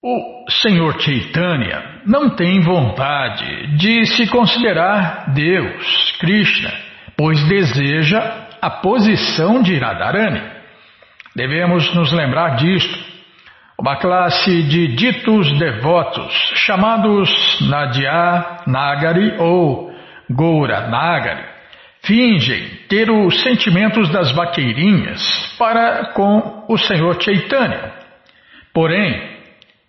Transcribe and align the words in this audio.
O 0.00 0.48
Senhor 0.48 1.00
Chaitanya 1.00 2.02
não 2.06 2.30
tem 2.30 2.60
vontade 2.60 3.76
de 3.78 4.06
se 4.06 4.28
considerar 4.28 5.32
Deus, 5.34 6.16
Krishna, 6.20 6.72
pois 7.16 7.42
deseja 7.48 8.46
a 8.62 8.70
posição 8.70 9.60
de 9.60 9.76
Radharani. 9.76 10.40
Devemos 11.34 11.92
nos 11.96 12.12
lembrar 12.12 12.54
disto. 12.54 12.96
Uma 13.76 13.96
classe 13.96 14.62
de 14.68 14.94
ditos 14.94 15.58
devotos, 15.58 16.32
chamados 16.54 17.58
Nadia 17.68 18.62
Nagari 18.68 19.34
ou 19.36 19.92
Goura 20.30 20.86
Nagari, 20.86 21.44
fingem 22.02 22.68
ter 22.88 23.10
os 23.10 23.40
sentimentos 23.42 24.08
das 24.10 24.30
vaqueirinhas 24.30 25.56
para 25.58 26.12
com 26.12 26.66
o 26.68 26.78
Senhor 26.78 27.20
Chaitanya. 27.20 27.94
Porém, 28.72 29.37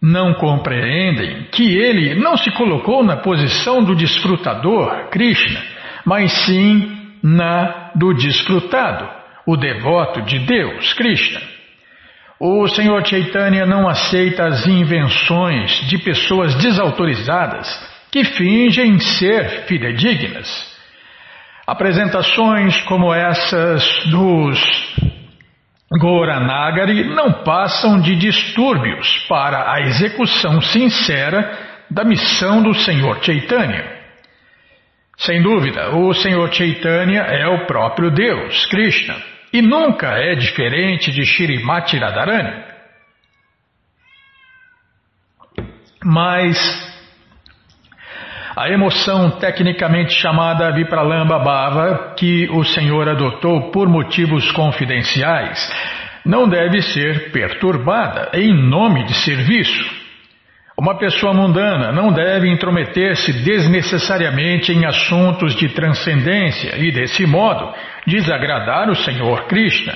não 0.02 0.34
compreendem 0.34 1.48
que 1.52 1.78
ele 1.78 2.16
não 2.16 2.38
se 2.38 2.50
colocou 2.52 3.04
na 3.04 3.18
posição 3.18 3.84
do 3.84 3.96
desfrutador, 3.96 5.10
Krishna, 5.10 5.62
mas 6.06 6.32
sim 6.46 6.98
na 7.22 7.92
do 7.96 8.14
desfrutado, 8.14 9.10
o 9.46 9.58
devoto 9.58 10.22
de 10.22 10.40
Deus, 10.40 10.94
Krishna. 10.94 11.42
O 12.40 12.66
Senhor 12.70 13.06
Chaitanya 13.06 13.66
não 13.66 13.90
aceita 13.90 14.46
as 14.46 14.66
invenções 14.66 15.72
de 15.90 15.98
pessoas 15.98 16.56
desautorizadas 16.56 17.68
que 18.10 18.24
fingem 18.24 18.98
ser 19.00 19.66
fidedignas. 19.68 20.48
Apresentações 21.68 22.80
como 22.84 23.14
essas 23.14 23.84
dos 24.06 24.60
Goranagari 25.98 27.04
não 27.04 27.44
passam 27.44 28.00
de 28.00 28.16
distúrbios 28.16 29.26
para 29.28 29.74
a 29.74 29.82
execução 29.82 30.62
sincera 30.62 31.58
da 31.90 32.04
missão 32.04 32.62
do 32.62 32.74
Senhor 32.76 33.24
Chaitanya. 33.24 33.98
Sem 35.18 35.42
dúvida, 35.42 35.96
o 35.96 36.14
Senhor 36.14 36.54
Chaitanya 36.54 37.22
é 37.22 37.48
o 37.48 37.66
próprio 37.66 38.12
Deus, 38.12 38.66
Krishna, 38.68 39.16
e 39.52 39.62
nunca 39.62 40.08
é 40.08 40.36
diferente 40.36 41.12
de 41.12 41.26
Shrimati 41.26 41.98
Radharani. 41.98 42.64
Mas 46.06 46.58
a 48.60 48.70
emoção 48.70 49.40
tecnicamente 49.40 50.12
chamada 50.16 50.70
Vipralamba 50.74 51.40
Bhava, 51.40 52.14
que 52.18 52.50
o 52.52 52.62
Senhor 52.66 53.08
adotou 53.08 53.72
por 53.72 53.88
motivos 53.88 54.52
confidenciais, 54.52 55.72
não 56.26 56.46
deve 56.46 56.82
ser 56.82 57.32
perturbada 57.32 58.32
em 58.34 58.54
nome 58.54 59.06
de 59.06 59.14
serviço. 59.14 59.90
Uma 60.78 60.98
pessoa 60.98 61.34
mundana 61.34 61.94
não 61.94 62.12
deve 62.12 62.50
intrometer-se 62.50 63.32
desnecessariamente 63.32 64.74
em 64.74 64.86
assuntos 64.86 65.56
de 65.56 65.70
transcendência 65.70 66.76
e, 66.80 66.92
desse 66.92 67.26
modo, 67.26 67.74
desagradar 68.06 68.90
o 68.90 68.96
Senhor 68.96 69.46
Krishna. 69.48 69.96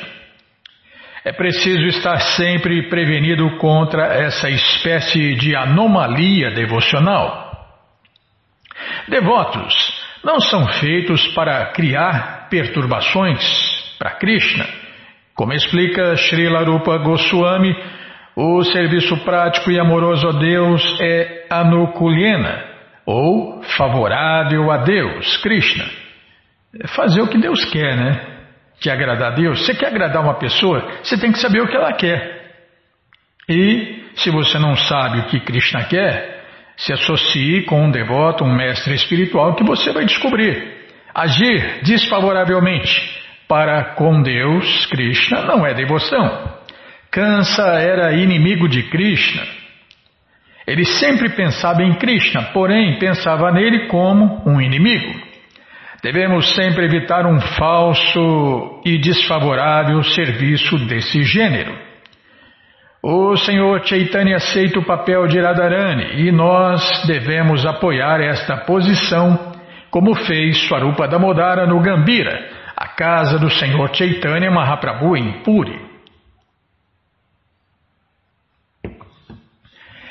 É 1.25 1.33
preciso 1.33 1.83
estar 1.87 2.17
sempre 2.37 2.87
prevenido 2.87 3.57
contra 3.57 4.05
essa 4.05 4.49
espécie 4.49 5.35
de 5.35 5.53
anomalia 5.53 6.51
devocional. 6.51 7.42
Devotos 9.07 9.73
não 10.23 10.39
são 10.39 10.65
feitos 10.79 11.27
para 11.29 11.65
criar 11.67 12.47
perturbações 12.49 13.41
para 13.99 14.11
Krishna. 14.11 14.65
Como 15.35 15.53
explica 15.53 16.15
Srila 16.15 16.63
Rupa 16.63 16.97
Goswami, 16.97 17.75
o 18.35 18.63
serviço 18.63 19.17
prático 19.23 19.71
e 19.71 19.79
amoroso 19.79 20.27
a 20.27 20.31
Deus 20.33 20.97
é 21.01 21.47
anukulena, 21.49 22.63
ou 23.05 23.61
favorável 23.77 24.71
a 24.71 24.77
Deus, 24.77 25.37
Krishna. 25.37 25.85
É 26.81 26.87
fazer 26.87 27.21
o 27.21 27.27
que 27.27 27.37
Deus 27.37 27.63
quer, 27.65 27.95
né? 27.95 28.25
Que 28.79 28.89
agradar 28.89 29.33
a 29.33 29.35
Deus. 29.35 29.65
Você 29.65 29.75
quer 29.75 29.87
agradar 29.87 30.23
uma 30.23 30.35
pessoa, 30.35 30.83
você 31.03 31.19
tem 31.19 31.31
que 31.31 31.39
saber 31.39 31.61
o 31.61 31.67
que 31.67 31.75
ela 31.75 31.93
quer. 31.93 32.43
E 33.49 34.05
se 34.15 34.29
você 34.29 34.57
não 34.57 34.75
sabe 34.75 35.19
o 35.19 35.25
que 35.25 35.39
Krishna 35.39 35.83
quer, 35.85 36.32
se 36.77 36.93
associe 36.93 37.63
com 37.63 37.85
um 37.85 37.91
devoto, 37.91 38.43
um 38.43 38.55
mestre 38.55 38.93
espiritual 38.95 39.55
que 39.55 39.63
você 39.63 39.91
vai 39.91 40.05
descobrir. 40.05 40.83
Agir 41.13 41.81
desfavoravelmente 41.83 43.23
para 43.47 43.95
com 43.95 44.21
Deus, 44.21 44.85
Krishna, 44.87 45.43
não 45.43 45.65
é 45.65 45.73
devoção. 45.73 46.53
Kansa 47.11 47.63
era 47.79 48.13
inimigo 48.13 48.67
de 48.67 48.83
Krishna. 48.83 49.43
Ele 50.65 50.85
sempre 50.85 51.29
pensava 51.29 51.83
em 51.83 51.93
Krishna, 51.95 52.49
porém 52.53 52.97
pensava 52.97 53.51
nele 53.51 53.87
como 53.87 54.41
um 54.49 54.59
inimigo. 54.59 55.21
Devemos 56.01 56.53
sempre 56.55 56.85
evitar 56.85 57.25
um 57.25 57.39
falso 57.39 58.81
e 58.85 58.97
desfavorável 58.97 60.03
serviço 60.03 60.77
desse 60.87 61.23
gênero. 61.23 61.92
O 63.05 63.35
Senhor 63.35 63.85
Chaitanya 63.85 64.37
aceita 64.37 64.79
o 64.79 64.85
papel 64.85 65.27
de 65.27 65.37
Radharani 65.37 66.25
e 66.25 66.31
nós 66.31 67.03
devemos 67.05 67.65
apoiar 67.65 68.21
esta 68.21 68.55
posição, 68.55 69.51
como 69.91 70.15
fez 70.15 70.57
Swarupa 70.65 71.05
Damodara 71.05 71.67
no 71.67 71.81
Gambira, 71.81 72.49
a 72.77 72.87
casa 72.87 73.37
do 73.37 73.49
Senhor 73.49 73.93
Chaitanya 73.93 74.49
Mahaprabhu 74.49 75.17
em 75.17 75.43
Puri. 75.43 75.77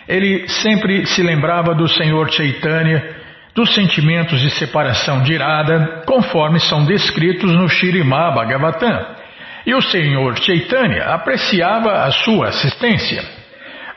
Ele 0.06 0.46
sempre 0.48 1.06
se 1.06 1.22
lembrava 1.22 1.74
do 1.74 1.88
Senhor 1.88 2.30
Chaitanya, 2.30 3.22
dos 3.54 3.74
sentimentos 3.74 4.38
de 4.38 4.50
separação 4.50 5.22
de 5.22 5.32
irada, 5.32 6.02
conforme 6.06 6.60
são 6.60 6.84
descritos 6.84 7.50
no 7.54 7.70
Shirimá 7.70 8.30
Bhagavatam 8.32 9.21
e 9.66 9.74
o 9.74 9.80
senhor 9.80 10.38
Chaitanya 10.38 11.04
apreciava 11.14 12.04
a 12.04 12.10
sua 12.10 12.48
assistência. 12.48 13.22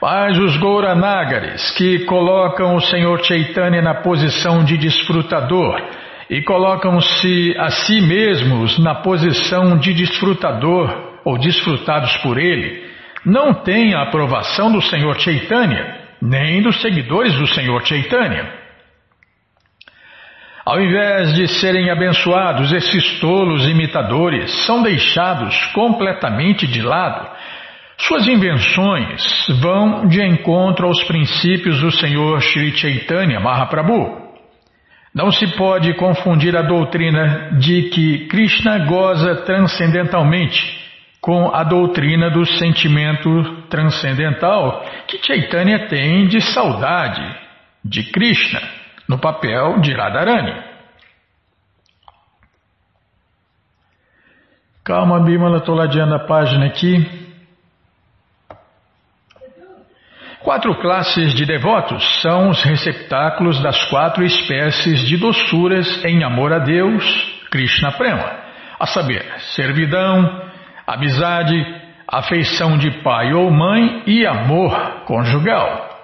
Mas 0.01 0.37
os 0.37 0.57
Gouranagares, 0.57 1.71
que 1.71 2.05
colocam 2.05 2.75
o 2.75 2.81
senhor 2.81 3.23
Chaitanya 3.23 3.81
na 3.81 3.95
posição 3.95 4.63
de 4.63 4.77
desfrutador 4.77 5.81
e 6.29 6.41
colocam-se 6.41 7.55
a 7.57 7.69
si 7.69 8.01
mesmos 8.01 8.77
na 8.79 8.95
posição 8.95 9.77
de 9.77 9.93
desfrutador 9.93 11.19
ou 11.23 11.37
desfrutados 11.37 12.15
por 12.17 12.37
ele, 12.37 12.83
não 13.25 13.53
têm 13.53 13.95
a 13.95 14.03
aprovação 14.03 14.71
do 14.71 14.81
senhor 14.81 15.19
Chaitanya, 15.19 15.95
nem 16.21 16.61
dos 16.61 16.81
seguidores 16.81 17.33
do 17.35 17.47
senhor 17.47 17.83
Chaitanya. 17.85 18.64
Ao 20.65 20.81
invés 20.81 21.35
de 21.35 21.47
serem 21.47 21.91
abençoados, 21.91 22.73
esses 22.73 23.19
tolos 23.19 23.67
imitadores 23.67 24.51
são 24.65 24.81
deixados 24.81 25.55
completamente 25.67 26.65
de 26.65 26.81
lado. 26.81 27.29
Suas 27.99 28.27
invenções 28.27 29.23
vão 29.61 30.07
de 30.07 30.25
encontro 30.25 30.87
aos 30.87 31.03
princípios 31.03 31.79
do 31.79 31.91
Senhor 31.91 32.41
Sri 32.41 32.75
Chaitanya 32.75 33.39
Mahaprabhu. 33.39 34.25
Não 35.13 35.29
se 35.29 35.55
pode 35.55 35.93
confundir 35.93 36.57
a 36.57 36.63
doutrina 36.63 37.51
de 37.59 37.83
que 37.89 38.27
Krishna 38.27 38.79
goza 38.87 39.43
transcendentalmente 39.43 40.83
com 41.21 41.53
a 41.53 41.63
doutrina 41.63 42.31
do 42.31 42.43
sentimento 42.43 43.67
transcendental 43.69 44.83
que 45.07 45.23
Chaitanya 45.23 45.87
tem 45.87 46.25
de 46.25 46.41
saudade 46.41 47.23
de 47.83 48.03
Krishna 48.11 48.84
no 49.07 49.17
papel 49.19 49.79
de 49.81 49.93
Radharani. 49.93 50.63
Calma, 54.83 55.19
Bimala, 55.19 55.57
estou 55.57 55.75
ladeando 55.75 56.15
a 56.15 56.19
página 56.19 56.67
aqui. 56.67 57.25
Quatro 60.41 60.75
classes 60.79 61.33
de 61.33 61.43
devotos 61.43 62.21
são 62.21 62.49
os 62.49 62.61
receptáculos 62.63 63.59
das 63.63 63.83
quatro 63.85 64.23
espécies 64.23 64.99
de 64.99 65.17
doçuras 65.17 66.05
em 66.05 66.23
amor 66.23 66.53
a 66.53 66.59
Deus, 66.59 67.03
Krishna 67.49 67.91
Prema, 67.93 68.31
a 68.79 68.85
saber, 68.85 69.25
servidão, 69.55 70.51
amizade, 70.85 71.55
afeição 72.07 72.77
de 72.77 72.91
pai 73.01 73.33
ou 73.33 73.49
mãe 73.49 74.03
e 74.05 74.23
amor 74.23 75.03
conjugal. 75.05 75.94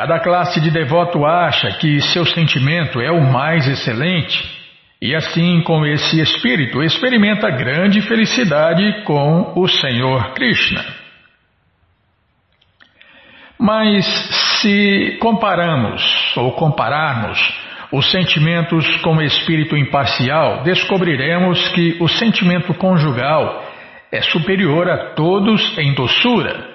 Cada 0.00 0.18
classe 0.18 0.62
de 0.62 0.70
devoto 0.70 1.26
acha 1.26 1.72
que 1.72 2.00
seu 2.00 2.24
sentimento 2.24 3.02
é 3.02 3.10
o 3.10 3.20
mais 3.20 3.68
excelente 3.68 4.42
e 4.98 5.14
assim 5.14 5.60
com 5.60 5.84
esse 5.84 6.18
espírito 6.18 6.82
experimenta 6.82 7.50
grande 7.50 8.00
felicidade 8.00 9.04
com 9.04 9.52
o 9.54 9.68
Senhor 9.68 10.32
Krishna. 10.32 10.82
Mas 13.58 14.06
se 14.62 15.18
comparamos 15.20 16.34
ou 16.34 16.52
compararmos 16.52 17.38
os 17.92 18.10
sentimentos 18.10 18.96
com 19.02 19.16
o 19.16 19.22
espírito 19.22 19.76
imparcial, 19.76 20.62
descobriremos 20.62 21.68
que 21.74 21.98
o 22.00 22.08
sentimento 22.08 22.72
conjugal 22.72 23.66
é 24.10 24.22
superior 24.22 24.88
a 24.88 25.10
todos 25.12 25.76
em 25.76 25.92
doçura. 25.92 26.69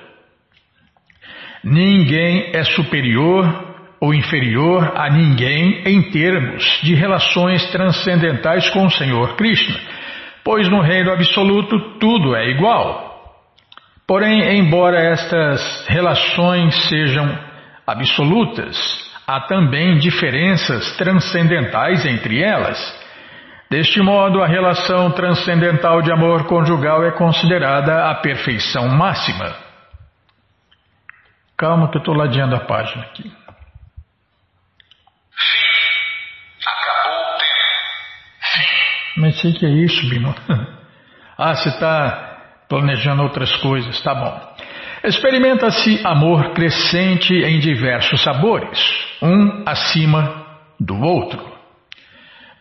Ninguém 1.65 2.51
é 2.53 2.63
superior 2.63 3.73
ou 4.00 4.13
inferior 4.13 4.91
a 4.95 5.09
ninguém 5.09 5.81
em 5.83 6.12
termos 6.12 6.63
de 6.83 6.94
relações 6.94 7.65
transcendentais 7.71 8.69
com 8.69 8.85
o 8.85 8.91
Senhor 8.91 9.35
Krishna, 9.35 9.79
pois 10.44 10.69
no 10.69 10.79
reino 10.79 11.12
absoluto 11.12 11.97
tudo 12.00 12.35
é 12.35 12.51
igual. 12.51 13.33
Porém, 14.06 14.59
embora 14.59 15.00
estas 15.00 15.88
relações 15.88 16.88
sejam 16.88 17.35
absolutas, 17.88 18.77
há 19.25 19.41
também 19.41 19.97
diferenças 19.97 20.95
transcendentais 20.97 22.06
entre 22.06 22.44
elas. 22.44 22.77
Deste 23.71 24.00
modo, 24.03 24.44
a 24.44 24.45
relação 24.45 25.09
transcendental 25.09 26.03
de 26.03 26.12
amor 26.12 26.44
conjugal 26.45 27.03
é 27.03 27.12
considerada 27.13 28.12
a 28.12 28.13
perfeição 28.13 28.88
máxima. 28.88 29.64
Calma 31.57 31.89
que 31.89 31.97
eu 31.97 31.99
estou 31.99 32.13
ladeando 32.13 32.55
a 32.55 32.59
página 32.59 33.03
aqui. 33.03 33.23
Fim. 35.31 35.65
Acabou 36.67 37.19
o 37.19 37.37
tempo. 37.37 37.65
Fim. 38.41 39.21
Mas 39.21 39.39
sei 39.39 39.53
que 39.53 39.65
é 39.65 39.69
isso, 39.69 40.09
Bino. 40.09 40.35
Ah, 41.37 41.53
você 41.53 41.67
está 41.67 42.63
planejando 42.69 43.21
outras 43.21 43.53
coisas, 43.57 44.01
tá 44.01 44.15
bom. 44.15 44.55
Experimenta-se 45.03 45.99
amor 46.07 46.53
crescente 46.53 47.33
em 47.33 47.59
diversos 47.59 48.23
sabores, 48.23 48.79
um 49.21 49.63
acima 49.65 50.45
do 50.79 50.97
outro. 50.99 51.55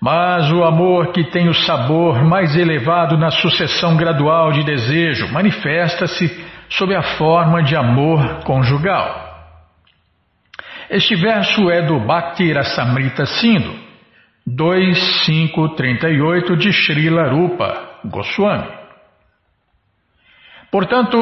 Mas 0.00 0.50
o 0.50 0.62
amor 0.64 1.12
que 1.12 1.24
tem 1.30 1.48
o 1.48 1.54
sabor 1.54 2.22
mais 2.24 2.54
elevado 2.56 3.16
na 3.16 3.30
sucessão 3.30 3.96
gradual 3.96 4.52
de 4.52 4.62
desejo 4.62 5.32
manifesta-se 5.32 6.28
sob 6.68 6.94
a 6.94 7.02
forma 7.16 7.62
de 7.62 7.74
amor 7.76 8.42
conjugal. 8.44 9.22
Este 10.90 11.16
verso 11.16 11.70
é 11.70 11.80
do 11.82 12.00
Bhakti 12.00 12.52
Rasamrita 12.52 13.24
Sindhu, 13.26 13.78
2.538 14.48 16.56
de 16.56 16.72
Srila 16.72 17.28
Rupa 17.30 18.00
Goswami. 18.04 18.72
Portanto, 20.70 21.18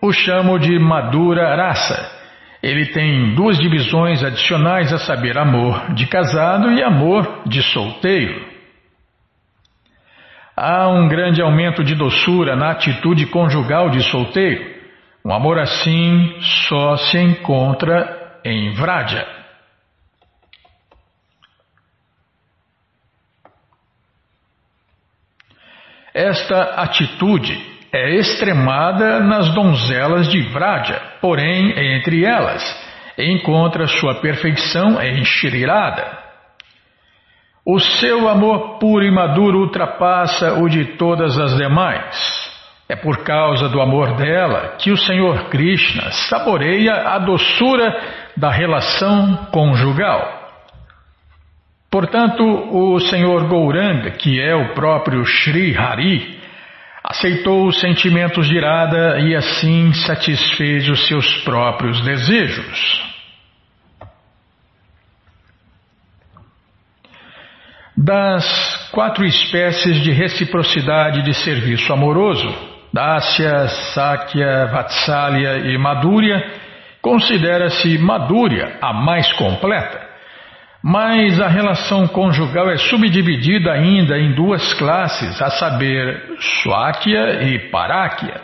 o 0.00 0.12
chamo 0.12 0.58
de 0.58 0.78
Madura 0.78 1.54
Rasa. 1.56 2.12
Ele 2.62 2.86
tem 2.92 3.34
duas 3.34 3.58
divisões 3.58 4.22
adicionais 4.22 4.92
a 4.92 4.98
saber 4.98 5.36
amor 5.36 5.92
de 5.94 6.06
casado 6.06 6.70
e 6.70 6.80
amor 6.82 7.42
de 7.46 7.60
solteiro. 7.62 8.53
Há 10.56 10.88
um 10.88 11.08
grande 11.08 11.42
aumento 11.42 11.82
de 11.82 11.96
doçura 11.96 12.54
na 12.54 12.70
atitude 12.70 13.26
conjugal 13.26 13.90
de 13.90 14.02
solteiro. 14.04 14.74
Um 15.24 15.32
amor 15.32 15.58
assim 15.58 16.36
só 16.68 16.96
se 16.96 17.18
encontra 17.18 18.38
em 18.44 18.72
Vraja. 18.74 19.26
Esta 26.14 26.80
atitude 26.82 27.60
é 27.92 28.14
extremada 28.14 29.18
nas 29.18 29.52
donzelas 29.52 30.28
de 30.28 30.40
Vraja, 30.52 31.00
porém, 31.20 31.96
entre 31.96 32.24
elas, 32.24 32.62
encontra 33.18 33.88
sua 33.88 34.20
perfeição 34.20 35.02
em. 35.02 36.23
O 37.66 37.78
seu 37.78 38.28
amor 38.28 38.78
puro 38.78 39.04
e 39.04 39.10
maduro 39.10 39.60
ultrapassa 39.60 40.60
o 40.60 40.68
de 40.68 40.96
todas 40.98 41.38
as 41.38 41.56
demais. 41.56 42.52
É 42.86 42.94
por 42.94 43.24
causa 43.24 43.70
do 43.70 43.80
amor 43.80 44.16
dela 44.16 44.76
que 44.78 44.90
o 44.90 44.96
Senhor 44.98 45.48
Krishna 45.48 46.12
saboreia 46.28 46.92
a 46.92 47.18
doçura 47.18 47.98
da 48.36 48.50
relação 48.50 49.48
conjugal. 49.50 50.42
Portanto, 51.90 52.44
o 52.44 53.00
Senhor 53.00 53.48
Gouranga, 53.48 54.10
que 54.10 54.38
é 54.38 54.54
o 54.54 54.74
próprio 54.74 55.24
Sri 55.24 55.74
Hari, 55.74 56.38
aceitou 57.02 57.66
os 57.66 57.80
sentimentos 57.80 58.46
de 58.46 58.56
irada 58.56 59.20
e 59.20 59.34
assim 59.34 59.90
satisfez 59.94 60.86
os 60.88 61.06
seus 61.06 61.38
próprios 61.44 62.02
desejos. 62.02 63.13
Das 68.04 68.90
quatro 68.92 69.24
espécies 69.24 70.02
de 70.02 70.12
reciprocidade 70.12 71.22
de 71.22 71.32
serviço 71.32 71.90
amoroso, 71.90 72.54
Dasya, 72.92 73.66
Sakya, 73.94 74.66
Vatsalya 74.66 75.70
e 75.72 75.78
Madhurya, 75.78 76.44
considera-se 77.00 77.96
Madhurya 77.96 78.76
a 78.82 78.92
mais 78.92 79.32
completa. 79.32 80.02
Mas 80.82 81.40
a 81.40 81.48
relação 81.48 82.06
conjugal 82.06 82.68
é 82.68 82.76
subdividida 82.76 83.72
ainda 83.72 84.18
em 84.18 84.34
duas 84.34 84.74
classes, 84.74 85.40
a 85.40 85.48
saber, 85.48 86.36
Swakya 86.62 87.42
e 87.44 87.70
Parakya. 87.70 88.38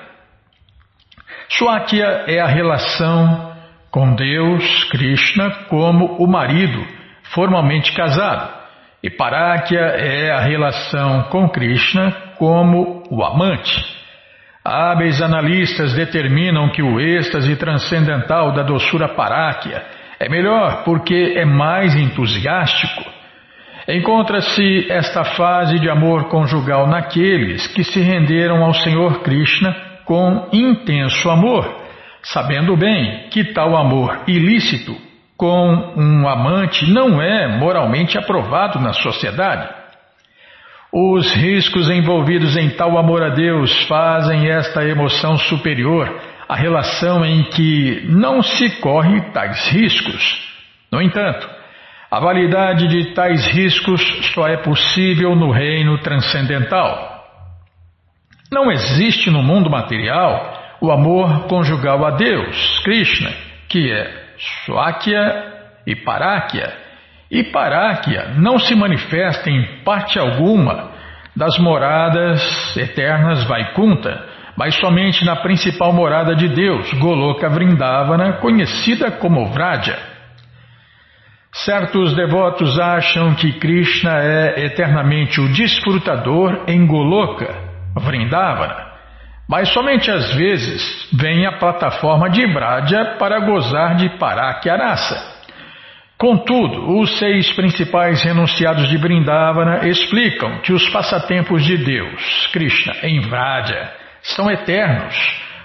Swakya 1.50 2.24
é 2.26 2.40
a 2.40 2.46
relação 2.46 3.52
com 3.90 4.14
Deus, 4.14 4.84
Krishna, 4.84 5.50
como 5.68 6.16
o 6.16 6.26
marido, 6.26 6.82
formalmente 7.24 7.92
casado. 7.92 8.59
E 9.02 9.08
Parakya 9.08 9.80
é 9.80 10.30
a 10.30 10.40
relação 10.40 11.22
com 11.30 11.48
Krishna 11.48 12.12
como 12.38 13.02
o 13.10 13.24
amante. 13.24 13.82
Hábeis 14.62 15.22
analistas 15.22 15.94
determinam 15.94 16.68
que 16.70 16.82
o 16.82 17.00
êxtase 17.00 17.56
transcendental 17.56 18.52
da 18.52 18.62
doçura 18.62 19.08
Parakya 19.08 19.82
é 20.18 20.28
melhor 20.28 20.84
porque 20.84 21.34
é 21.34 21.46
mais 21.46 21.96
entusiástico. 21.96 23.04
Encontra-se 23.88 24.86
esta 24.90 25.24
fase 25.24 25.78
de 25.78 25.88
amor 25.88 26.28
conjugal 26.28 26.86
naqueles 26.86 27.66
que 27.68 27.82
se 27.82 28.00
renderam 28.00 28.62
ao 28.62 28.74
Senhor 28.74 29.22
Krishna 29.22 29.74
com 30.04 30.46
intenso 30.52 31.30
amor, 31.30 31.66
sabendo 32.22 32.76
bem 32.76 33.28
que 33.30 33.44
tal 33.44 33.74
amor 33.74 34.24
ilícito 34.28 35.09
com 35.40 35.94
um 35.96 36.28
amante 36.28 36.90
não 36.90 37.18
é 37.18 37.48
moralmente 37.48 38.18
aprovado 38.18 38.78
na 38.78 38.92
sociedade. 38.92 39.70
Os 40.92 41.32
riscos 41.32 41.88
envolvidos 41.88 42.58
em 42.58 42.68
tal 42.68 42.98
amor 42.98 43.22
a 43.22 43.30
Deus 43.30 43.72
fazem 43.84 44.50
esta 44.50 44.84
emoção 44.84 45.38
superior 45.38 46.14
a 46.46 46.54
relação 46.54 47.24
em 47.24 47.44
que 47.44 48.04
não 48.10 48.42
se 48.42 48.68
corre 48.80 49.32
tais 49.32 49.66
riscos. 49.70 50.22
No 50.92 51.00
entanto, 51.00 51.48
a 52.10 52.20
validade 52.20 52.86
de 52.88 53.14
tais 53.14 53.46
riscos 53.46 54.02
só 54.34 54.46
é 54.46 54.58
possível 54.58 55.34
no 55.34 55.50
reino 55.50 55.96
transcendental. 56.02 57.24
Não 58.52 58.70
existe 58.70 59.30
no 59.30 59.42
mundo 59.42 59.70
material 59.70 60.76
o 60.82 60.90
amor 60.92 61.46
conjugal 61.46 62.04
a 62.04 62.10
Deus, 62.10 62.80
Krishna, 62.80 63.30
que 63.68 63.90
é 63.90 64.19
Swakya 64.64 65.44
e 65.86 65.94
Parakya. 65.96 66.72
E 67.30 67.44
Parakya 67.44 68.34
não 68.38 68.58
se 68.58 68.74
manifesta 68.74 69.50
em 69.50 69.82
parte 69.84 70.18
alguma 70.18 70.90
das 71.36 71.58
moradas 71.58 72.76
eternas 72.76 73.44
Vaikunta, 73.44 74.26
mas 74.56 74.74
somente 74.76 75.24
na 75.24 75.36
principal 75.36 75.92
morada 75.92 76.34
de 76.34 76.48
Deus, 76.48 76.92
Goloka 76.94 77.48
Vrindavana, 77.48 78.34
conhecida 78.34 79.10
como 79.12 79.46
Vraja. 79.46 79.96
Certos 81.52 82.14
devotos 82.14 82.78
acham 82.78 83.34
que 83.34 83.58
Krishna 83.58 84.18
é 84.18 84.66
eternamente 84.66 85.40
o 85.40 85.52
desfrutador 85.52 86.64
em 86.66 86.86
Goloka, 86.86 87.52
Vrindavana, 87.96 88.89
mas 89.50 89.68
somente 89.70 90.08
às 90.08 90.32
vezes 90.32 91.08
vem 91.12 91.44
à 91.44 91.58
plataforma 91.58 92.30
de 92.30 92.46
Vraja 92.46 93.16
para 93.18 93.40
gozar 93.40 93.96
de 93.96 94.08
Parakyarasa. 94.10 95.40
Contudo, 96.16 97.00
os 97.00 97.18
seis 97.18 97.52
principais 97.54 98.22
renunciados 98.22 98.88
de 98.88 98.96
Vrindavana 98.96 99.88
explicam 99.88 100.60
que 100.60 100.72
os 100.72 100.88
passatempos 100.90 101.64
de 101.64 101.76
Deus, 101.78 102.46
Krishna, 102.52 102.94
em 103.02 103.20
Vraja, 103.22 103.92
são 104.22 104.48
eternos, 104.48 105.16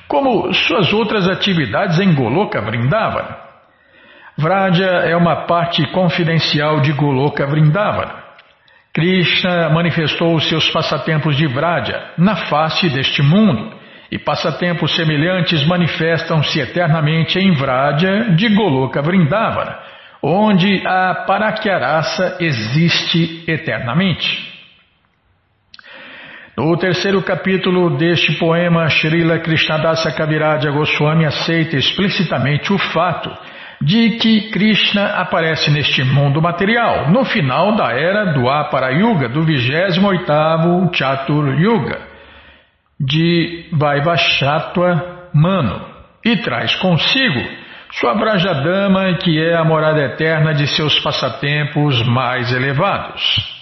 como 0.08 0.52
suas 0.52 0.92
outras 0.92 1.28
atividades 1.28 2.00
em 2.00 2.12
Goloka 2.16 2.60
Vrindavana. 2.62 3.38
Vraja 4.36 4.86
é 4.86 5.16
uma 5.16 5.46
parte 5.46 5.86
confidencial 5.92 6.80
de 6.80 6.92
Goloka 6.92 7.46
Vrindavana. 7.46 8.26
Krishna 8.96 9.70
manifestou 9.70 10.36
os 10.36 10.48
seus 10.48 10.70
passatempos 10.70 11.36
de 11.36 11.46
Vraja 11.46 12.14
na 12.18 12.38
face 12.48 12.90
deste 12.90 13.22
mundo, 13.22 13.75
e 14.16 14.18
passatempos 14.18 14.96
semelhantes 14.96 15.66
manifestam-se 15.66 16.58
eternamente 16.62 17.38
em 17.38 17.52
Vraja 17.52 18.34
de 18.34 18.48
Goloka 18.48 19.02
Vrindavana, 19.02 19.78
onde 20.24 20.82
a 20.88 21.26
Parakyarasa 21.28 22.38
existe 22.40 23.44
eternamente. 23.46 24.56
No 26.56 26.78
terceiro 26.78 27.22
capítulo 27.22 27.98
deste 27.98 28.32
poema, 28.40 28.90
Srila 28.90 29.40
Krishnadasa 29.40 30.14
Kaviraj 30.14 30.66
Goswami 30.70 31.26
aceita 31.26 31.76
explicitamente 31.76 32.72
o 32.72 32.78
fato 32.78 33.30
de 33.82 34.12
que 34.12 34.50
Krishna 34.52 35.08
aparece 35.18 35.70
neste 35.70 36.02
mundo 36.06 36.42
material 36.42 37.12
no 37.12 37.26
final 37.26 37.76
da 37.76 37.92
era 37.92 38.32
do 38.32 38.50
Apara 38.50 38.92
Yuga, 38.92 39.28
do 39.28 39.42
28º 39.42 40.96
Chatur 40.96 41.60
Yuga, 41.60 42.15
de 43.00 43.70
Vaivashatva 43.74 45.30
Mano, 45.34 45.86
e 46.24 46.38
traz 46.38 46.76
consigo 46.76 47.66
sua 47.92 48.14
Brajadama, 48.16 49.14
que 49.16 49.42
é 49.42 49.56
a 49.56 49.64
morada 49.64 50.02
eterna 50.02 50.54
de 50.54 50.68
seus 50.68 51.00
passatempos 51.00 52.06
mais 52.08 52.52
elevados. 52.52 53.54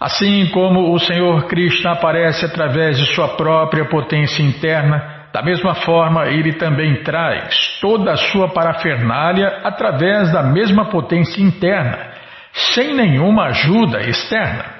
Assim 0.00 0.48
como 0.50 0.92
o 0.92 0.98
Senhor 0.98 1.46
Krishna 1.46 1.92
aparece 1.92 2.46
através 2.46 2.96
de 2.96 3.14
sua 3.14 3.36
própria 3.36 3.84
potência 3.84 4.42
interna, 4.42 5.28
da 5.32 5.42
mesma 5.42 5.74
forma 5.74 6.26
ele 6.26 6.54
também 6.54 7.02
traz 7.02 7.78
toda 7.80 8.12
a 8.12 8.16
sua 8.16 8.48
parafernália 8.48 9.60
através 9.62 10.32
da 10.32 10.42
mesma 10.42 10.86
potência 10.86 11.42
interna, 11.42 12.12
sem 12.52 12.94
nenhuma 12.94 13.48
ajuda 13.48 14.00
externa. 14.00 14.79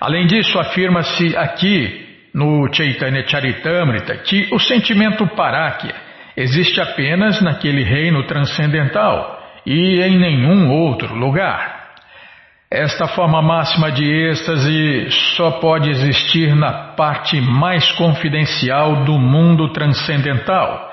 Além 0.00 0.26
disso, 0.26 0.58
afirma-se 0.58 1.36
aqui 1.36 2.04
no 2.34 2.68
Chaitanya 2.72 3.26
Charitamrita 3.26 4.16
que 4.16 4.48
o 4.52 4.58
sentimento 4.58 5.26
paráquia 5.28 5.94
existe 6.36 6.80
apenas 6.80 7.40
naquele 7.40 7.82
reino 7.82 8.26
transcendental 8.26 9.40
e 9.64 10.00
em 10.00 10.18
nenhum 10.18 10.70
outro 10.70 11.14
lugar. 11.14 11.84
Esta 12.70 13.06
forma 13.06 13.40
máxima 13.40 13.92
de 13.92 14.04
êxtase 14.04 15.08
só 15.36 15.52
pode 15.52 15.88
existir 15.90 16.56
na 16.56 16.72
parte 16.96 17.40
mais 17.40 17.90
confidencial 17.92 19.04
do 19.04 19.16
mundo 19.16 19.72
transcendental. 19.72 20.92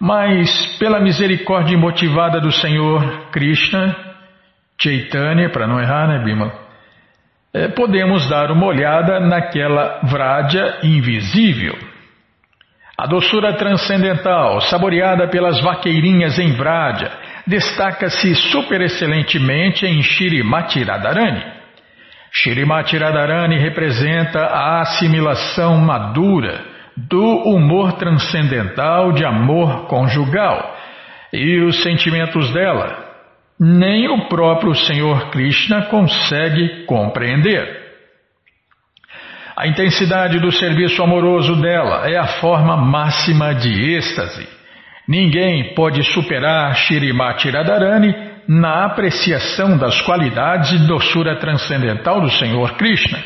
Mas, 0.00 0.76
pela 0.78 0.98
misericórdia 0.98 1.78
motivada 1.78 2.40
do 2.40 2.50
Senhor 2.50 3.28
Krishna, 3.30 3.94
Chaitanya, 4.80 5.50
para 5.50 5.68
não 5.68 5.78
errar, 5.78 6.08
né, 6.08 6.24
Bima? 6.24 6.52
É, 7.52 7.66
podemos 7.68 8.28
dar 8.28 8.52
uma 8.52 8.66
olhada 8.66 9.18
naquela 9.18 10.00
Vrádia 10.04 10.78
invisível. 10.84 11.76
A 12.96 13.06
doçura 13.06 13.54
transcendental, 13.54 14.60
saboreada 14.60 15.26
pelas 15.26 15.60
vaqueirinhas 15.60 16.38
em 16.38 16.52
Vrádia, 16.52 17.10
destaca-se 17.46 18.34
superexcelentemente 18.34 19.84
em 19.84 20.00
Shirimati 20.02 20.84
Radharani. 20.84 21.42
Shirimati 22.30 22.96
Radharani 22.96 23.58
representa 23.58 24.40
a 24.44 24.82
assimilação 24.82 25.78
madura 25.78 26.60
do 26.96 27.24
humor 27.24 27.94
transcendental 27.94 29.12
de 29.12 29.24
amor 29.24 29.86
conjugal 29.88 30.76
e 31.32 31.58
os 31.62 31.82
sentimentos 31.82 32.52
dela. 32.52 33.09
Nem 33.62 34.08
o 34.08 34.26
próprio 34.26 34.74
Senhor 34.74 35.30
Krishna 35.30 35.82
consegue 35.82 36.86
compreender. 36.86 37.78
A 39.54 39.68
intensidade 39.68 40.40
do 40.40 40.50
serviço 40.50 41.02
amoroso 41.02 41.60
dela 41.60 42.10
é 42.10 42.16
a 42.16 42.26
forma 42.26 42.74
máxima 42.78 43.54
de 43.54 43.68
êxtase. 43.96 44.48
Ninguém 45.06 45.74
pode 45.74 46.02
superar 46.04 46.74
Shirimati 46.74 47.50
Radharani 47.50 48.14
na 48.48 48.86
apreciação 48.86 49.76
das 49.76 50.00
qualidades 50.00 50.72
e 50.72 50.86
doçura 50.86 51.36
transcendental 51.36 52.22
do 52.22 52.30
Senhor 52.30 52.72
Krishna. 52.76 53.18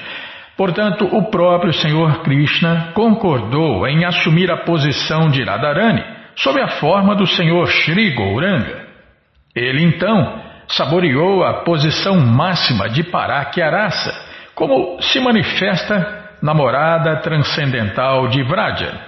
Portanto, 0.56 1.04
o 1.12 1.30
próprio 1.30 1.72
Senhor 1.72 2.24
Krishna 2.24 2.90
concordou 2.92 3.86
em 3.86 4.04
assumir 4.04 4.50
a 4.50 4.64
posição 4.64 5.30
de 5.30 5.44
Radharani 5.44 6.02
sob 6.34 6.60
a 6.60 6.68
forma 6.80 7.14
do 7.14 7.24
Senhor 7.24 7.68
Shri 7.68 8.16
Gauranga. 8.16 8.83
Ele 9.54 9.82
então 9.82 10.42
saboreou 10.68 11.44
a 11.44 11.62
posição 11.62 12.18
máxima 12.18 12.88
de 12.88 13.04
Parakyarasa, 13.04 14.14
como 14.54 15.00
se 15.00 15.20
manifesta 15.20 16.36
na 16.42 16.54
morada 16.54 17.16
transcendental 17.16 18.28
de 18.28 18.42
Vraja. 18.42 19.00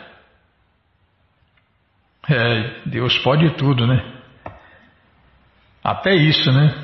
É, 2.29 2.81
Deus 2.87 3.17
pode 3.19 3.50
tudo, 3.50 3.87
né? 3.87 4.03
Até 5.83 6.15
isso, 6.15 6.50
né? 6.50 6.75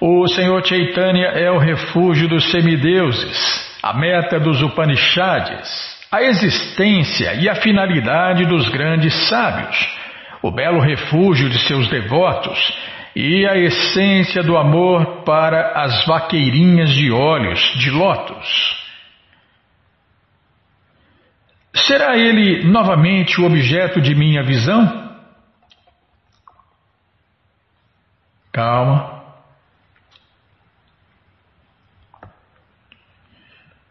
O 0.00 0.26
Senhor 0.28 0.64
Chaitanya 0.66 1.28
é 1.28 1.50
o 1.50 1.58
refúgio 1.58 2.28
dos 2.28 2.50
semideuses, 2.50 3.78
a 3.82 3.92
meta 3.92 4.38
dos 4.38 4.60
Upanishads, 4.62 5.68
a 6.10 6.22
existência 6.22 7.34
e 7.34 7.48
a 7.48 7.54
finalidade 7.54 8.44
dos 8.46 8.68
grandes 8.68 9.14
sábios, 9.28 9.76
o 10.42 10.50
belo 10.50 10.80
refúgio 10.80 11.48
de 11.48 11.58
seus 11.66 11.88
devotos 11.88 12.58
e 13.14 13.46
a 13.46 13.56
essência 13.56 14.42
do 14.42 14.56
amor 14.56 15.22
para 15.24 15.82
as 15.82 16.04
vaqueirinhas 16.06 16.90
de 16.90 17.12
olhos 17.12 17.60
de 17.78 17.90
lótus. 17.90 18.82
Será 21.74 22.16
ele 22.16 22.64
novamente 22.64 23.40
o 23.40 23.46
objeto 23.46 24.00
de 24.00 24.14
minha 24.14 24.42
visão? 24.42 25.00
Calma. 28.52 29.22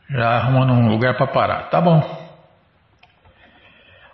Já 0.09 0.37
arrumando 0.37 0.73
um 0.73 0.89
lugar 0.89 1.15
para 1.15 1.27
parar. 1.27 1.69
Tá 1.69 1.79
bom. 1.79 2.20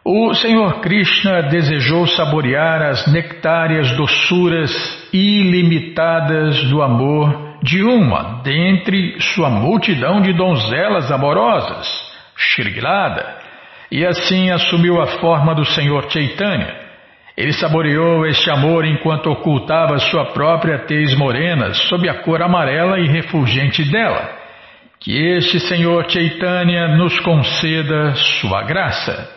O 0.10 0.34
Senhor 0.34 0.80
Krishna 0.80 1.42
desejou 1.50 2.08
saborear 2.08 2.82
as 2.82 3.12
nectárias 3.12 3.92
doçuras 3.98 4.72
ilimitadas 5.12 6.64
do 6.70 6.82
amor 6.82 7.58
de 7.62 7.84
uma 7.84 8.42
dentre 8.42 9.20
sua 9.20 9.50
multidão 9.50 10.22
de 10.22 10.32
donzelas 10.32 11.12
amorosas, 11.12 11.86
Shrilada, 12.38 13.36
e 13.92 14.06
assim 14.06 14.50
assumiu 14.50 15.02
a 15.02 15.08
forma 15.08 15.54
do 15.54 15.66
Senhor 15.66 16.10
Chaitanya. 16.10 16.74
Ele 17.36 17.52
saboreou 17.52 18.26
este 18.26 18.50
amor 18.50 18.86
enquanto 18.86 19.30
ocultava 19.30 20.00
sua 20.00 20.28
própria 20.28 20.86
tez 20.86 21.18
morena 21.18 21.74
sob 21.74 22.08
a 22.08 22.14
cor 22.24 22.42
amarela 22.42 22.98
e 22.98 23.10
refulgente 23.10 23.84
dela. 23.84 24.30
Que 25.02 25.36
este 25.36 25.60
Senhor 25.60 26.10
Chaitanya 26.10 26.96
nos 26.96 27.20
conceda 27.20 28.16
sua 28.16 28.64
graça. 28.64 29.37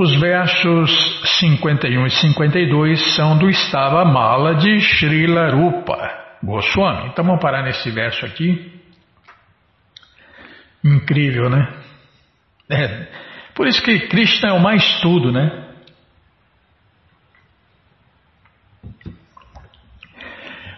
Os 0.00 0.14
versos 0.20 0.92
51 1.40 2.06
e 2.06 2.10
52 2.10 3.16
são 3.16 3.36
do 3.36 3.50
Estava 3.50 4.04
Mala 4.04 4.54
de 4.54 4.78
Srila 4.78 5.50
Rupa 5.50 5.96
Goswami. 6.40 7.08
Então 7.08 7.24
vamos 7.24 7.42
parar 7.42 7.64
nesse 7.64 7.90
verso 7.90 8.24
aqui. 8.24 8.80
Incrível, 10.84 11.50
né? 11.50 11.68
É, 12.70 13.08
por 13.56 13.66
isso 13.66 13.82
que 13.82 14.06
Krishna 14.06 14.50
é 14.50 14.52
o 14.52 14.62
mais 14.62 15.00
tudo, 15.00 15.32
né? 15.32 15.66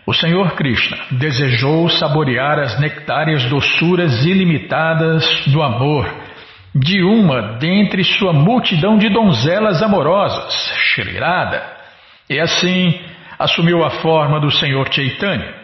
O 0.07 0.15
Senhor 0.15 0.55
Krishna 0.55 0.97
desejou 1.11 1.91
saborear 1.91 2.59
as 2.59 2.81
nectárias 2.81 3.45
doçuras 3.51 4.25
ilimitadas 4.25 5.45
do 5.49 5.63
amor 5.63 6.20
de 6.75 7.03
uma 7.03 7.59
dentre 7.59 8.05
sua 8.05 8.33
multidão 8.33 8.97
de 8.97 9.09
donzelas 9.09 9.83
amorosas, 9.83 10.55
Shrirada, 10.77 11.63
e 12.29 12.39
assim 12.39 13.01
assumiu 13.39 13.85
a 13.85 13.91
forma 13.91 14.41
do 14.41 14.51
Senhor 14.51 14.93
Chaitanya. 14.93 15.55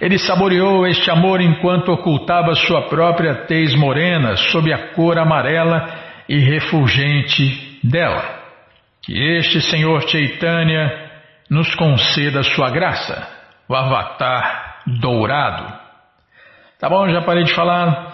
Ele 0.00 0.18
saboreou 0.18 0.86
este 0.86 1.10
amor 1.10 1.40
enquanto 1.40 1.90
ocultava 1.90 2.54
sua 2.54 2.88
própria 2.88 3.46
tez 3.46 3.74
morena 3.74 4.36
sob 4.36 4.72
a 4.72 4.92
cor 4.94 5.18
amarela 5.18 5.88
e 6.28 6.38
refulgente 6.38 7.78
dela. 7.82 8.36
Que 9.02 9.38
este 9.38 9.60
Senhor 9.60 10.02
Chaitanya 10.08 11.06
nos 11.50 11.74
conceda 11.74 12.42
sua 12.42 12.70
graça, 12.70 13.26
o 13.68 13.74
Avatar 13.74 14.82
dourado. 14.86 15.72
Tá 16.78 16.88
bom, 16.88 17.08
já 17.08 17.22
parei 17.22 17.44
de 17.44 17.54
falar. 17.54 18.12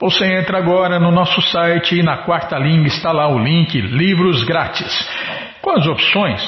Você 0.00 0.24
entra 0.38 0.56
agora 0.56 0.98
no 0.98 1.10
nosso 1.10 1.42
site 1.42 1.98
e 1.98 2.02
na 2.02 2.24
quarta 2.24 2.56
linha 2.56 2.86
está 2.86 3.12
lá 3.12 3.28
o 3.28 3.38
link 3.38 3.78
Livros 3.78 4.42
Grátis, 4.44 5.06
com 5.60 5.72
as 5.72 5.86
opções 5.86 6.40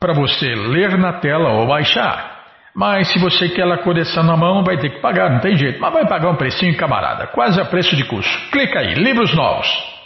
para 0.00 0.14
você 0.14 0.54
ler 0.54 0.96
na 0.96 1.20
tela 1.20 1.52
ou 1.52 1.66
baixar. 1.66 2.38
Mas 2.74 3.12
se 3.12 3.18
você 3.18 3.50
quer 3.50 3.70
a 3.70 3.76
coleção 3.76 4.22
na 4.22 4.34
mão, 4.34 4.64
vai 4.64 4.78
ter 4.78 4.88
que 4.88 5.00
pagar, 5.00 5.30
não 5.30 5.40
tem 5.40 5.56
jeito. 5.56 5.78
Mas 5.78 5.92
vai 5.92 6.08
pagar 6.08 6.30
um 6.30 6.36
precinho, 6.36 6.74
camarada, 6.74 7.26
quase 7.26 7.60
a 7.60 7.66
preço 7.66 7.94
de 7.94 8.04
custo. 8.04 8.50
Clica 8.50 8.78
aí, 8.78 8.94
livros 8.94 9.34
novos. 9.34 9.97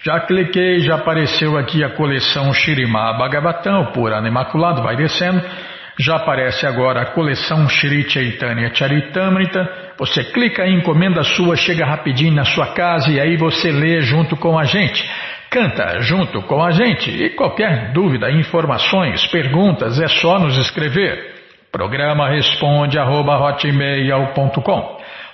Já 0.00 0.20
cliquei, 0.20 0.78
já 0.80 0.94
apareceu 0.94 1.58
aqui 1.58 1.82
a 1.82 1.90
coleção 1.90 2.52
Shirimá 2.54 3.12
Bhagavatam, 3.14 3.92
por 3.92 4.12
ano 4.12 4.28
imaculado, 4.28 4.82
vai 4.82 4.96
descendo. 4.96 5.42
Já 5.98 6.14
aparece 6.16 6.64
agora 6.64 7.02
a 7.02 7.06
coleção 7.06 7.68
Shri 7.68 8.08
Chaitanya 8.08 8.72
Charitamrita. 8.72 9.68
Você 9.98 10.22
clica 10.22 10.62
aí, 10.62 10.72
encomenda 10.72 11.24
sua, 11.24 11.56
chega 11.56 11.84
rapidinho 11.84 12.32
na 12.32 12.44
sua 12.44 12.68
casa 12.68 13.10
e 13.10 13.20
aí 13.20 13.36
você 13.36 13.72
lê 13.72 14.00
junto 14.00 14.36
com 14.36 14.56
a 14.56 14.62
gente. 14.62 15.04
Canta 15.50 15.98
junto 16.00 16.42
com 16.42 16.62
a 16.62 16.70
gente 16.70 17.10
e 17.10 17.30
qualquer 17.30 17.90
dúvida, 17.92 18.30
informações, 18.30 19.26
perguntas 19.26 19.98
é 20.00 20.06
só 20.06 20.38
nos 20.38 20.56
escrever. 20.58 21.34
Programa 21.72 22.28
responde 22.28 22.96
arroba, 22.98 23.36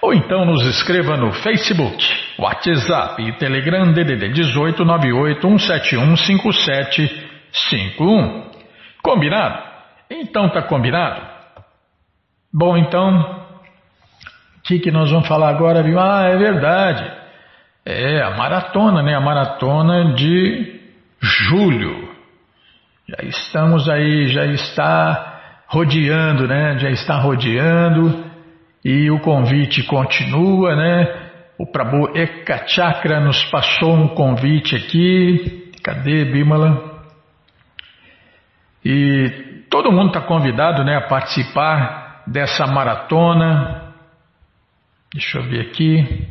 ou 0.05 0.13
então 0.13 0.45
nos 0.45 0.61
escreva 0.67 1.17
no 1.17 1.33
Facebook, 1.33 2.07
WhatsApp 2.39 3.23
e 3.23 3.33
Telegram 3.39 3.91
DDD 3.91 4.35
18 4.35 4.85
98 4.85 5.41
171 5.41 6.17
5751. 6.17 8.51
Combinado? 9.03 9.63
Então 10.11 10.51
tá 10.51 10.61
combinado? 10.61 11.23
Bom, 12.53 12.77
então, 12.77 13.47
o 14.59 14.63
que, 14.63 14.79
que 14.79 14.91
nós 14.91 15.11
vamos 15.11 15.27
falar 15.27 15.49
agora, 15.49 15.83
viu? 15.83 15.99
Ah, 15.99 16.25
é 16.25 16.37
verdade. 16.37 17.11
É 17.87 18.21
a 18.23 18.33
maratona, 18.33 19.03
né? 19.03 19.15
A 19.15 19.21
maratona 19.21 20.13
de 20.15 20.83
julho. 21.19 22.11
Já 23.09 23.27
estamos 23.27 23.89
aí, 23.89 24.29
já 24.29 24.45
está 24.45 25.65
rodeando, 25.67 26.47
né? 26.47 26.79
Já 26.79 26.91
está 26.91 27.17
rodeando. 27.17 28.24
E 28.85 29.11
o 29.11 29.19
convite 29.21 29.83
continua, 29.85 30.77
né? 30.77 31.31
O 31.59 31.67
Prabhu 31.67 32.15
Ekachakra 32.15 33.21
nos 33.21 33.43
passou 33.47 33.95
um 33.95 34.09
convite 34.09 34.77
aqui. 34.77 35.73
Cadê 35.83 36.25
Bimala? 36.27 37.03
E 38.85 39.65
todo 39.71 39.91
mundo 39.91 40.09
está 40.09 40.21
convidado 40.21 40.85
né, 40.85 40.97
a 40.97 41.09
participar 41.09 42.23
dessa 42.27 42.67
maratona. 42.67 43.95
Deixa 45.13 45.39
eu 45.39 45.45
ver 45.45 45.69
aqui. 45.69 46.29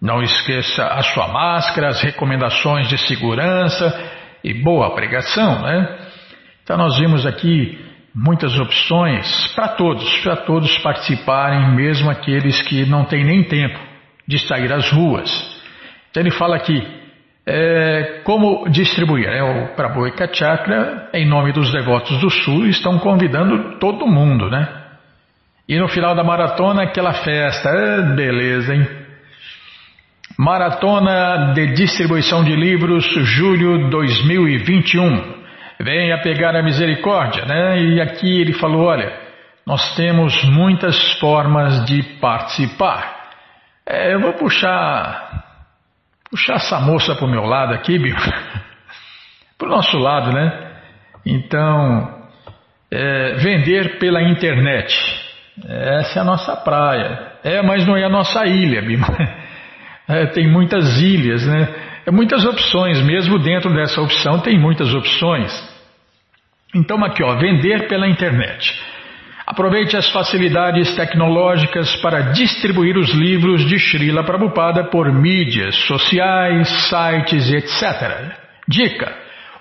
Não 0.00 0.22
esqueça 0.22 0.86
a 0.86 1.02
sua 1.02 1.28
máscara, 1.28 1.88
as 1.88 2.00
recomendações 2.00 2.88
de 2.88 2.96
segurança 3.06 4.10
e 4.42 4.54
boa 4.54 4.94
pregação, 4.94 5.60
né? 5.60 5.98
Então 6.62 6.76
nós 6.78 6.96
vimos 6.98 7.26
aqui 7.26 7.87
muitas 8.18 8.58
opções 8.58 9.52
para 9.54 9.68
todos, 9.68 10.18
para 10.18 10.36
todos 10.38 10.76
participarem, 10.78 11.76
mesmo 11.76 12.10
aqueles 12.10 12.60
que 12.62 12.84
não 12.84 13.04
têm 13.04 13.24
nem 13.24 13.44
tempo 13.44 13.78
de 14.26 14.38
sair 14.40 14.72
às 14.72 14.90
ruas. 14.90 15.30
Então 16.10 16.22
ele 16.22 16.32
fala 16.32 16.56
aqui 16.56 16.84
é, 17.46 18.20
como 18.24 18.68
distribuir. 18.68 19.28
Né? 19.28 19.42
O 19.42 19.76
Prabhu 19.76 20.04
Chakra, 20.32 21.10
em 21.14 21.26
nome 21.26 21.52
dos 21.52 21.72
devotos 21.72 22.18
do 22.20 22.28
Sul, 22.28 22.66
estão 22.66 22.98
convidando 22.98 23.78
todo 23.78 24.06
mundo, 24.06 24.50
né? 24.50 24.68
E 25.68 25.78
no 25.78 25.86
final 25.86 26.14
da 26.14 26.24
maratona, 26.24 26.82
aquela 26.82 27.12
festa, 27.12 27.68
é, 27.68 28.02
beleza, 28.16 28.74
hein? 28.74 28.88
Maratona 30.36 31.52
de 31.54 31.74
distribuição 31.74 32.42
de 32.42 32.54
livros, 32.54 33.04
julho 33.24 33.88
2021 33.90 35.37
venha 35.80 36.20
pegar 36.20 36.54
a 36.56 36.62
misericórdia, 36.62 37.44
né? 37.44 37.80
E 37.80 38.00
aqui 38.00 38.40
ele 38.40 38.52
falou: 38.54 38.86
olha, 38.86 39.12
nós 39.66 39.94
temos 39.94 40.42
muitas 40.44 41.18
formas 41.18 41.84
de 41.84 42.02
participar. 42.20 43.16
É, 43.86 44.14
eu 44.14 44.20
vou 44.20 44.32
puxar, 44.34 45.44
puxar 46.30 46.54
essa 46.54 46.80
moça 46.80 47.14
para 47.14 47.26
o 47.26 47.30
meu 47.30 47.44
lado 47.44 47.74
aqui, 47.74 47.98
Bill, 47.98 48.16
para 49.58 49.68
o 49.68 49.70
nosso 49.70 49.98
lado, 49.98 50.32
né? 50.32 50.68
Então, 51.24 52.18
é, 52.90 53.34
vender 53.36 53.98
pela 53.98 54.22
internet. 54.22 54.94
Essa 55.66 56.20
é 56.20 56.22
a 56.22 56.24
nossa 56.24 56.56
praia. 56.56 57.32
É, 57.42 57.62
mas 57.62 57.86
não 57.86 57.96
é 57.96 58.04
a 58.04 58.08
nossa 58.08 58.46
ilha, 58.46 58.82
Bima. 58.82 59.06
É, 60.10 60.24
tem 60.24 60.50
muitas 60.50 60.98
ilhas, 61.02 61.46
né? 61.46 61.68
É 62.06 62.10
muitas 62.10 62.42
opções, 62.46 62.98
mesmo 63.02 63.38
dentro 63.38 63.68
dessa 63.74 64.00
opção 64.00 64.40
tem 64.40 64.58
muitas 64.58 64.94
opções. 64.94 65.52
Então 66.74 67.02
aqui, 67.04 67.22
ó, 67.22 67.36
vender 67.36 67.88
pela 67.88 68.08
internet. 68.08 68.74
Aproveite 69.46 69.96
as 69.96 70.10
facilidades 70.10 70.94
tecnológicas 70.94 71.96
para 71.96 72.32
distribuir 72.32 72.98
os 72.98 73.10
livros 73.14 73.66
de 73.66 73.78
Srila 73.78 74.22
Prabhupada 74.22 74.84
por 74.84 75.10
mídias 75.10 75.74
sociais, 75.86 76.68
sites, 76.88 77.50
etc. 77.50 78.34
Dica: 78.68 79.10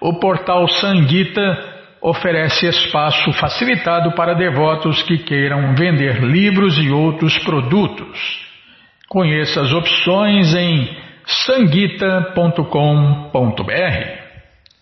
o 0.02 0.20
portal 0.20 0.67
Sanguita 0.67 1.76
oferece 2.02 2.67
espaço 2.67 3.32
facilitado 3.34 4.12
para 4.12 4.36
devotos 4.36 5.02
que 5.04 5.17
queiram 5.20 5.74
vender 5.74 6.22
livros 6.22 6.78
e 6.78 6.91
outros 6.91 7.38
produtos. 7.39 8.46
Conheça 9.08 9.62
as 9.62 9.72
opções 9.72 10.54
em 10.54 10.98
sanguita.com.br. 11.26 12.67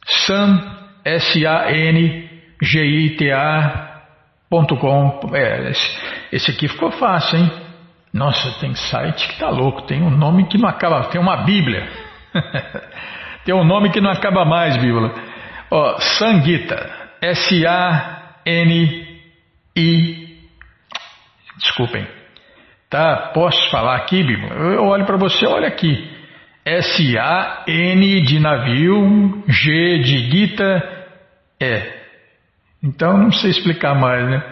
San, 0.07 0.74
S-A-N-G-I-T-A.com. 1.05 2.55
É, 5.35 5.71
esse 6.31 6.49
aqui 6.51 6.67
ficou 6.67 6.89
fácil, 6.91 7.37
hein? 7.37 7.51
Nossa, 8.11 8.59
tem 8.59 8.73
site 8.73 9.27
que 9.27 9.37
tá 9.37 9.49
louco, 9.49 9.83
tem 9.83 10.01
um 10.01 10.09
nome 10.09 10.47
que 10.47 10.57
não 10.57 10.67
acaba, 10.67 11.09
tem 11.09 11.21
uma 11.21 11.43
Bíblia. 11.43 11.87
tem 13.45 13.53
um 13.53 13.63
nome 13.63 13.91
que 13.91 14.01
não 14.01 14.09
acaba 14.09 14.43
mais, 14.45 14.75
Bíblia. 14.77 15.11
Ó, 15.69 15.99
Sanguita, 15.99 16.89
S-A-N-I. 17.21 18.25
Desculpem. 21.57 22.07
Tá, 22.89 23.31
posso 23.33 23.69
falar 23.69 23.97
aqui, 23.97 24.23
Bíblia? 24.23 24.53
Eu 24.53 24.85
olho 24.85 25.05
para 25.05 25.17
você, 25.17 25.45
olha 25.45 25.67
aqui. 25.67 26.09
S-A-N 26.63 28.21
de 28.21 28.39
navio, 28.39 29.43
G 29.47 29.99
de 29.99 30.17
Gita, 30.31 30.94
E. 31.65 31.82
Então 32.84 33.17
não 33.17 33.32
sei 33.32 33.49
explicar 33.49 33.95
mais, 33.95 34.30
né? 34.30 34.43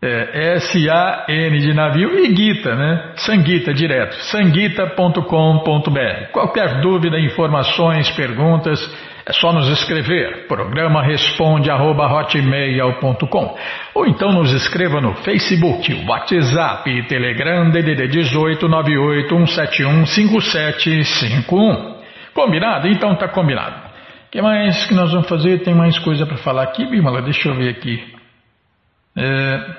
É, 0.00 0.54
S-A-N 0.58 1.58
de 1.58 1.74
navio 1.74 2.20
e 2.20 2.36
Gita, 2.36 2.76
né? 2.76 3.14
Sanguita 3.16 3.74
direto. 3.74 4.14
sanguita.com.br. 4.26 6.30
Qualquer 6.30 6.80
dúvida, 6.80 7.18
informações, 7.18 8.08
perguntas, 8.12 8.78
é 9.26 9.32
só 9.32 9.52
nos 9.52 9.68
escrever. 9.68 10.46
Programa 10.46 11.02
responde 11.02 11.68
arroba 11.68 12.06
hotmail.com 12.06 13.58
ou 13.92 14.06
então 14.06 14.30
nos 14.30 14.52
escreva 14.52 15.00
no 15.00 15.16
Facebook, 15.16 15.92
WhatsApp 16.06 16.88
e 16.88 17.02
Telegram 17.08 17.68
DDD 17.68 18.06
18 18.06 18.68
5751. 20.06 21.98
Combinado? 22.32 22.86
Então 22.86 23.16
tá 23.16 23.26
combinado. 23.26 23.87
O 24.28 24.30
que 24.30 24.42
mais 24.42 24.86
que 24.86 24.92
nós 24.92 25.10
vamos 25.10 25.26
fazer? 25.26 25.62
Tem 25.62 25.74
mais 25.74 25.98
coisa 26.00 26.26
para 26.26 26.36
falar 26.36 26.64
aqui, 26.64 26.84
Bimala? 26.84 27.22
Deixa 27.22 27.48
eu 27.48 27.54
ver 27.54 27.70
aqui. 27.70 28.14
É... 29.16 29.74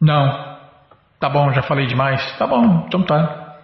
Não. 0.00 0.56
Tá 1.20 1.28
bom, 1.28 1.52
já 1.52 1.60
falei 1.60 1.84
demais. 1.86 2.32
Tá 2.38 2.46
bom, 2.46 2.86
então 2.86 3.02
tá. 3.02 3.58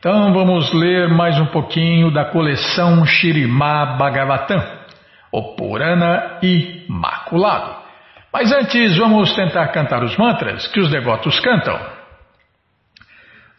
Então 0.00 0.32
vamos 0.32 0.72
ler 0.72 1.08
mais 1.08 1.38
um 1.38 1.46
pouquinho 1.46 2.12
da 2.12 2.24
coleção 2.24 3.06
Shirimá 3.06 3.96
Bhagavatam, 3.96 4.60
o 5.30 5.54
Purana 5.54 6.40
Imaculado. 6.42 7.76
Mas 8.32 8.50
antes 8.50 8.98
vamos 8.98 9.32
tentar 9.36 9.68
cantar 9.68 10.02
os 10.02 10.16
mantras 10.16 10.66
que 10.66 10.80
os 10.80 10.90
devotos 10.90 11.38
cantam. 11.38 11.78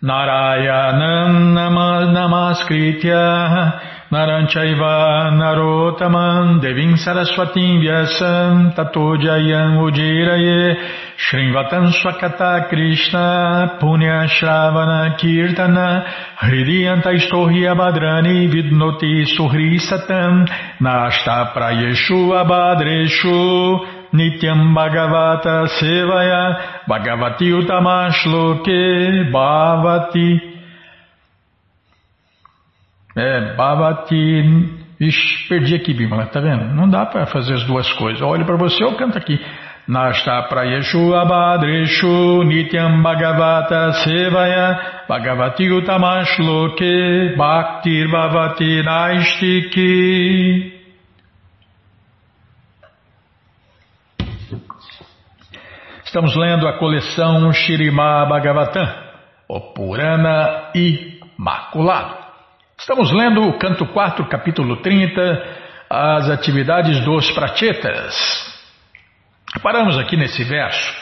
Narayanam 0.01 1.53
Namaskritya 2.11 3.95
Naranchaiva 4.09 5.35
Narotaman 5.35 6.61
Devim 6.61 6.95
Saraswatim 6.95 7.83
Vyasam 7.83 8.73
Tato 8.73 9.17
Ujiraye 9.17 10.75
Shrinvatan 11.17 11.91
Swakata 11.91 12.69
Krishna 12.69 13.77
Punya 13.81 14.25
Shravana 14.29 15.19
Kirtana 15.19 16.05
Hridiyanta 16.39 17.11
Istorhi 17.19 17.67
Abhadrani 17.67 18.47
Vidnoti 18.47 19.25
Suhri 19.37 19.77
Satam 19.77 20.47
Nashta 20.79 21.53
Prayeshu 21.53 22.31
Abhadreshu 22.31 23.79
Nityam 24.13 24.73
Bhagavata 24.73 25.67
Sevaya 25.67 26.85
Bhagavati 26.87 27.51
Utamashloke 27.51 29.29
Bhavati 29.33 30.56
é. 33.17 33.55
Ixi, 34.99 35.47
perdi 35.47 35.75
aqui, 35.75 35.93
Bimala, 35.93 36.25
tá 36.25 36.39
vendo? 36.39 36.73
Não 36.73 36.89
dá 36.89 37.05
para 37.05 37.27
fazer 37.27 37.53
as 37.53 37.63
duas 37.65 37.91
coisas. 37.93 38.21
Olha 38.21 38.43
para 38.45 38.57
você 38.57 38.83
ou 38.83 38.95
canta 38.95 39.19
aqui. 39.19 39.39
Nashta 39.87 40.43
Prayeshu 40.49 41.15
Abhadreshu 41.15 42.43
Nityam 42.43 43.01
Bhagavata 43.01 43.93
Sevaya 44.03 45.05
Bhagavati 45.07 45.69
Utamashloke 45.71 47.35
Bhaktir 47.37 48.11
Bhavati 48.11 48.83
Naistiki 48.83 50.73
Estamos 56.03 56.35
lendo 56.35 56.67
a 56.67 56.73
coleção 56.79 57.51
Shirima 57.53 58.25
Bhagavatam, 58.25 58.87
o 59.47 59.73
Purana 59.73 60.71
Imaculado. 60.73 62.26
Estamos 62.79 63.11
lendo 63.11 63.41
o 63.41 63.57
canto 63.57 63.87
4, 63.87 64.23
capítulo 64.27 64.77
30, 64.77 65.21
as 65.89 66.29
atividades 66.29 66.99
dos 67.03 67.31
prachetas. 67.31 68.15
Paramos 69.63 69.97
aqui 69.97 70.15
nesse 70.15 70.43
verso. 70.43 70.95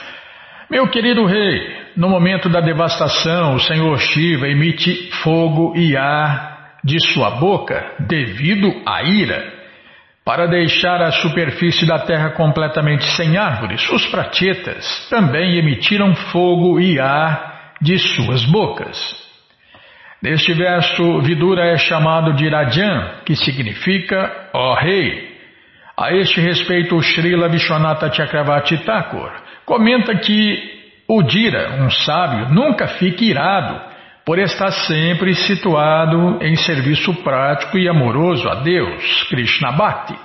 Meu 0.72 0.88
querido 0.90 1.26
rei, 1.26 1.92
no 1.98 2.10
momento 2.10 2.48
da 2.48 2.62
devastação, 2.62 3.56
o 3.56 3.60
Senhor 3.60 4.00
Shiva 4.00 4.48
emite 4.48 5.12
fogo 5.22 5.76
e 5.76 5.98
ar 5.98 6.78
de 6.82 6.98
sua 7.12 7.32
boca 7.32 7.94
devido 8.08 8.74
à 8.86 9.04
ira. 9.04 9.54
Para 10.24 10.48
deixar 10.48 11.02
a 11.02 11.12
superfície 11.12 11.86
da 11.86 12.00
terra 12.00 12.32
completamente 12.32 13.04
sem 13.18 13.38
árvores, 13.38 13.88
os 13.92 14.08
prachetas 14.08 15.08
também 15.10 15.58
emitiram 15.58 16.16
fogo 16.16 16.80
e 16.80 17.00
ar 17.02 17.74
de 17.82 18.00
suas 18.00 18.46
bocas. 18.46 19.25
Neste 20.26 20.54
verso, 20.54 21.22
Vidura 21.22 21.66
é 21.66 21.78
chamado 21.78 22.34
de 22.34 22.50
Rajan, 22.50 23.22
que 23.24 23.36
significa 23.36 24.50
ó 24.56 24.74
rei. 24.74 25.36
A 25.96 26.16
este 26.16 26.42
respeito, 26.42 27.00
Srila 27.00 27.48
Vishwanatha 27.48 28.12
Chakravarti 28.12 28.76
Thakur 28.80 29.32
comenta 29.68 30.16
que 30.16 30.58
o 31.08 31.22
Dira, 31.22 31.80
um 31.80 31.92
sábio, 31.92 32.50
nunca 32.50 32.88
fica 32.88 33.24
irado 33.24 33.80
por 34.26 34.40
estar 34.40 34.72
sempre 34.72 35.36
situado 35.36 36.40
em 36.42 36.56
serviço 36.56 37.14
prático 37.22 37.78
e 37.78 37.88
amoroso 37.88 38.50
a 38.50 38.56
Deus, 38.56 39.24
Krishna 39.30 39.74
Bhakti. 39.74 40.18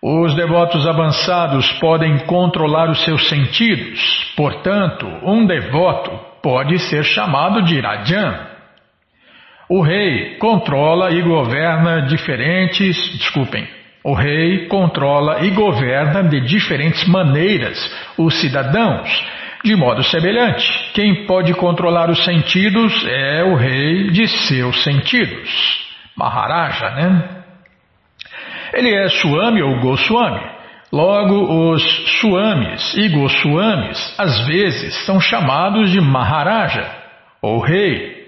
Os 0.00 0.36
devotos 0.36 0.86
avançados 0.86 1.68
podem 1.80 2.18
controlar 2.26 2.88
os 2.88 3.02
seus 3.02 3.28
sentidos, 3.28 4.32
portanto, 4.36 5.04
um 5.24 5.44
devoto 5.44 6.12
pode 6.40 6.78
ser 6.78 7.02
chamado 7.02 7.60
de 7.60 7.80
Rajan. 7.80 8.53
O 9.68 9.80
rei 9.82 10.36
controla 10.36 11.10
e 11.10 11.22
governa 11.22 12.02
diferentes, 12.02 12.96
desculpem, 13.18 13.66
o 14.04 14.12
rei 14.12 14.66
controla 14.66 15.44
e 15.46 15.50
governa 15.50 16.22
de 16.24 16.40
diferentes 16.42 17.08
maneiras 17.08 17.78
os 18.18 18.34
cidadãos, 18.34 19.08
de 19.64 19.74
modo 19.74 20.02
semelhante. 20.02 20.92
Quem 20.92 21.24
pode 21.24 21.54
controlar 21.54 22.10
os 22.10 22.22
sentidos 22.22 22.92
é 23.08 23.42
o 23.44 23.54
rei 23.54 24.10
de 24.10 24.28
seus 24.28 24.84
sentidos. 24.84 25.82
Maharaja, 26.14 26.90
né? 26.90 27.28
Ele 28.74 28.94
é 28.94 29.08
Swami 29.08 29.62
ou 29.62 29.80
Goswami. 29.80 30.52
Logo, 30.92 31.72
os 31.72 31.82
Swamis 32.20 32.94
e 32.94 33.08
Goswamis 33.08 34.14
às 34.18 34.46
vezes 34.46 34.94
são 35.06 35.18
chamados 35.18 35.90
de 35.90 36.00
Maharaja 36.00 36.88
ou 37.40 37.58
Rei. 37.58 38.23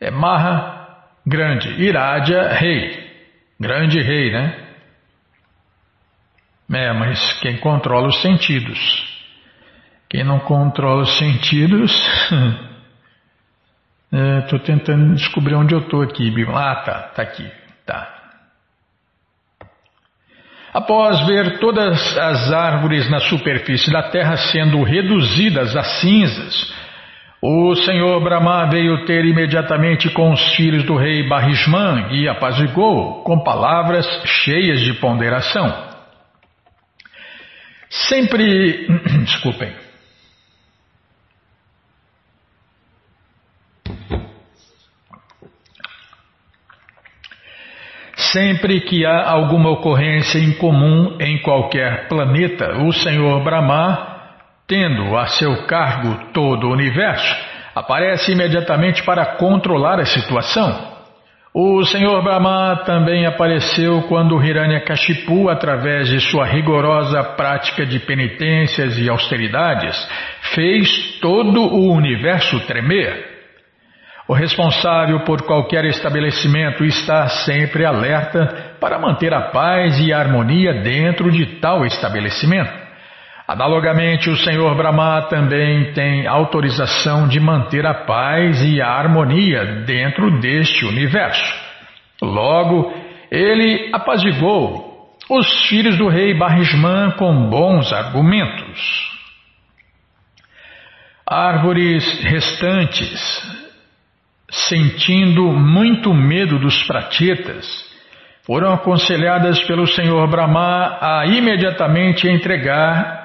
É 0.00 0.10
Maha, 0.10 0.88
grande, 1.26 1.68
Iradia, 1.82 2.48
Rei. 2.48 3.04
Grande 3.60 4.00
Rei, 4.00 4.32
né? 4.32 4.64
É, 6.72 6.92
mas 6.92 7.40
quem 7.40 7.58
controla 7.58 8.08
os 8.08 8.20
sentidos? 8.20 8.78
Quem 10.08 10.24
não 10.24 10.40
controla 10.40 11.02
os 11.02 11.18
sentidos. 11.18 11.92
Estou 14.42 14.58
é, 14.58 14.62
tentando 14.62 15.14
descobrir 15.14 15.54
onde 15.54 15.74
eu 15.74 15.80
estou 15.80 16.02
aqui. 16.02 16.32
Ah, 16.48 16.76
tá, 16.76 17.02
tá 17.14 17.22
aqui. 17.22 17.50
Tá. 17.84 18.14
Após 20.72 21.24
ver 21.26 21.58
todas 21.60 22.16
as 22.18 22.52
árvores 22.52 23.08
na 23.08 23.20
superfície 23.20 23.92
da 23.92 24.02
terra 24.10 24.36
sendo 24.36 24.82
reduzidas 24.82 25.76
a 25.76 25.84
cinzas, 25.84 26.74
o 27.46 27.74
senhor 27.74 28.22
Brahma 28.22 28.70
veio 28.70 29.04
ter 29.04 29.22
imediatamente 29.22 30.08
com 30.08 30.32
os 30.32 30.56
filhos 30.56 30.82
do 30.84 30.96
rei 30.96 31.28
Barishman 31.28 32.08
e 32.10 32.26
apazigou 32.26 33.22
com 33.22 33.44
palavras 33.44 34.06
cheias 34.24 34.80
de 34.80 34.94
ponderação. 34.94 35.70
Sempre. 37.90 38.86
Desculpem. 39.26 39.74
Sempre 48.16 48.80
que 48.80 49.04
há 49.04 49.30
alguma 49.30 49.68
ocorrência 49.68 50.38
incomum 50.38 51.18
em 51.20 51.42
qualquer 51.42 52.08
planeta, 52.08 52.78
o 52.78 52.90
Senhor 52.90 53.44
Brahma, 53.44 54.13
tendo 54.66 55.16
a 55.16 55.26
seu 55.26 55.66
cargo 55.66 56.32
todo 56.32 56.66
o 56.66 56.72
universo, 56.72 57.36
aparece 57.74 58.32
imediatamente 58.32 59.02
para 59.02 59.36
controlar 59.36 60.00
a 60.00 60.04
situação 60.04 60.94
o 61.56 61.84
Senhor 61.84 62.20
Brahma 62.20 62.82
também 62.84 63.26
apareceu 63.26 64.02
quando 64.08 64.42
Hiranyakashipu, 64.42 65.48
através 65.48 66.08
de 66.08 66.18
sua 66.18 66.44
rigorosa 66.44 67.22
prática 67.22 67.86
de 67.86 68.00
penitências 68.00 68.98
e 68.98 69.08
austeridades, 69.08 69.96
fez 70.52 71.20
todo 71.20 71.60
o 71.60 71.92
universo 71.92 72.58
tremer. 72.66 73.24
O 74.26 74.32
responsável 74.32 75.20
por 75.20 75.42
qualquer 75.42 75.84
estabelecimento 75.84 76.84
está 76.84 77.28
sempre 77.28 77.84
alerta 77.84 78.74
para 78.80 78.98
manter 78.98 79.32
a 79.32 79.42
paz 79.52 80.00
e 80.00 80.12
a 80.12 80.18
harmonia 80.18 80.82
dentro 80.82 81.30
de 81.30 81.60
tal 81.60 81.86
estabelecimento. 81.86 82.83
Analogamente, 83.46 84.30
o 84.30 84.36
Senhor 84.36 84.74
Brahma 84.74 85.22
também 85.28 85.92
tem 85.92 86.26
autorização 86.26 87.28
de 87.28 87.38
manter 87.38 87.84
a 87.84 87.92
paz 87.92 88.64
e 88.64 88.80
a 88.80 88.88
harmonia 88.88 89.82
dentro 89.84 90.40
deste 90.40 90.86
universo. 90.86 91.54
Logo, 92.22 92.94
ele 93.30 93.90
apazigou 93.92 95.10
os 95.28 95.66
filhos 95.68 95.98
do 95.98 96.08
rei 96.08 96.32
Barrisman 96.32 97.10
com 97.18 97.50
bons 97.50 97.92
argumentos. 97.92 99.12
Árvores 101.26 102.22
restantes, 102.22 103.20
sentindo 104.50 105.52
muito 105.52 106.14
medo 106.14 106.58
dos 106.58 106.82
pratetas, 106.84 107.66
foram 108.46 108.72
aconselhadas 108.72 109.62
pelo 109.64 109.86
Senhor 109.86 110.26
Brahma 110.28 110.98
a 111.00 111.26
imediatamente 111.26 112.26
entregar 112.26 113.23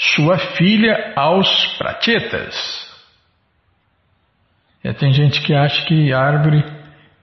sua 0.00 0.38
filha 0.38 1.12
aos 1.14 1.66
pratetas. 1.76 2.54
E 4.82 4.92
tem 4.94 5.12
gente 5.12 5.42
que 5.42 5.54
acha 5.54 5.84
que 5.84 6.12
árvore 6.12 6.64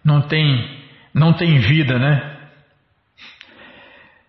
não 0.06 0.22
tem, 0.22 0.80
não 1.12 1.34
tem 1.34 1.58
vida, 1.60 1.98
né? 1.98 2.36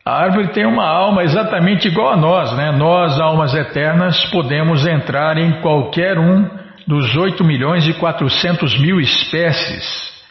A 0.02 0.22
árvore 0.22 0.52
tem 0.52 0.64
uma 0.64 0.86
alma 0.88 1.22
exatamente 1.22 1.88
igual 1.88 2.14
a 2.14 2.16
nós, 2.16 2.56
né? 2.56 2.72
Nós, 2.72 3.20
almas 3.20 3.54
eternas, 3.54 4.24
podemos 4.30 4.86
entrar 4.86 5.36
em 5.36 5.60
qualquer 5.60 6.18
um 6.18 6.48
dos 6.86 7.14
8 7.14 7.44
milhões 7.44 7.86
e 7.86 7.92
400 7.92 8.80
mil 8.80 8.98
espécies 8.98 9.84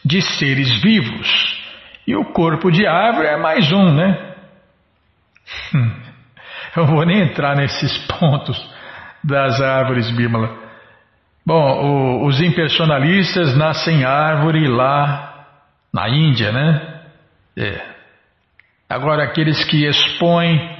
de 0.04 0.20
seres 0.20 0.82
vivos. 0.82 1.56
E 2.04 2.16
o 2.16 2.24
corpo 2.32 2.72
de 2.72 2.84
árvore 2.84 3.28
é 3.28 3.36
mais 3.36 3.70
um, 3.70 3.94
né? 3.94 4.34
Hum. 5.72 6.07
Eu 6.76 6.86
vou 6.86 7.04
nem 7.04 7.20
entrar 7.22 7.56
nesses 7.56 7.98
pontos 8.06 8.58
das 9.22 9.60
árvores, 9.60 10.10
Bímola. 10.10 10.56
Bom, 11.44 11.54
o, 11.54 12.26
os 12.26 12.40
impersonalistas 12.40 13.56
nascem 13.56 14.04
árvore 14.04 14.68
lá 14.68 15.46
na 15.92 16.08
Índia, 16.08 16.52
né? 16.52 17.00
É. 17.56 17.80
Agora, 18.88 19.24
aqueles 19.24 19.64
que 19.64 19.86
expõem 19.86 20.76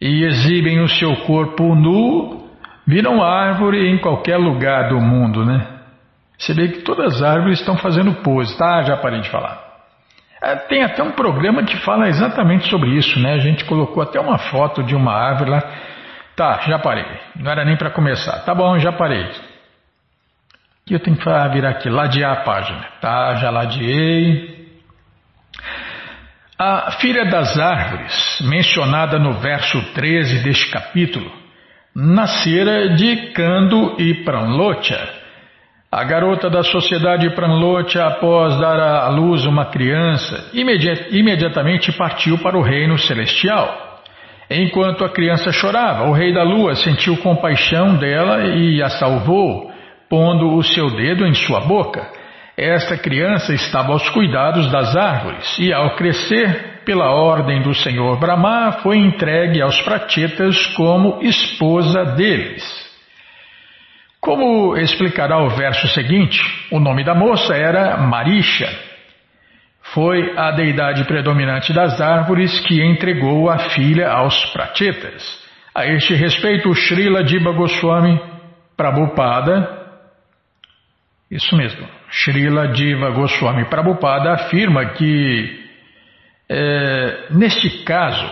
e 0.00 0.24
exibem 0.24 0.80
o 0.80 0.88
seu 0.88 1.14
corpo 1.24 1.74
nu 1.74 2.50
viram 2.86 3.22
árvore 3.22 3.88
em 3.88 3.98
qualquer 3.98 4.36
lugar 4.36 4.88
do 4.88 5.00
mundo, 5.00 5.44
né? 5.44 5.66
Você 6.38 6.52
vê 6.52 6.68
que 6.68 6.82
todas 6.82 7.16
as 7.16 7.22
árvores 7.22 7.58
estão 7.60 7.76
fazendo 7.76 8.14
pose, 8.22 8.56
tá? 8.58 8.82
Já 8.82 8.96
parei 8.96 9.20
de 9.20 9.30
falar. 9.30 9.65
É, 10.46 10.54
tem 10.54 10.84
até 10.84 11.02
um 11.02 11.10
programa 11.10 11.64
que 11.64 11.76
fala 11.78 12.06
exatamente 12.06 12.68
sobre 12.70 12.90
isso, 12.90 13.18
né? 13.18 13.32
A 13.32 13.38
gente 13.38 13.64
colocou 13.64 14.00
até 14.00 14.20
uma 14.20 14.38
foto 14.38 14.80
de 14.80 14.94
uma 14.94 15.12
árvore 15.12 15.50
lá. 15.50 15.60
Tá, 16.36 16.60
já 16.68 16.78
parei. 16.78 17.04
Não 17.34 17.50
era 17.50 17.64
nem 17.64 17.76
para 17.76 17.90
começar. 17.90 18.44
Tá 18.44 18.54
bom, 18.54 18.78
já 18.78 18.92
parei. 18.92 19.28
E 20.88 20.92
eu 20.92 21.00
tenho 21.00 21.16
que 21.16 21.24
virar 21.52 21.70
aqui, 21.70 21.90
ladear 21.90 22.32
a 22.32 22.44
página. 22.44 22.86
Tá, 23.00 23.34
já 23.34 23.50
ladeei. 23.50 24.68
A 26.56 26.92
filha 26.92 27.24
das 27.24 27.58
árvores, 27.58 28.38
mencionada 28.42 29.18
no 29.18 29.32
verso 29.40 29.82
13 29.94 30.44
deste 30.44 30.70
capítulo, 30.70 31.28
nascera 31.92 32.90
de 32.94 33.32
Kando 33.32 34.00
e 34.00 34.22
Pranlocha. 34.22 35.15
A 35.96 36.04
garota 36.04 36.50
da 36.50 36.62
sociedade 36.62 37.34
Pranlocha, 37.34 38.04
após 38.04 38.60
dar 38.60 38.78
à 38.78 39.08
luz 39.08 39.46
uma 39.46 39.64
criança, 39.64 40.50
imediatamente 41.10 41.90
partiu 41.90 42.36
para 42.36 42.54
o 42.54 42.60
reino 42.60 42.98
celestial. 42.98 44.02
Enquanto 44.50 45.06
a 45.06 45.08
criança 45.08 45.50
chorava, 45.50 46.04
o 46.04 46.12
rei 46.12 46.34
da 46.34 46.42
lua 46.42 46.74
sentiu 46.74 47.16
compaixão 47.16 47.96
dela 47.96 48.44
e 48.44 48.82
a 48.82 48.90
salvou, 48.90 49.72
pondo 50.06 50.54
o 50.56 50.62
seu 50.62 50.94
dedo 50.94 51.24
em 51.24 51.32
sua 51.32 51.60
boca. 51.60 52.06
Esta 52.58 52.98
criança 52.98 53.54
estava 53.54 53.92
aos 53.92 54.06
cuidados 54.10 54.70
das 54.70 54.94
árvores 54.94 55.58
e, 55.58 55.72
ao 55.72 55.96
crescer, 55.96 56.82
pela 56.84 57.10
ordem 57.10 57.62
do 57.62 57.72
senhor 57.72 58.20
Brahma, 58.20 58.80
foi 58.82 58.98
entregue 58.98 59.62
aos 59.62 59.80
prachetas 59.80 60.66
como 60.76 61.20
esposa 61.22 62.04
deles. 62.04 62.85
Como 64.26 64.76
explicará 64.76 65.38
o 65.38 65.50
verso 65.50 65.86
seguinte, 65.86 66.36
o 66.72 66.80
nome 66.80 67.04
da 67.04 67.14
moça 67.14 67.54
era 67.54 67.96
Marisha. 67.96 68.68
Foi 69.94 70.36
a 70.36 70.50
deidade 70.50 71.04
predominante 71.04 71.72
das 71.72 72.00
árvores 72.00 72.58
que 72.66 72.82
entregou 72.82 73.48
a 73.48 73.70
filha 73.70 74.10
aos 74.10 74.44
prachetas. 74.46 75.22
A 75.72 75.86
este 75.86 76.12
respeito, 76.16 76.74
Srila 76.74 77.22
Diba 77.22 77.52
Goswami 77.52 78.20
Prabhupada 78.76 79.86
isso 81.30 81.56
mesmo. 81.56 81.86
Srila 82.10 82.68
Diva 82.72 83.10
Goswami 83.10 83.64
Prabhupada 83.66 84.32
afirma 84.32 84.86
que, 84.86 85.66
é, 86.48 87.26
neste 87.30 87.84
caso, 87.84 88.28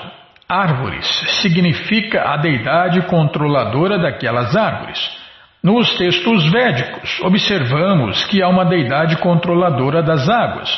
árvores 0.48 1.07
significa 1.40 2.33
a 2.33 2.37
deidade 2.37 3.00
controladora 3.02 3.96
daquelas 3.96 4.57
árvores. 4.57 5.23
Nos 5.64 5.96
textos 5.96 6.53
védicos, 6.53 7.20
observamos 7.22 8.22
que 8.27 8.42
há 8.42 8.48
uma 8.48 8.66
deidade 8.66 9.16
controladora 9.16 10.03
das 10.03 10.29
águas. 10.29 10.70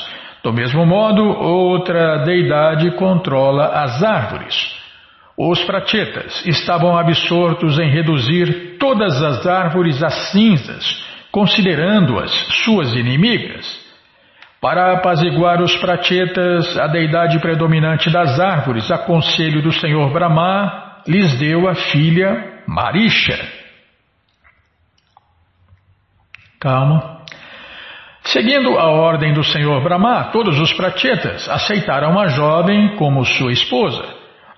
Do 0.44 0.52
mesmo 0.52 0.86
modo, 0.86 1.24
outra 1.24 2.18
deidade 2.18 2.92
controla 2.92 3.82
as 3.82 4.00
árvores. 4.04 4.76
Os 5.36 5.62
prachetas 5.64 6.46
estavam 6.46 6.96
absortos 6.96 7.80
em 7.80 7.90
reduzir 7.90 8.76
todas 8.78 9.20
as 9.22 9.44
árvores 9.44 10.02
a 10.02 10.08
cinzas 10.08 11.04
considerando-as 11.36 12.30
suas 12.64 12.94
inimigas. 12.94 13.78
Para 14.58 14.94
apaziguar 14.94 15.60
os 15.60 15.76
prachetas, 15.76 16.78
a 16.78 16.86
deidade 16.86 17.38
predominante 17.40 18.08
das 18.08 18.40
árvores, 18.40 18.90
a 18.90 18.96
conselho 18.96 19.60
do 19.60 19.70
senhor 19.70 20.10
Brahma, 20.14 21.02
lhes 21.06 21.38
deu 21.38 21.68
a 21.68 21.74
filha 21.74 22.62
Marisha. 22.66 23.65
Calma. 26.60 27.20
Seguindo 28.24 28.76
a 28.78 28.90
ordem 28.90 29.32
do 29.32 29.44
senhor 29.44 29.82
Brahma, 29.82 30.24
todos 30.32 30.58
os 30.58 30.72
prachetas 30.72 31.48
aceitaram 31.48 32.18
a 32.18 32.26
jovem 32.26 32.96
como 32.96 33.24
sua 33.24 33.52
esposa. 33.52 34.04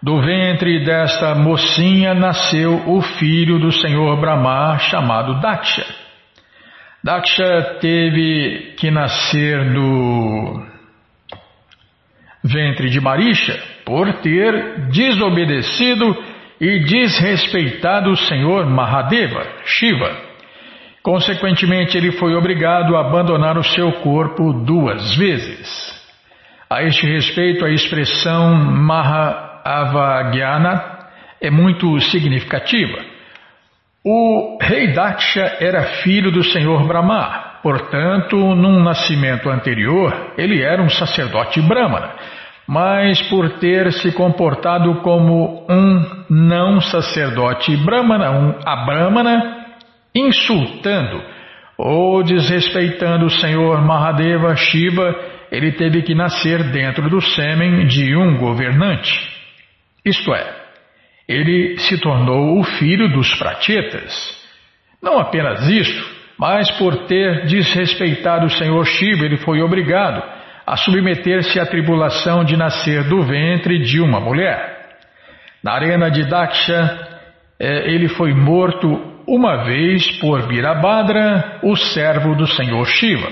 Do 0.03 0.21
ventre 0.23 0.85
desta 0.85 1.35
mocinha 1.35 2.15
nasceu 2.15 2.89
o 2.89 3.03
filho 3.03 3.59
do 3.59 3.71
senhor 3.73 4.17
Brahma, 4.21 4.79
chamado 4.79 5.41
Daksha. 5.41 5.85
Daksha 7.03 7.79
teve 7.81 8.75
que 8.79 8.91
nascer 8.91 9.73
do 9.73 10.67
ventre 12.43 12.89
de 12.89 13.01
Marisha 13.01 13.61
por 13.85 14.13
ter 14.21 14.89
desobedecido 14.91 16.17
e 16.61 16.81
desrespeitado 16.85 18.11
o 18.11 18.17
Senhor 18.17 18.67
Mahadeva, 18.67 19.47
Shiva. 19.65 20.28
Consequentemente, 21.03 21.97
ele 21.97 22.13
foi 22.13 22.35
obrigado 22.35 22.97
a 22.97 23.01
abandonar 23.01 23.57
o 23.57 23.65
seu 23.65 23.93
corpo 23.93 24.53
duas 24.53 25.17
vezes. 25.17 25.97
A 26.69 26.83
este 26.83 27.07
respeito, 27.07 27.65
a 27.65 27.71
expressão 27.71 28.55
Mahavajnana 28.55 29.39
é 31.41 31.51
muito 31.51 31.99
significativa. 32.01 32.99
O 34.05 34.59
rei 34.61 34.93
Daksha 34.93 35.57
era 35.61 36.03
filho 36.03 36.31
do 36.31 36.45
senhor 36.45 36.87
Brahma, 36.87 37.59
portanto, 37.63 38.37
num 38.37 38.83
nascimento 38.83 39.49
anterior, 39.51 40.33
ele 40.37 40.63
era 40.63 40.83
um 40.83 40.89
sacerdote 40.89 41.61
brahmana, 41.63 42.13
mas 42.67 43.21
por 43.23 43.59
ter 43.59 43.93
se 43.93 44.13
comportado 44.13 45.01
como 45.03 45.67
um 45.69 46.25
não 46.31 46.81
sacerdote 46.81 47.77
brahmana, 47.79 48.31
um 48.31 48.55
abrahmana, 48.65 49.58
insultando 50.19 51.23
ou 51.77 52.23
desrespeitando 52.23 53.27
o 53.27 53.31
senhor 53.31 53.81
Mahadeva 53.83 54.57
Shiva, 54.57 55.15
ele 55.51 55.73
teve 55.73 56.03
que 56.03 56.15
nascer 56.15 56.63
dentro 56.73 57.09
do 57.09 57.21
sêmen 57.21 57.87
de 57.87 58.17
um 58.17 58.37
governante. 58.37 59.13
Isto 60.05 60.35
é, 60.35 60.55
ele 61.29 61.79
se 61.79 62.01
tornou 62.01 62.59
o 62.59 62.65
filho 62.65 63.09
dos 63.09 63.33
prachetas. 63.35 64.13
Não 65.03 65.19
apenas 65.19 65.69
isto, 65.69 66.05
mas 66.39 66.71
por 66.73 67.07
ter 67.07 67.47
desrespeitado 67.47 68.47
o 68.47 68.51
Senhor 68.51 68.85
Shiva, 68.85 69.25
ele 69.25 69.37
foi 69.39 69.61
obrigado 69.61 70.23
a 70.67 70.77
submeter-se 70.77 71.59
à 71.59 71.65
tribulação 71.65 72.45
de 72.45 72.57
nascer 72.57 73.05
do 73.05 73.23
ventre 73.23 73.79
de 73.79 74.01
uma 74.01 74.21
mulher. 74.21 74.97
Na 75.63 75.73
arena 75.73 76.11
de 76.11 76.29
Daksha, 76.29 77.09
eh, 77.59 77.91
ele 77.93 78.09
foi 78.09 78.33
morto 78.35 79.18
uma 79.29 79.65
vez 79.65 80.11
por 80.19 80.49
Virabhadra, 80.49 81.61
o 81.63 81.77
servo 81.77 82.35
do 82.35 82.47
Senhor 82.47 82.85
Shiva. 82.87 83.31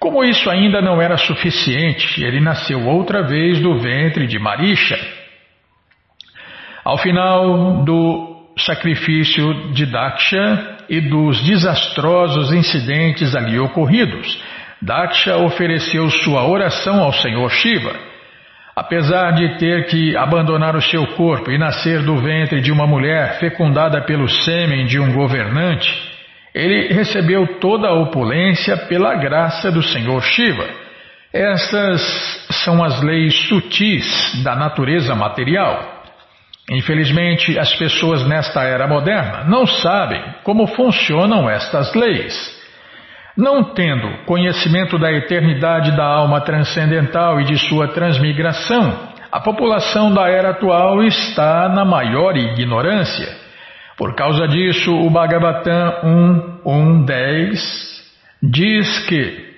Como 0.00 0.24
isso 0.24 0.50
ainda 0.50 0.82
não 0.82 1.00
era 1.00 1.16
suficiente, 1.16 2.22
ele 2.22 2.40
nasceu 2.40 2.84
outra 2.86 3.22
vez 3.22 3.60
do 3.60 3.78
ventre 3.78 4.26
de 4.26 4.38
Marisha. 4.38 4.98
Ao 6.84 6.98
final 6.98 7.84
do 7.84 8.34
sacrifício 8.58 9.72
de 9.72 9.86
Daksha 9.86 10.78
e 10.88 11.00
dos 11.00 11.40
desastrosos 11.42 12.52
incidentes 12.52 13.34
ali 13.34 13.58
ocorridos, 13.58 14.38
Daksha 14.82 15.36
ofereceu 15.38 16.10
sua 16.10 16.46
oração 16.46 17.02
ao 17.02 17.12
Senhor 17.12 17.48
Shiva. 17.50 18.13
Apesar 18.76 19.32
de 19.32 19.56
ter 19.58 19.86
que 19.86 20.16
abandonar 20.16 20.74
o 20.74 20.82
seu 20.82 21.06
corpo 21.14 21.50
e 21.50 21.58
nascer 21.58 22.02
do 22.02 22.16
ventre 22.16 22.60
de 22.60 22.72
uma 22.72 22.86
mulher 22.86 23.38
fecundada 23.38 24.00
pelo 24.02 24.28
sêmen 24.28 24.86
de 24.86 24.98
um 24.98 25.12
governante, 25.12 25.92
ele 26.52 26.92
recebeu 26.92 27.58
toda 27.60 27.88
a 27.88 27.94
opulência 27.94 28.76
pela 28.76 29.14
graça 29.14 29.70
do 29.70 29.82
Senhor 29.82 30.20
Shiva. 30.22 30.66
Estas 31.32 32.00
são 32.64 32.82
as 32.82 33.00
leis 33.02 33.34
sutis 33.48 34.42
da 34.42 34.56
natureza 34.56 35.14
material. 35.14 36.02
Infelizmente, 36.70 37.58
as 37.58 37.74
pessoas 37.74 38.26
nesta 38.26 38.62
era 38.62 38.88
moderna 38.88 39.44
não 39.44 39.66
sabem 39.66 40.22
como 40.42 40.66
funcionam 40.68 41.48
estas 41.48 41.94
leis. 41.94 42.53
Não 43.36 43.74
tendo 43.74 44.24
conhecimento 44.24 44.98
da 44.98 45.12
eternidade 45.12 45.96
da 45.96 46.04
alma 46.04 46.40
transcendental 46.40 47.40
e 47.40 47.44
de 47.44 47.58
sua 47.68 47.88
transmigração, 47.88 49.12
a 49.32 49.40
população 49.40 50.12
da 50.12 50.28
era 50.28 50.50
atual 50.50 51.02
está 51.02 51.68
na 51.68 51.84
maior 51.84 52.36
ignorância. 52.36 53.28
Por 53.96 54.14
causa 54.14 54.46
disso, 54.46 54.94
o 54.94 55.10
Bhagavatam 55.10 56.60
1.1.10 56.64 57.58
diz 58.42 59.06
que, 59.06 59.52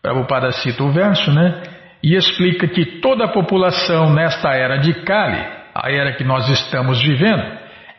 Prabhupada 0.00 0.52
cita 0.52 0.82
o 0.82 0.92
verso, 0.92 1.32
né? 1.32 1.62
E 2.02 2.16
explica 2.16 2.66
que 2.68 3.00
toda 3.00 3.24
a 3.24 3.32
população 3.32 4.12
nesta 4.12 4.52
era 4.54 4.76
de 4.76 4.92
Kali 5.04 5.62
a 5.74 5.90
era 5.90 6.12
que 6.12 6.24
nós 6.24 6.48
estamos 6.48 7.02
vivendo, 7.02 7.44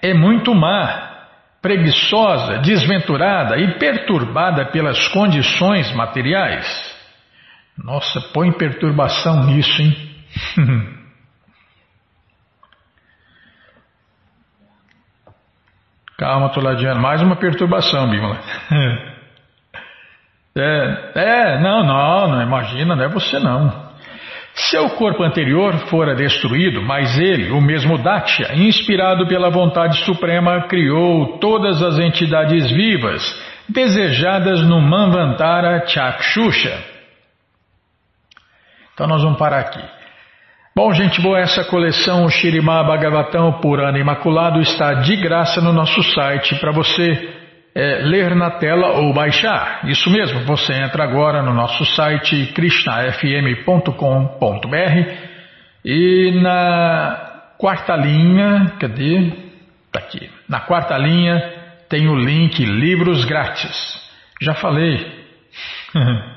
é 0.01 0.13
muito 0.13 0.53
má, 0.53 1.02
preguiçosa, 1.63 2.59
desventurada 2.59 3.57
e 3.57 3.79
perturbada 3.79 4.65
pelas 4.65 5.07
condições 5.07 5.91
materiais. 5.95 6.67
Nossa, 7.77 8.19
põe 8.33 8.51
perturbação 8.51 9.45
nisso, 9.45 9.81
hein? 9.81 9.95
Calma, 16.17 16.49
Toladiano, 16.49 17.01
mais 17.01 17.21
uma 17.21 17.37
perturbação, 17.37 18.09
Bímola. 18.09 18.39
é, 20.55 21.11
é, 21.15 21.59
não, 21.61 21.81
não, 21.83 22.27
não, 22.27 22.41
imagina, 22.41 22.93
não 22.95 23.03
é 23.05 23.07
você 23.07 23.39
não. 23.39 23.82
Seu 24.55 24.91
corpo 24.91 25.23
anterior 25.23 25.75
fora 25.87 26.13
destruído, 26.13 26.81
mas 26.81 27.17
ele, 27.17 27.49
o 27.49 27.59
mesmo 27.59 27.97
Daksha, 27.97 28.53
inspirado 28.53 29.27
pela 29.27 29.49
vontade 29.49 30.05
suprema, 30.05 30.67
criou 30.67 31.39
todas 31.39 31.81
as 31.81 31.97
entidades 31.97 32.69
vivas 32.69 33.23
desejadas 33.67 34.61
no 34.61 34.79
Manvantara 34.79 35.87
Chakshusha. 35.87 36.77
Então 38.93 39.07
nós 39.07 39.23
vamos 39.23 39.39
parar 39.39 39.61
aqui. 39.61 39.81
Bom, 40.75 40.93
gente 40.93 41.19
boa, 41.19 41.39
essa 41.39 41.63
coleção 41.63 42.29
Shirimá 42.29 42.83
Bhagavatam 42.83 43.53
Purana 43.53 43.97
Imaculado 43.97 44.59
está 44.59 44.93
de 44.95 45.15
graça 45.15 45.61
no 45.61 45.73
nosso 45.73 46.01
site 46.03 46.55
para 46.59 46.71
você 46.71 47.32
é, 47.75 48.01
ler 48.03 48.35
na 48.35 48.51
tela 48.51 48.99
ou 48.99 49.13
baixar. 49.13 49.81
Isso 49.85 50.09
mesmo, 50.09 50.41
você 50.41 50.73
entra 50.73 51.03
agora 51.03 51.41
no 51.41 51.53
nosso 51.53 51.85
site 51.85 52.53
krishnafm.com.br 52.53 55.33
e 55.83 56.39
na 56.41 57.53
quarta 57.57 57.95
linha, 57.95 58.73
cadê? 58.79 59.31
Tá 59.91 59.99
aqui. 59.99 60.29
Na 60.47 60.61
quarta 60.61 60.97
linha 60.97 61.41
tem 61.89 62.07
o 62.07 62.15
link 62.15 62.63
Livros 62.63 63.25
Grátis. 63.25 64.01
Já 64.41 64.53
falei. 64.53 65.23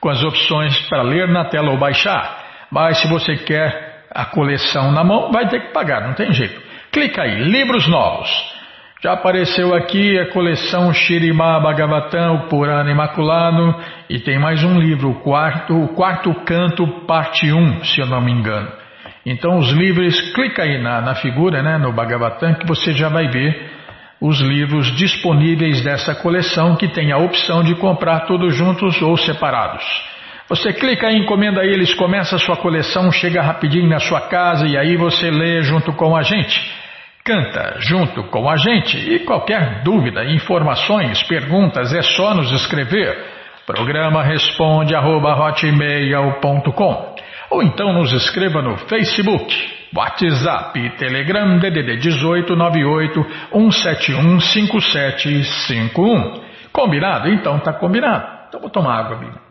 Com 0.00 0.10
as 0.10 0.22
opções 0.22 0.78
para 0.88 1.02
ler 1.02 1.28
na 1.28 1.44
tela 1.46 1.70
ou 1.70 1.78
baixar. 1.78 2.68
Mas 2.70 2.98
se 2.98 3.08
você 3.08 3.36
quer 3.36 4.04
a 4.14 4.26
coleção 4.26 4.92
na 4.92 5.02
mão, 5.02 5.32
vai 5.32 5.48
ter 5.48 5.60
que 5.60 5.72
pagar, 5.72 6.06
não 6.06 6.14
tem 6.14 6.32
jeito. 6.32 6.60
Clica 6.92 7.22
aí, 7.22 7.42
livros 7.44 7.88
novos. 7.88 8.57
Já 9.00 9.12
apareceu 9.12 9.72
aqui 9.76 10.18
a 10.18 10.26
coleção 10.32 10.92
Shirimá 10.92 11.60
Bhagavatam, 11.60 12.34
o 12.34 12.48
Purana 12.48 12.90
Imaculado, 12.90 13.76
e 14.10 14.18
tem 14.18 14.40
mais 14.40 14.64
um 14.64 14.76
livro, 14.76 15.10
o 15.10 15.20
quarto, 15.20 15.72
o 15.72 15.94
quarto 15.94 16.34
canto, 16.44 16.84
parte 17.06 17.52
1, 17.52 17.84
se 17.84 18.00
eu 18.00 18.06
não 18.06 18.20
me 18.20 18.32
engano. 18.32 18.68
Então 19.24 19.56
os 19.56 19.70
livros, 19.70 20.20
clica 20.32 20.64
aí 20.64 20.82
na, 20.82 21.00
na 21.00 21.14
figura, 21.14 21.62
né, 21.62 21.78
no 21.78 21.92
Bhagavatam, 21.92 22.54
que 22.54 22.66
você 22.66 22.92
já 22.92 23.08
vai 23.08 23.28
ver 23.28 23.70
os 24.20 24.40
livros 24.40 24.88
disponíveis 24.96 25.80
dessa 25.84 26.16
coleção, 26.16 26.74
que 26.74 26.88
tem 26.88 27.12
a 27.12 27.18
opção 27.18 27.62
de 27.62 27.76
comprar 27.76 28.26
todos 28.26 28.52
juntos 28.56 29.00
ou 29.00 29.16
separados. 29.16 29.84
Você 30.48 30.72
clica 30.72 31.08
em 31.12 31.22
encomenda 31.22 31.64
eles, 31.64 31.94
começa 31.94 32.34
a 32.34 32.38
sua 32.40 32.56
coleção, 32.56 33.12
chega 33.12 33.42
rapidinho 33.42 33.88
na 33.88 34.00
sua 34.00 34.22
casa 34.22 34.66
e 34.66 34.76
aí 34.76 34.96
você 34.96 35.30
lê 35.30 35.62
junto 35.62 35.92
com 35.92 36.16
a 36.16 36.22
gente. 36.22 36.87
Canta 37.28 37.76
junto 37.80 38.24
com 38.30 38.48
a 38.48 38.56
gente 38.56 38.96
e 38.96 39.18
qualquer 39.18 39.82
dúvida, 39.82 40.24
informações, 40.24 41.22
perguntas 41.24 41.92
é 41.92 42.00
só 42.00 42.32
nos 42.32 42.50
escrever. 42.52 43.22
Programa 43.66 44.22
responde 44.22 44.94
arroba, 44.94 45.36
ou 47.50 47.62
então 47.62 47.92
nos 47.92 48.14
escreva 48.14 48.62
no 48.62 48.78
Facebook, 48.78 49.54
WhatsApp, 49.94 50.96
Telegram 50.96 51.58
DDD 51.58 51.98
18 51.98 52.56
98 52.56 53.26
171 53.52 54.40
5751. 54.40 56.40
Combinado? 56.72 57.28
Então 57.28 57.58
tá 57.58 57.74
combinado. 57.74 58.26
Então 58.48 58.58
vou 58.58 58.70
tomar 58.70 59.00
água, 59.00 59.18
amigo. 59.18 59.47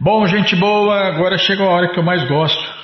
Bom, 0.00 0.24
gente 0.28 0.54
boa, 0.54 1.08
agora 1.08 1.36
chega 1.38 1.64
a 1.64 1.68
hora 1.68 1.88
que 1.88 1.98
eu 1.98 2.04
mais 2.04 2.22
gosto. 2.28 2.78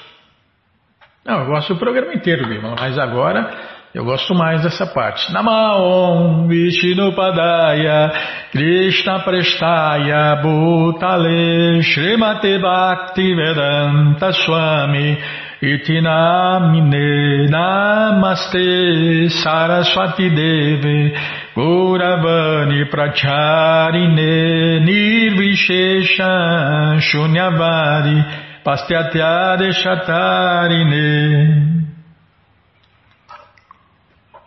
Não, 1.24 1.42
eu 1.42 1.46
gosto 1.46 1.74
do 1.74 1.78
programa 1.78 2.12
inteiro, 2.12 2.48
Bima, 2.48 2.74
mas 2.76 2.98
agora 2.98 3.50
eu 3.94 4.04
gosto 4.04 4.34
mais 4.34 4.62
dessa 4.62 4.84
parte. 4.84 5.32
Namaon 5.32 6.48
Vishnupadaya 6.48 8.10
Krishna 8.50 9.20
Prestaya 9.20 10.42
Bhutale 10.42 11.80
Srimate 11.84 12.58
Bhakti 12.58 13.32
Vedanta 13.32 14.32
Swami 14.32 15.16
Itinamine 15.62 17.48
Namaste 17.48 19.30
Saraswati 19.40 20.30
Deve 20.30 21.14
Guravani 21.54 22.90
Pracharine 22.90 24.80
Nirvishesha 24.80 26.98
Shunyavari 27.00 28.24
Pastyatyade 28.64 29.72
Shatarine 29.72 31.84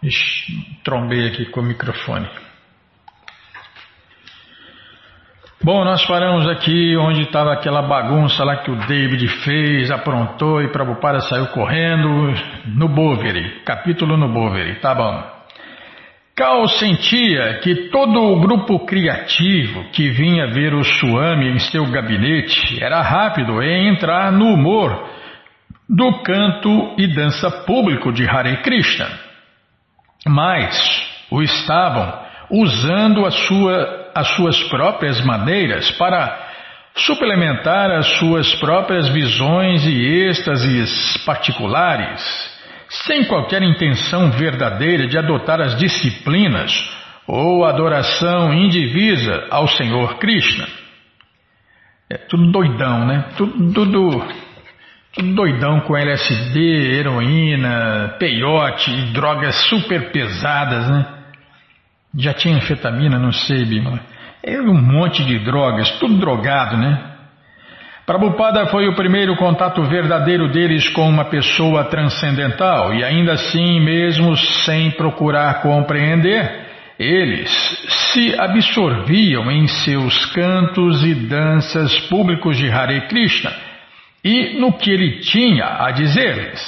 Ixi, 0.04 0.82
trombei 0.84 1.28
aqui 1.28 1.46
com 1.46 1.62
o 1.62 1.63
microfone. 1.63 2.28
Bom, 5.63 5.84
nós 5.84 6.06
paramos 6.06 6.48
aqui 6.48 6.96
onde 6.98 7.24
estava 7.24 7.52
aquela 7.52 7.82
bagunça 7.82 8.43
lá 8.43 8.58
que 8.58 8.70
o 8.70 8.76
David 8.76 9.28
fez, 9.43 9.89
aprontou 9.89 10.62
e 10.62 10.72
Prabhupada 10.72 11.20
saiu 11.22 11.48
correndo 11.48 12.32
no 12.67 12.88
Boveri, 12.88 13.62
capítulo 13.65 14.15
no 14.15 14.30
Boveri, 14.30 14.80
tá 14.80 14.93
bom. 14.93 15.37
Cal 16.38 16.67
sentia 16.67 17.62
que 17.63 17.89
todo 17.89 18.21
o 18.21 18.39
grupo 18.39 18.86
criativo 18.86 19.86
que 19.86 20.12
vinha 20.12 20.45
ver 20.54 20.71
o 20.71 20.84
Swami 20.84 21.47
em 21.50 21.58
seu 21.58 21.84
gabinete 21.88 22.78
era 22.80 23.02
rápido 23.02 23.60
em 23.60 23.88
entrar 23.88 24.32
no 24.32 24.54
humor 24.54 25.10
do 25.89 26.21
canto 26.21 26.93
e 26.95 27.08
dança 27.08 27.50
público 27.65 28.13
de 28.13 28.30
Hare 28.30 28.58
Krishna. 28.58 29.08
Mas 30.28 30.78
o 31.32 31.41
estavam 31.41 32.13
usando 32.52 33.32
sua, 33.32 34.12
as 34.13 34.28
suas 34.36 34.62
próprias 34.65 35.19
maneiras 35.26 35.89
para 35.93 36.50
suplementar 36.93 37.89
as 37.89 38.06
suas 38.19 38.54
próprias 38.60 39.10
visões 39.10 39.88
e 39.88 40.28
êxtases 40.28 41.17
particulares, 41.26 42.57
sem 42.89 43.26
qualquer 43.26 43.62
intenção 43.62 44.32
verdadeira 44.32 45.08
de 45.08 45.17
adotar 45.17 45.60
as 45.62 45.76
disciplinas 45.78 46.71
ou 47.28 47.65
adoração 47.65 48.54
indivisa 48.54 49.47
ao 49.50 49.67
Senhor 49.67 50.17
Krishna. 50.17 50.67
É 52.10 52.17
tudo 52.17 52.52
doidão, 52.52 53.06
né? 53.06 53.26
Tudo, 53.36 53.73
tudo, 53.73 54.28
tudo 55.13 55.36
doidão 55.36 55.82
com 55.82 55.97
LSD, 55.97 56.60
heroína, 56.97 58.15
peiote 58.17 58.89
e 58.91 59.12
drogas 59.12 59.56
super 59.67 60.12
pesadas, 60.12 60.89
né? 60.89 61.06
Já 62.17 62.34
tinha 62.34 62.56
anfetamina, 62.56 63.19
não 63.19 63.34
sei, 63.34 63.65
Bima. 63.65 64.00
É 64.41 64.60
um 64.62 64.82
monte 64.82 65.26
de 65.26 65.39
drogas, 65.39 65.91
tudo 66.00 66.17
drogado, 66.17 66.78
né? 66.78 67.16
Prabhupada 68.08 68.67
foi 68.67 68.88
o 68.88 68.96
primeiro 68.96 69.36
contato 69.36 69.84
verdadeiro 69.84 70.50
deles 70.50 70.88
com 70.88 71.10
uma 71.10 71.26
pessoa 71.26 71.84
transcendental 71.84 72.93
e 72.93 73.04
ainda 73.04 73.34
assim, 73.34 73.82
mesmo 73.82 74.38
sem 74.38 74.91
procurar 74.91 75.62
compreender, 75.62 76.67
eles 76.98 77.52
se 78.13 78.34
absorviam 78.39 79.52
em 79.52 79.67
seus 79.67 80.26
cantos 80.28 81.04
e 81.04 81.13
danças 81.13 82.00
públicos 82.08 82.56
de 82.56 82.72
Hare 82.72 83.10
Krishna 83.10 83.52
e 84.24 84.58
no 84.58 84.72
que 84.72 84.89
ele 84.89 85.20
tinha 85.20 85.65
a 85.84 85.91
dizer-lhes. 85.91 86.62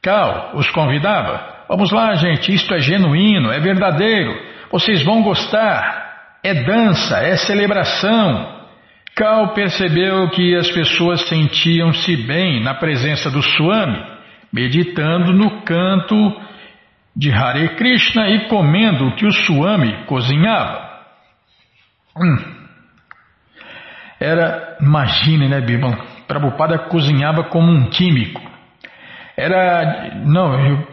Cal 0.00 0.52
os 0.54 0.70
convidava: 0.70 1.64
Vamos 1.68 1.90
lá, 1.90 2.14
gente, 2.14 2.54
isto 2.54 2.72
é 2.72 2.78
genuíno, 2.78 3.50
é 3.50 3.58
verdadeiro. 3.58 4.40
Vocês 4.70 5.02
vão 5.02 5.20
gostar. 5.20 6.38
É 6.44 6.54
dança, 6.54 7.18
é 7.18 7.36
celebração. 7.36 8.59
Cal 9.16 9.52
percebeu 9.54 10.28
que 10.30 10.56
as 10.56 10.70
pessoas 10.70 11.28
sentiam-se 11.28 12.16
bem 12.16 12.62
na 12.62 12.74
presença 12.74 13.30
do 13.30 13.42
Swami, 13.42 14.02
meditando 14.52 15.32
no 15.32 15.62
canto 15.62 16.14
de 17.14 17.30
Hare 17.32 17.76
Krishna 17.76 18.30
e 18.30 18.48
comendo 18.48 19.08
o 19.08 19.16
que 19.16 19.26
o 19.26 19.32
Swami 19.32 20.04
cozinhava. 20.06 20.88
Hum. 22.16 22.60
Era, 24.18 24.78
imagine, 24.80 25.48
né, 25.48 25.60
Bimão? 25.60 25.96
Prabhupada 26.26 26.78
cozinhava 26.78 27.44
como 27.44 27.70
um 27.70 27.90
químico. 27.90 28.40
Era, 29.36 30.14
não, 30.24 30.54
eu 30.60 30.86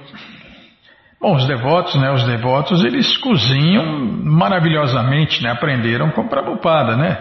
Bom, 1.20 1.36
os 1.36 1.48
devotos, 1.48 1.96
né, 1.96 2.12
os 2.12 2.24
devotos, 2.26 2.84
eles 2.84 3.18
cozinham 3.18 3.84
maravilhosamente, 4.24 5.42
né, 5.42 5.50
aprenderam 5.50 6.12
com 6.12 6.28
Prabhupada, 6.28 6.96
né? 6.96 7.18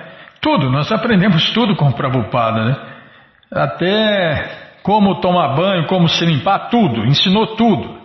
Tudo, 0.47 0.71
nós 0.71 0.93
aprendemos 0.93 1.51
tudo 1.51 1.75
com 1.75 1.91
Prabhupada, 1.91 2.65
né? 2.67 2.77
Até 3.51 4.79
como 4.81 5.21
tomar 5.21 5.57
banho, 5.57 5.89
como 5.89 6.09
se 6.09 6.25
limpar, 6.25 6.71
tudo, 6.71 7.05
ensinou 7.05 7.57
tudo. 7.57 7.99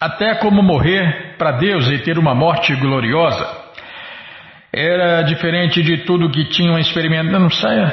Até 0.00 0.36
como 0.36 0.62
morrer 0.62 1.36
para 1.36 1.52
Deus 1.52 1.86
e 1.90 1.98
ter 1.98 2.16
uma 2.16 2.34
morte 2.34 2.74
gloriosa. 2.76 3.46
Era 4.72 5.20
diferente 5.20 5.82
de 5.82 5.98
tudo 5.98 6.30
que 6.30 6.46
tinham 6.46 6.78
experimentado. 6.78 7.38
Não 7.38 7.50
saia 7.50 7.92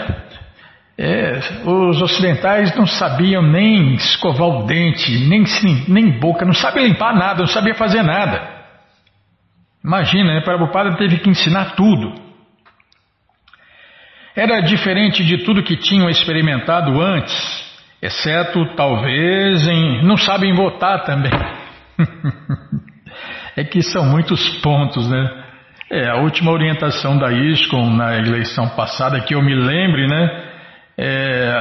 é, 0.98 1.40
os 1.66 2.02
ocidentais 2.02 2.74
não 2.78 2.88
sabiam 2.88 3.42
nem 3.42 3.96
escovar 3.96 4.48
o 4.48 4.66
dente, 4.66 5.12
nem, 5.28 5.44
nem 5.90 6.10
boca, 6.18 6.46
não 6.46 6.54
sabia 6.54 6.88
limpar 6.88 7.14
nada, 7.14 7.40
não 7.40 7.48
sabia 7.48 7.76
fazer 7.76 8.02
nada. 8.02 8.48
Imagina, 9.84 10.36
né? 10.36 10.42
Prabhupada 10.42 10.96
teve 10.96 11.18
que 11.18 11.30
ensinar 11.30 11.76
tudo. 11.76 12.29
Era 14.40 14.62
diferente 14.62 15.22
de 15.22 15.40
tudo 15.40 15.62
que 15.62 15.76
tinham 15.76 16.10
experimentado 16.10 17.02
antes, 17.02 17.36
exceto 18.02 18.74
talvez 18.74 19.68
em. 19.68 20.02
não 20.02 20.16
sabem 20.16 20.54
votar 20.54 21.04
também. 21.04 21.34
é 23.58 23.66
que 23.66 23.82
são 23.82 24.06
muitos 24.06 24.48
pontos, 24.62 25.10
né? 25.10 25.44
É, 25.92 26.08
a 26.08 26.16
última 26.22 26.52
orientação 26.52 27.18
da 27.18 27.34
ISCOM 27.34 27.90
na 27.90 28.16
eleição 28.16 28.70
passada, 28.70 29.20
que 29.20 29.36
eu 29.36 29.42
me 29.42 29.54
lembre, 29.54 30.08
né? 30.08 30.46
É, 30.98 31.52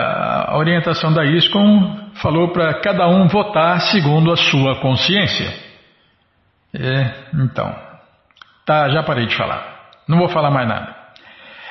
a 0.47 0.57
orientação 0.57 1.13
da 1.13 1.25
ISCOM 1.25 2.13
falou 2.23 2.53
para 2.53 2.75
cada 2.75 3.09
um 3.09 3.27
votar 3.27 3.81
segundo 3.81 4.31
a 4.31 4.37
sua 4.37 4.77
consciência. 4.77 5.53
É, 6.73 7.11
então, 7.35 7.75
tá, 8.65 8.89
já 8.89 9.03
parei 9.03 9.27
de 9.27 9.35
falar. 9.35 9.67
Não 10.07 10.19
vou 10.19 10.29
falar 10.29 10.53
mais 10.53 10.69
nada. 10.69 10.98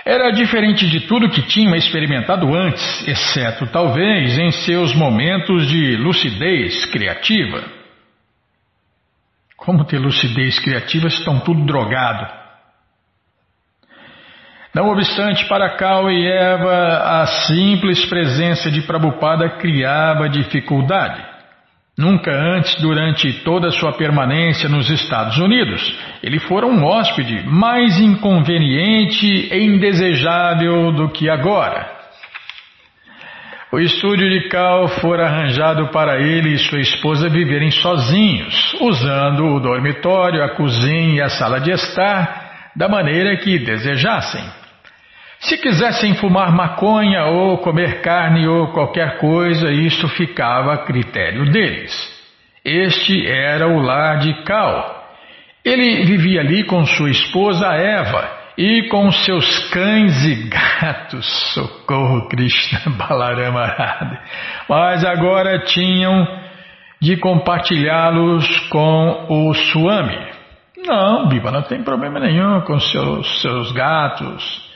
Era 0.09 0.31
diferente 0.31 0.89
de 0.89 1.01
tudo 1.01 1.29
que 1.29 1.41
tinha 1.41 1.75
experimentado 1.75 2.55
antes, 2.55 3.05
exceto 3.05 3.67
talvez 3.67 4.37
em 4.37 4.51
seus 4.51 4.95
momentos 4.95 5.67
de 5.67 5.97
lucidez 5.97 6.85
criativa. 6.85 7.61
Como 9.57 9.83
ter 9.83 9.99
lucidez 9.99 10.59
criativa 10.59 11.09
se 11.09 11.17
estão 11.17 11.41
tudo 11.41 11.65
drogado? 11.65 12.25
Não 14.73 14.87
obstante, 14.91 15.45
para 15.49 15.75
Cal 15.75 16.09
e 16.09 16.25
Eva, 16.25 17.21
a 17.21 17.25
simples 17.25 18.05
presença 18.05 18.71
de 18.71 18.83
Prabhupada 18.83 19.57
criava 19.57 20.29
dificuldade. 20.29 21.36
Nunca 21.97 22.31
antes, 22.31 22.79
durante 22.79 23.41
toda 23.43 23.69
a 23.69 23.71
sua 23.71 23.91
permanência 23.93 24.69
nos 24.69 24.87
Estados 24.87 25.37
Unidos, 25.39 25.81
ele 26.21 26.39
fora 26.39 26.67
um 26.67 26.83
hóspede 26.83 27.43
mais 27.47 27.99
inconveniente 27.99 29.25
e 29.25 29.65
indesejável 29.65 30.91
do 30.91 31.09
que 31.09 31.27
agora. 31.27 31.97
O 33.71 33.79
estúdio 33.79 34.29
de 34.29 34.47
Cal 34.47 34.87
fora 34.87 35.25
arranjado 35.25 35.87
para 35.87 36.21
ele 36.21 36.53
e 36.53 36.59
sua 36.59 36.79
esposa 36.79 37.29
viverem 37.29 37.71
sozinhos, 37.71 38.75
usando 38.79 39.45
o 39.47 39.59
dormitório, 39.59 40.43
a 40.43 40.49
cozinha 40.49 41.15
e 41.15 41.21
a 41.21 41.29
sala 41.29 41.59
de 41.59 41.71
estar 41.71 42.71
da 42.75 42.87
maneira 42.87 43.35
que 43.37 43.57
desejassem. 43.57 44.66
Se 45.39 45.57
quisessem 45.57 46.15
fumar 46.15 46.51
maconha 46.51 47.25
ou 47.25 47.59
comer 47.59 48.01
carne 48.01 48.47
ou 48.47 48.67
qualquer 48.69 49.19
coisa, 49.19 49.71
isso 49.71 50.07
ficava 50.09 50.73
a 50.73 50.77
critério 50.79 51.45
deles. 51.51 51.93
Este 52.65 53.25
era 53.27 53.67
o 53.67 53.79
lar 53.79 54.17
de 54.19 54.33
Cal. 54.43 55.05
Ele 55.63 56.03
vivia 56.05 56.41
ali 56.41 56.63
com 56.63 56.85
sua 56.85 57.09
esposa 57.09 57.67
Eva 57.67 58.29
e 58.57 58.87
com 58.89 59.11
seus 59.11 59.69
cães 59.69 60.25
e 60.25 60.49
gatos. 60.49 61.25
Socorro, 61.53 62.27
Krishna 62.29 62.79
Balarama 62.97 63.67
Radha. 63.67 64.19
Mas 64.67 65.05
agora 65.05 65.59
tinham 65.59 66.27
de 66.99 67.15
compartilhá-los 67.17 68.59
com 68.69 69.27
o 69.29 69.53
Swami. 69.53 70.17
Não, 70.77 71.27
Biba, 71.27 71.51
não 71.51 71.61
tem 71.61 71.83
problema 71.83 72.19
nenhum 72.19 72.61
com 72.61 72.79
seus, 72.79 73.41
seus 73.41 73.71
gatos 73.71 74.66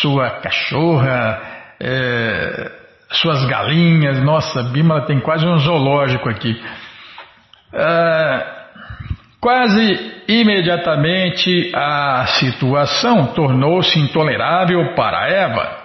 sua 0.00 0.30
cachorra, 0.40 1.40
é, 1.80 2.72
suas 3.10 3.44
galinhas. 3.46 4.22
Nossa, 4.22 4.62
Bímola 4.64 5.06
tem 5.06 5.20
quase 5.20 5.46
um 5.46 5.56
zoológico 5.58 6.28
aqui. 6.28 6.60
É, 7.72 8.46
quase 9.40 10.12
imediatamente 10.28 11.72
a 11.74 12.26
situação 12.38 13.26
tornou-se 13.28 13.98
intolerável 13.98 14.94
para 14.94 15.28
Eva. 15.28 15.82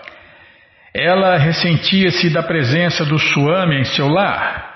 Ela 0.93 1.38
ressentia-se 1.38 2.30
da 2.32 2.41
presença 2.41 3.05
do 3.05 3.19
Suame 3.19 3.80
em 3.80 3.84
seu 3.84 4.07
lar. 4.07 4.75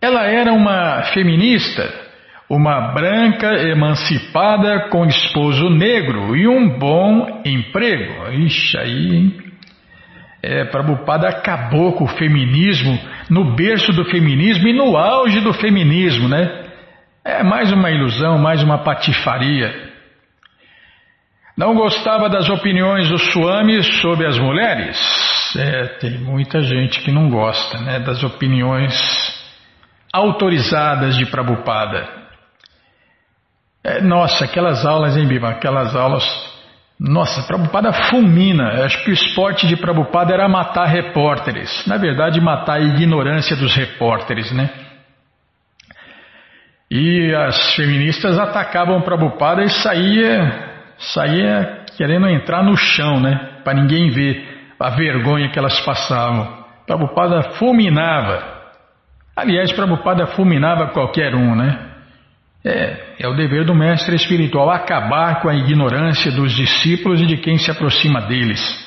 Ela 0.00 0.24
era 0.26 0.52
uma 0.52 1.02
feminista 1.12 2.03
uma 2.48 2.92
branca 2.92 3.54
emancipada 3.54 4.88
com 4.90 5.06
esposo 5.06 5.70
negro 5.70 6.36
e 6.36 6.46
um 6.46 6.78
bom 6.78 7.42
emprego. 7.44 8.30
Ixi, 8.32 8.78
aí, 8.78 9.16
hein? 9.16 9.44
É, 10.42 10.64
Prabhupada 10.66 11.26
acabou 11.26 11.94
com 11.94 12.04
o 12.04 12.08
feminismo 12.18 12.98
no 13.30 13.54
berço 13.54 13.92
do 13.92 14.04
feminismo 14.04 14.68
e 14.68 14.74
no 14.74 14.94
auge 14.96 15.40
do 15.40 15.54
feminismo, 15.54 16.28
né? 16.28 16.64
É 17.24 17.42
mais 17.42 17.72
uma 17.72 17.90
ilusão, 17.90 18.36
mais 18.36 18.62
uma 18.62 18.78
patifaria. 18.84 19.92
Não 21.56 21.74
gostava 21.74 22.28
das 22.28 22.50
opiniões 22.50 23.08
do 23.08 23.16
Swami 23.16 23.82
sobre 24.02 24.26
as 24.26 24.38
mulheres? 24.38 24.98
É, 25.56 25.86
tem 25.98 26.18
muita 26.18 26.60
gente 26.60 27.00
que 27.00 27.10
não 27.10 27.30
gosta, 27.30 27.78
né? 27.78 28.00
Das 28.00 28.22
opiniões 28.22 28.92
autorizadas 30.12 31.16
de 31.16 31.24
Prabhupada. 31.24 32.23
É, 33.84 34.00
nossa, 34.00 34.46
aquelas 34.46 34.86
aulas, 34.86 35.14
hein, 35.14 35.28
Biba? 35.28 35.50
Aquelas 35.50 35.94
aulas. 35.94 36.24
Nossa, 36.98 37.46
Prabhupada 37.46 37.92
fulmina. 37.92 38.84
Acho 38.84 39.04
que 39.04 39.10
o 39.10 39.12
esporte 39.12 39.66
de 39.66 39.76
Prabhupada 39.76 40.32
era 40.32 40.48
matar 40.48 40.86
repórteres. 40.86 41.86
Na 41.86 41.98
verdade, 41.98 42.40
matar 42.40 42.76
a 42.76 42.80
ignorância 42.80 43.54
dos 43.54 43.74
repórteres, 43.76 44.50
né? 44.52 44.70
E 46.90 47.34
as 47.34 47.74
feministas 47.74 48.38
atacavam 48.38 49.02
Prabhupada 49.02 49.62
e 49.62 49.68
saía, 49.68 50.70
saía 50.96 51.84
querendo 51.96 52.28
entrar 52.28 52.62
no 52.62 52.76
chão, 52.76 53.20
né? 53.20 53.60
Para 53.62 53.74
ninguém 53.74 54.10
ver 54.10 54.72
a 54.80 54.90
vergonha 54.90 55.50
que 55.50 55.58
elas 55.58 55.78
passavam. 55.80 56.64
Prabhupada 56.86 57.42
fulminava. 57.58 58.54
Aliás, 59.36 59.72
Prabhupada 59.72 60.26
fulminava 60.28 60.86
qualquer 60.88 61.34
um, 61.34 61.54
né? 61.54 61.93
É, 62.66 62.96
é 63.18 63.28
o 63.28 63.34
dever 63.34 63.66
do 63.66 63.74
mestre 63.74 64.16
espiritual 64.16 64.70
acabar 64.70 65.42
com 65.42 65.50
a 65.50 65.54
ignorância 65.54 66.32
dos 66.32 66.54
discípulos 66.54 67.20
e 67.20 67.26
de 67.26 67.36
quem 67.36 67.58
se 67.58 67.70
aproxima 67.70 68.22
deles. 68.22 68.82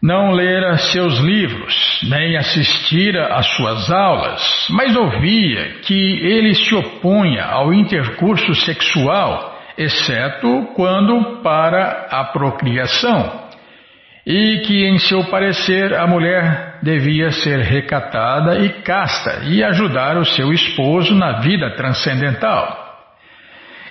Não 0.00 0.30
ler 0.30 0.78
seus 0.78 1.18
livros, 1.18 2.00
nem 2.08 2.36
assistir 2.36 3.18
às 3.18 3.46
suas 3.56 3.90
aulas, 3.90 4.68
mas 4.70 4.94
ouvia 4.94 5.80
que 5.82 6.20
ele 6.22 6.54
se 6.54 6.74
opunha 6.76 7.44
ao 7.44 7.74
intercurso 7.74 8.54
sexual, 8.54 9.58
exceto 9.76 10.68
quando 10.76 11.42
para 11.42 12.06
a 12.10 12.24
procriação 12.24 13.45
e 14.26 14.58
que, 14.66 14.84
em 14.84 14.98
seu 14.98 15.22
parecer, 15.30 15.94
a 15.94 16.04
mulher 16.04 16.80
devia 16.82 17.30
ser 17.30 17.60
recatada 17.60 18.58
e 18.58 18.82
casta 18.82 19.44
e 19.44 19.62
ajudar 19.62 20.16
o 20.16 20.24
seu 20.24 20.52
esposo 20.52 21.14
na 21.14 21.38
vida 21.38 21.70
transcendental. 21.76 22.84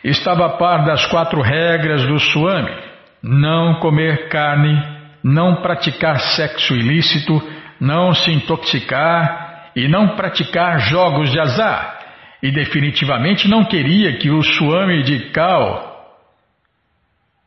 Estava 0.03 0.45
a 0.47 0.49
par 0.57 0.83
das 0.85 1.05
quatro 1.05 1.41
regras 1.41 2.05
do 2.05 2.19
Swami: 2.19 2.75
não 3.23 3.79
comer 3.79 4.27
carne, 4.27 4.77
não 5.23 5.61
praticar 5.61 6.19
sexo 6.19 6.75
ilícito, 6.75 7.41
não 7.79 8.13
se 8.13 8.29
intoxicar 8.29 9.71
e 9.73 9.87
não 9.87 10.17
praticar 10.17 10.79
jogos 10.79 11.31
de 11.31 11.39
azar. 11.39 11.97
E 12.43 12.51
definitivamente 12.51 13.47
não 13.47 13.63
queria 13.63 14.17
que 14.17 14.29
o 14.29 14.43
Swami 14.43 15.01
de 15.01 15.29
Cal. 15.31 15.93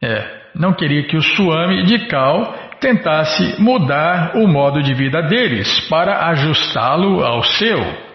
É, 0.03 0.39
não 0.55 0.73
queria 0.73 1.05
que 1.05 1.17
o 1.17 1.23
Swami 1.23 1.85
de 1.85 2.07
Cal 2.07 2.68
tentasse 2.81 3.61
mudar 3.61 4.33
o 4.37 4.47
modo 4.47 4.83
de 4.83 4.95
vida 4.95 5.23
deles 5.23 5.81
para 5.89 6.29
ajustá-lo 6.29 7.25
ao 7.25 7.43
seu. 7.43 8.09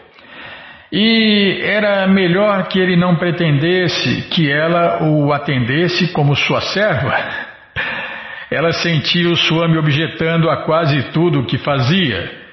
E 0.91 1.59
era 1.63 2.05
melhor 2.07 2.67
que 2.67 2.79
ele 2.79 2.95
não 2.95 3.15
pretendesse 3.15 4.29
que 4.29 4.51
ela 4.51 5.03
o 5.03 5.33
atendesse 5.33 6.11
como 6.13 6.35
sua 6.35 6.61
serva. 6.61 7.17
Ela 8.51 8.71
sentia 8.71 9.29
o 9.29 9.35
Swami 9.35 9.77
objetando 9.79 10.49
a 10.49 10.57
quase 10.57 11.11
tudo 11.11 11.39
o 11.39 11.45
que 11.45 11.57
fazia. 11.57 12.43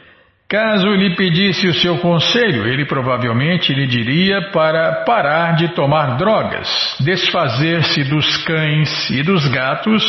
Caso 0.49 0.89
lhe 0.89 1.15
pedisse 1.15 1.69
o 1.69 1.75
seu 1.75 1.99
conselho, 1.99 2.67
ele 2.67 2.87
provavelmente 2.87 3.73
lhe 3.73 3.87
diria 3.87 4.51
para 4.51 5.05
parar 5.05 5.55
de 5.55 5.69
tomar 5.75 6.17
drogas, 6.17 6.97
desfazer-se 6.99 8.03
dos 8.05 8.39
cães 8.39 9.11
e 9.11 9.23
dos 9.23 9.47
gatos 9.47 10.03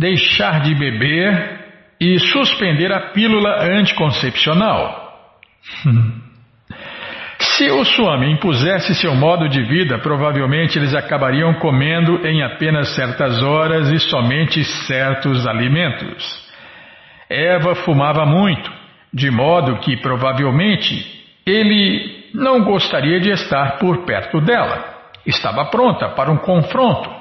deixar 0.00 0.62
de 0.62 0.74
beber 0.74 1.60
e 2.00 2.18
suspender 2.18 2.90
a 2.90 3.10
pílula 3.10 3.62
anticoncepcional. 3.62 5.38
Se 7.38 7.70
o 7.70 7.84
Swami 7.84 8.32
impusesse 8.32 8.94
seu 8.94 9.14
modo 9.14 9.46
de 9.46 9.62
vida, 9.62 9.98
provavelmente 9.98 10.78
eles 10.78 10.94
acabariam 10.94 11.52
comendo 11.54 12.26
em 12.26 12.42
apenas 12.42 12.94
certas 12.94 13.42
horas 13.42 13.90
e 13.90 13.98
somente 13.98 14.64
certos 14.64 15.46
alimentos. 15.46 16.48
Eva 17.28 17.74
fumava 17.74 18.24
muito, 18.24 18.72
de 19.12 19.30
modo 19.30 19.78
que 19.80 19.98
provavelmente 19.98 21.04
ele 21.46 22.30
não 22.34 22.64
gostaria 22.64 23.20
de 23.20 23.30
estar 23.30 23.78
por 23.78 24.04
perto 24.06 24.40
dela. 24.40 24.82
Estava 25.26 25.66
pronta 25.66 26.08
para 26.10 26.30
um 26.30 26.38
confronto 26.38 27.19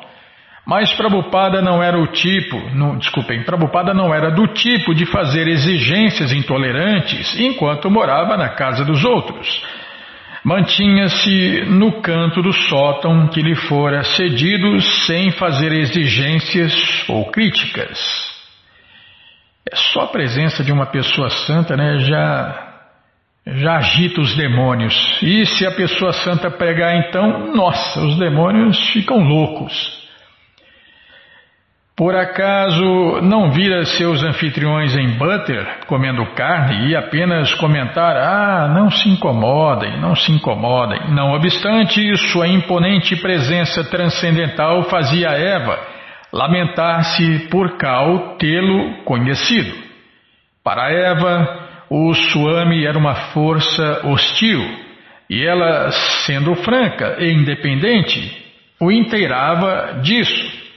mas 0.69 0.93
Prabhupada 0.93 1.63
não 1.63 1.81
era 1.81 1.97
o 1.99 2.05
tipo, 2.05 2.55
não, 2.75 2.95
desculpem, 2.95 3.43
Prabhupada 3.43 3.91
não 3.91 4.13
era 4.13 4.29
do 4.29 4.45
tipo 4.49 4.93
de 4.93 5.03
fazer 5.07 5.47
exigências 5.47 6.31
intolerantes 6.31 7.35
enquanto 7.39 7.89
morava 7.89 8.37
na 8.37 8.49
casa 8.49 8.85
dos 8.85 9.03
outros. 9.03 9.47
mantinha-se 10.43 11.65
no 11.65 12.01
canto 12.03 12.43
do 12.43 12.53
sótão 12.53 13.27
que 13.29 13.41
lhe 13.41 13.55
fora 13.55 14.03
cedido 14.03 14.79
sem 15.07 15.31
fazer 15.31 15.71
exigências 15.71 16.71
ou 17.09 17.31
críticas. 17.31 17.99
É 19.71 19.75
só 19.75 20.01
a 20.01 20.07
presença 20.07 20.63
de 20.63 20.71
uma 20.71 20.85
pessoa 20.85 21.31
santa, 21.31 21.75
né, 21.75 21.97
já 21.97 22.65
já 23.47 23.77
agita 23.77 24.21
os 24.21 24.35
demônios. 24.35 24.93
E 25.23 25.47
se 25.47 25.65
a 25.65 25.71
pessoa 25.71 26.13
santa 26.13 26.51
pregar 26.51 26.95
então, 26.95 27.55
nossa, 27.55 27.99
os 28.01 28.19
demônios 28.19 28.77
ficam 28.91 29.17
loucos. 29.17 29.99
Por 31.99 32.15
acaso 32.15 33.19
não 33.23 33.51
vira 33.51 33.83
seus 33.83 34.23
anfitriões 34.23 34.95
em 34.95 35.17
butter 35.17 35.85
comendo 35.85 36.25
carne 36.27 36.87
e 36.87 36.95
apenas 36.95 37.53
comentar: 37.55 38.15
Ah, 38.15 38.69
não 38.73 38.89
se 38.89 39.09
incomodem, 39.09 39.99
não 39.99 40.15
se 40.15 40.31
incomodem. 40.31 41.11
Não 41.13 41.33
obstante, 41.33 42.15
sua 42.31 42.47
imponente 42.47 43.17
presença 43.17 43.83
transcendental 43.83 44.83
fazia 44.83 45.27
Eva 45.31 45.77
lamentar-se 46.31 47.49
por 47.49 47.75
Cal 47.75 48.37
tê-lo 48.37 49.03
conhecido. 49.03 49.75
Para 50.63 50.89
Eva, 50.93 51.67
o 51.89 52.13
Swami 52.13 52.85
era 52.85 52.97
uma 52.97 53.15
força 53.33 54.07
hostil 54.07 54.61
e 55.29 55.45
ela, 55.45 55.91
sendo 56.25 56.55
franca 56.55 57.17
e 57.19 57.29
independente, 57.33 58.41
o 58.79 58.89
inteirava 58.89 59.99
disso. 60.01 60.68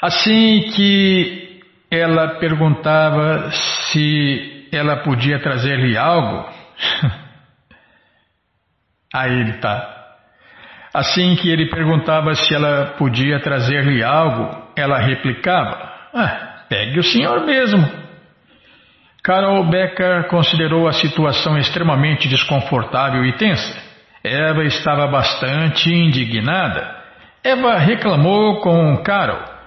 Assim 0.00 0.70
que 0.76 1.60
ela 1.90 2.38
perguntava 2.38 3.50
se 3.50 4.68
ela 4.70 4.98
podia 4.98 5.40
trazer-lhe 5.40 5.96
algo, 5.96 6.48
aí 9.12 9.40
ele 9.40 9.50
está. 9.50 9.96
Assim 10.94 11.34
que 11.34 11.50
ele 11.50 11.68
perguntava 11.68 12.32
se 12.34 12.54
ela 12.54 12.94
podia 12.96 13.40
trazer-lhe 13.40 14.04
algo, 14.04 14.68
ela 14.76 14.98
replicava: 14.98 15.92
ah, 16.14 16.64
pegue 16.68 17.00
o 17.00 17.02
senhor 17.02 17.44
mesmo. 17.44 17.84
Carol 19.24 19.68
Becker 19.68 20.28
considerou 20.28 20.86
a 20.86 20.92
situação 20.92 21.58
extremamente 21.58 22.28
desconfortável 22.28 23.24
e 23.24 23.32
tensa. 23.32 23.76
Eva 24.22 24.62
estava 24.62 25.08
bastante 25.08 25.92
indignada. 25.92 26.96
Eva 27.42 27.78
reclamou 27.78 28.60
com 28.60 29.02
Carol 29.02 29.57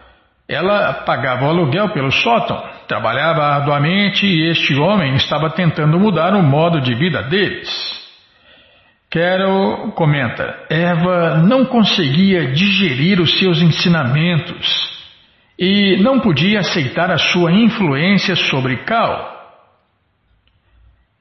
ela 0.53 0.93
pagava 1.05 1.45
o 1.45 1.49
aluguel 1.49 1.89
pelo 1.89 2.11
sótão, 2.11 2.61
trabalhava 2.87 3.43
arduamente 3.43 4.25
e 4.25 4.49
este 4.49 4.75
homem 4.75 5.15
estava 5.15 5.49
tentando 5.49 5.99
mudar 5.99 6.33
o 6.33 6.43
modo 6.43 6.81
de 6.81 6.93
vida 6.93 7.23
deles. 7.23 7.69
Carol 9.09 9.91
comenta: 9.91 10.65
Eva 10.69 11.37
não 11.37 11.65
conseguia 11.65 12.51
digerir 12.51 13.19
os 13.19 13.39
seus 13.39 13.61
ensinamentos 13.61 14.91
e 15.57 15.97
não 16.01 16.19
podia 16.19 16.59
aceitar 16.59 17.11
a 17.11 17.17
sua 17.17 17.51
influência 17.51 18.35
sobre 18.35 18.77
Cal. 18.83 19.39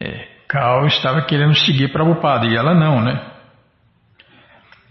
É, 0.01 0.29
Cal 0.49 0.87
estava 0.87 1.23
querendo 1.23 1.55
seguir 1.55 1.93
Prabhupada 1.93 2.47
e 2.47 2.57
ela 2.57 2.75
não, 2.75 3.01
né? 3.01 3.30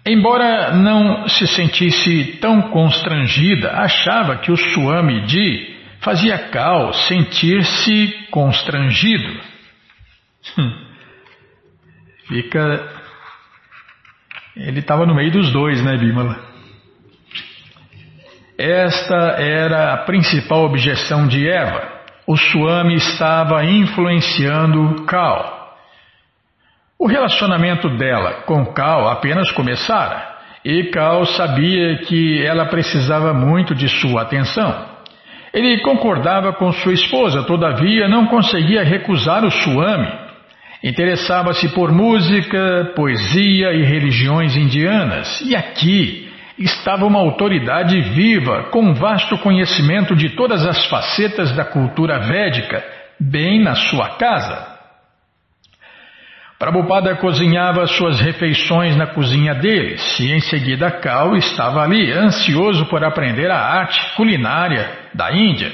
Embora 0.09 0.71
não 0.73 1.27
se 1.27 1.45
sentisse 1.45 2.39
tão 2.41 2.63
constrangida, 2.71 3.73
achava 3.73 4.37
que 4.37 4.51
o 4.51 4.57
Swami 4.57 5.21
Di 5.27 5.77
fazia 6.01 6.49
Cal 6.49 6.91
sentir-se 6.93 8.27
constrangido. 8.31 9.39
Hum. 10.57 10.85
Fica. 12.27 12.91
Ele 14.55 14.79
estava 14.79 15.05
no 15.05 15.13
meio 15.13 15.31
dos 15.31 15.51
dois, 15.51 15.79
né, 15.83 15.95
Bimala? 15.95 16.39
Esta 18.57 19.35
era 19.37 19.93
a 19.93 19.97
principal 20.05 20.63
objeção 20.63 21.27
de 21.27 21.47
Eva. 21.47 21.87
O 22.25 22.35
Swami 22.35 22.95
estava 22.95 23.63
influenciando 23.63 25.05
Cal. 25.05 25.58
O 27.01 27.07
relacionamento 27.07 27.87
dela 27.97 28.43
com 28.45 28.73
Cal 28.73 29.07
apenas 29.07 29.49
começara 29.51 30.35
e 30.65 30.83
Cal 30.91 31.25
sabia 31.27 31.99
que 31.99 32.45
ela 32.45 32.65
precisava 32.65 33.33
muito 33.33 33.73
de 33.73 33.87
sua 33.87 34.23
atenção. 34.23 34.85
Ele 35.53 35.79
concordava 35.79 36.51
com 36.51 36.73
sua 36.73 36.91
esposa, 36.91 37.43
todavia 37.43 38.09
não 38.09 38.27
conseguia 38.27 38.83
recusar 38.83 39.45
o 39.45 39.49
Swami. 39.49 40.11
Interessava-se 40.83 41.69
por 41.69 41.89
música, 41.89 42.91
poesia 42.93 43.71
e 43.71 43.83
religiões 43.85 44.57
indianas, 44.57 45.39
e 45.39 45.55
aqui 45.55 46.29
estava 46.57 47.05
uma 47.05 47.19
autoridade 47.19 47.99
viva, 48.01 48.63
com 48.71 48.93
vasto 48.93 49.37
conhecimento 49.37 50.17
de 50.17 50.31
todas 50.31 50.65
as 50.65 50.85
facetas 50.87 51.53
da 51.53 51.63
cultura 51.63 52.19
védica, 52.19 52.83
bem 53.17 53.63
na 53.63 53.75
sua 53.75 54.17
casa. 54.17 54.68
Prabhupada 56.59 57.15
cozinhava 57.15 57.87
suas 57.87 58.19
refeições 58.19 58.93
na 58.97 59.07
cozinha 59.07 59.55
deles 59.55 60.19
e 60.19 60.29
em 60.33 60.41
seguida 60.41 60.91
Cal 60.91 61.37
estava 61.37 61.81
ali, 61.81 62.11
ansioso 62.11 62.85
por 62.87 63.01
aprender 63.01 63.49
a 63.49 63.57
arte 63.57 64.13
culinária 64.17 64.91
da 65.13 65.31
Índia. 65.31 65.71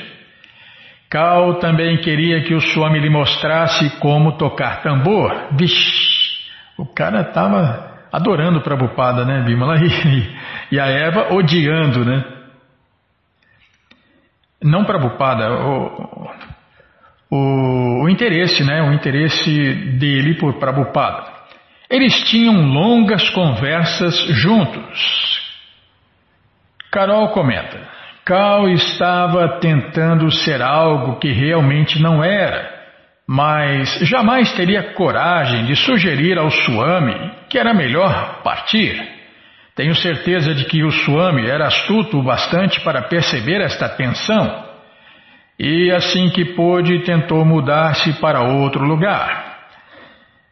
Cal 1.10 1.56
também 1.56 1.98
queria 1.98 2.44
que 2.44 2.54
o 2.54 2.62
Swami 2.62 3.00
lhe 3.00 3.10
mostrasse 3.10 4.00
como 4.00 4.38
tocar 4.38 4.84
tambor. 4.84 5.56
Vixe, 5.58 6.38
o 6.78 6.86
cara 6.86 7.22
estava 7.22 8.06
adorando 8.12 8.62
Prabhupada, 8.62 9.26
né, 9.26 9.42
Bimala? 9.42 9.78
E, 9.82 10.76
e 10.76 10.80
a 10.80 10.86
Eva 10.86 11.34
odiando, 11.34 12.06
né? 12.06 12.24
Não 14.62 14.86
Prabhupada, 14.86 15.52
o, 15.52 16.30
o, 17.30 18.04
o 18.04 18.10
interesse, 18.10 18.64
né, 18.64 18.82
o 18.82 18.94
interesse 18.94 19.74
dele 19.98 20.36
por 20.36 20.60
Prabhupada. 20.60 21.34
Eles 21.90 22.24
tinham 22.24 22.54
longas 22.62 23.30
conversas 23.30 24.16
juntos. 24.30 25.42
Carol 26.92 27.30
comenta: 27.30 27.80
Cal 28.24 28.70
estava 28.70 29.60
tentando 29.60 30.32
ser 30.32 30.62
algo 30.62 31.20
que 31.20 31.32
realmente 31.32 32.02
não 32.02 32.24
era, 32.24 32.74
mas 33.28 34.00
jamais 34.02 34.52
teria 34.54 34.94
coragem 34.94 35.66
de 35.66 35.76
sugerir 35.76 36.38
ao 36.38 36.50
Swami 36.50 37.32
que 37.50 37.60
era 37.60 37.74
melhor 37.74 38.42
partir. 38.44 39.16
Tenho 39.76 39.94
certeza 39.94 40.56
de 40.56 40.66
que 40.66 40.84
o 40.84 40.92
Swami 40.92 41.48
era 41.48 41.68
astuto 41.68 42.18
o 42.18 42.24
bastante 42.24 42.80
para 42.82 43.04
perceber 43.04 43.62
esta 43.62 43.90
tensão 43.90 44.65
e 45.60 45.90
assim 45.92 46.30
que 46.30 46.54
pôde 46.54 47.00
tentou 47.04 47.46
mudar-se 47.46 48.14
para 48.20 48.42
outro 48.42 48.84
lugar. 48.84 49.56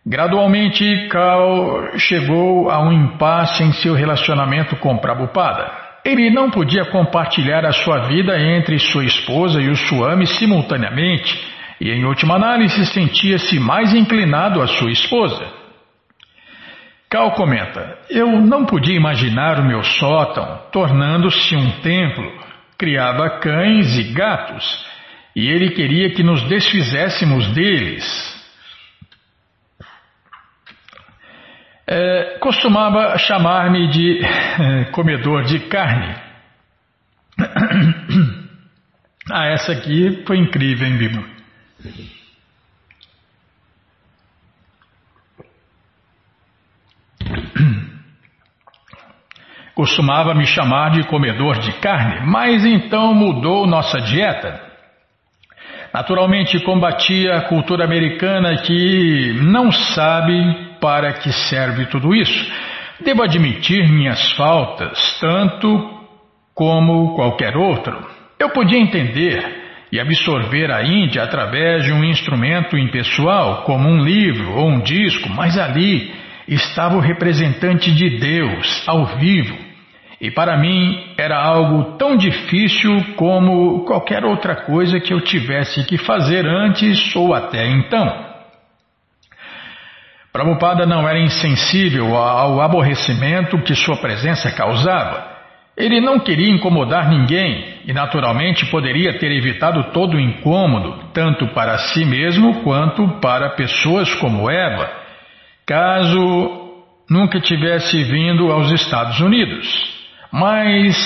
Gradualmente, 0.05 1.07
Cal 1.09 1.97
chegou 1.97 2.69
a 2.69 2.81
um 2.81 2.91
impasse 2.91 3.63
em 3.63 3.71
seu 3.71 3.93
relacionamento 3.93 4.75
com 4.77 4.97
Prabhupada. 4.97 5.71
Ele 6.03 6.29
não 6.29 6.49
podia 6.49 6.83
compartilhar 6.85 7.65
a 7.65 7.71
sua 7.71 8.07
vida 8.07 8.37
entre 8.37 8.77
sua 8.79 9.05
esposa 9.05 9.61
e 9.61 9.69
o 9.69 9.75
Swami 9.75 10.27
simultaneamente, 10.27 11.41
e 11.79 11.89
em 11.89 12.03
última 12.03 12.35
análise 12.35 12.85
sentia-se 12.87 13.57
mais 13.59 13.93
inclinado 13.93 14.61
à 14.61 14.67
sua 14.67 14.91
esposa. 14.91 15.45
Cal 17.09 17.31
comenta: 17.31 17.97
Eu 18.09 18.41
não 18.41 18.65
podia 18.65 18.95
imaginar 18.95 19.59
o 19.59 19.65
meu 19.65 19.83
sótão 19.83 20.63
tornando-se 20.71 21.55
um 21.55 21.71
templo. 21.81 22.43
Criava 22.77 23.39
cães 23.39 23.97
e 23.97 24.11
gatos 24.11 24.92
e 25.35 25.47
ele 25.47 25.71
queria 25.71 26.11
que 26.11 26.21
nos 26.23 26.43
desfizéssemos 26.43 27.47
deles. 27.53 28.33
É, 31.85 32.37
costumava 32.39 33.17
chamar-me 33.17 33.89
de 33.89 34.23
é, 34.23 34.85
comedor 34.91 35.43
de 35.43 35.59
carne. 35.67 36.15
ah, 39.29 39.47
essa 39.47 39.73
aqui 39.73 40.23
foi 40.25 40.37
incrível, 40.37 40.87
hein, 40.87 40.97
Bibo? 40.97 41.25
Costumava 49.75 50.35
me 50.35 50.45
chamar 50.45 50.91
de 50.91 51.03
comedor 51.07 51.57
de 51.59 51.73
carne, 51.79 52.27
mas 52.27 52.63
então 52.63 53.13
mudou 53.13 53.65
nossa 53.65 53.99
dieta. 53.99 54.72
Naturalmente 55.93 56.59
combatia 56.61 57.35
a 57.35 57.41
cultura 57.41 57.85
americana 57.85 58.57
que 58.63 59.33
não 59.43 59.71
sabe 59.71 60.33
para 60.81 61.13
que 61.13 61.31
serve 61.31 61.85
tudo 61.85 62.15
isso. 62.15 62.51
Devo 63.05 63.21
admitir 63.21 63.87
minhas 63.87 64.31
faltas, 64.31 65.19
tanto 65.19 66.01
como 66.55 67.15
qualquer 67.15 67.55
outro. 67.55 67.95
Eu 68.39 68.49
podia 68.49 68.79
entender 68.79 69.63
e 69.91 69.99
absorver 69.99 70.71
a 70.71 70.83
Índia 70.83 71.21
através 71.21 71.83
de 71.83 71.93
um 71.93 72.03
instrumento 72.03 72.75
impessoal, 72.75 73.61
como 73.63 73.87
um 73.87 74.03
livro 74.03 74.55
ou 74.55 74.67
um 74.67 74.79
disco, 74.79 75.29
mas 75.29 75.59
ali 75.59 76.11
estava 76.47 76.95
o 76.95 76.99
representante 76.99 77.93
de 77.93 78.17
Deus, 78.17 78.83
ao 78.87 79.05
vivo. 79.17 79.72
E 80.23 80.31
para 80.31 80.55
mim 80.55 81.13
era 81.17 81.37
algo 81.37 81.97
tão 81.97 82.15
difícil 82.15 83.13
como 83.17 83.83
qualquer 83.83 84.23
outra 84.23 84.55
coisa 84.55 84.97
que 84.97 85.13
eu 85.13 85.19
tivesse 85.19 85.85
que 85.85 85.97
fazer 85.97 86.47
antes 86.47 87.13
ou 87.13 87.33
até 87.33 87.67
então. 87.67 88.31
Prabhupada 90.31 90.85
não 90.85 91.05
era 91.05 91.19
insensível 91.19 92.15
ao 92.15 92.61
aborrecimento 92.61 93.61
que 93.63 93.75
sua 93.75 93.97
presença 93.97 94.49
causava. 94.49 95.27
Ele 95.75 95.99
não 95.99 96.17
queria 96.17 96.55
incomodar 96.55 97.09
ninguém 97.09 97.79
e, 97.85 97.91
naturalmente, 97.91 98.65
poderia 98.67 99.19
ter 99.19 99.29
evitado 99.29 99.91
todo 99.91 100.15
o 100.15 100.21
incômodo, 100.21 101.03
tanto 101.13 101.49
para 101.49 101.77
si 101.77 102.05
mesmo 102.05 102.63
quanto 102.63 103.19
para 103.19 103.57
pessoas 103.57 104.15
como 104.15 104.49
Eva, 104.49 104.89
caso 105.65 106.79
nunca 107.09 107.41
tivesse 107.41 108.01
vindo 108.05 108.49
aos 108.53 108.71
Estados 108.71 109.19
Unidos. 109.19 109.92
Mas 110.33 110.97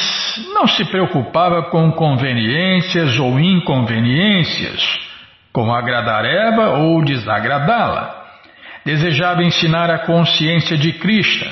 não 0.53 0.65
se 0.65 0.85
preocupava 0.85 1.63
com 1.69 1.91
conveniências 1.91 3.19
ou 3.19 3.39
inconveniências, 3.39 4.81
com 5.51 5.71
agradar 5.71 6.25
Eva 6.25 6.77
ou 6.77 7.03
desagradá-la 7.03 8.17
desejava 8.87 9.43
ensinar 9.43 9.91
a 9.91 9.99
consciência 10.05 10.77
de 10.77 10.93
Krishna. 10.93 11.51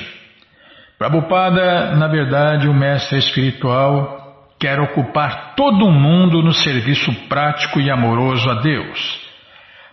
Prabhupada, 0.98 1.94
na 1.94 2.08
verdade, 2.08 2.66
o 2.66 2.72
mestre 2.72 3.18
espiritual, 3.18 4.48
quer 4.58 4.80
ocupar 4.80 5.54
todo 5.54 5.90
mundo 5.90 6.42
no 6.42 6.54
serviço 6.54 7.12
prático 7.28 7.78
e 7.78 7.90
amoroso 7.90 8.48
a 8.48 8.54
Deus. 8.54 9.20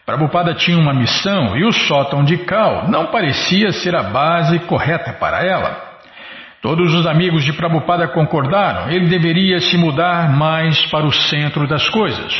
Prabhupada 0.05 0.53
tinha 0.53 0.77
uma 0.77 0.93
missão 0.93 1.57
e 1.57 1.65
o 1.65 1.73
sótão 1.73 2.23
de 2.23 2.37
Cal 2.37 2.87
não 2.87 3.07
parecia 3.07 3.73
ser 3.73 3.93
a 3.93 4.03
base 4.03 4.59
correta 4.59 5.11
para 5.11 5.45
ela. 5.45 5.82
Todos 6.63 6.91
os 6.95 7.05
amigos 7.05 7.43
de 7.43 7.53
Prabhupada 7.53 8.07
concordaram, 8.07 8.89
ele 8.89 9.07
deveria 9.07 9.59
se 9.59 9.77
mudar 9.77 10.35
mais 10.35 10.83
para 10.89 11.05
o 11.05 11.11
centro 11.11 11.67
das 11.67 11.87
coisas. 11.89 12.33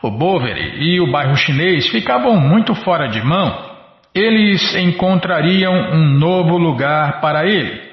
O 0.00 0.10
Boveri 0.10 0.78
e 0.78 1.00
o 1.00 1.10
bairro 1.10 1.34
chinês 1.34 1.88
ficavam 1.88 2.36
muito 2.36 2.76
fora 2.76 3.08
de 3.08 3.20
mão 3.20 3.70
eles 4.14 4.74
encontrariam 4.74 5.72
um 5.92 6.18
novo 6.18 6.56
lugar 6.56 7.20
para 7.20 7.46
ele. 7.46 7.88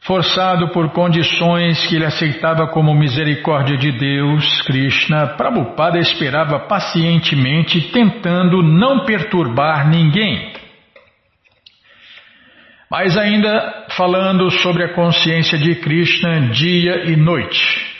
Forçado 0.00 0.68
por 0.70 0.90
condições 0.90 1.86
que 1.86 1.94
ele 1.94 2.04
aceitava 2.04 2.66
como 2.66 2.92
misericórdia 2.92 3.76
de 3.76 3.92
Deus, 3.92 4.62
Krishna, 4.62 5.28
Prabhupada 5.36 5.98
esperava 5.98 6.58
pacientemente, 6.58 7.92
tentando 7.92 8.62
não 8.62 9.04
perturbar 9.04 9.88
ninguém. 9.88 10.52
Mas 12.92 13.16
ainda 13.16 13.86
falando 13.96 14.50
sobre 14.50 14.84
a 14.84 14.92
consciência 14.92 15.56
de 15.56 15.76
Krishna 15.76 16.50
dia 16.50 17.10
e 17.10 17.16
noite. 17.16 17.90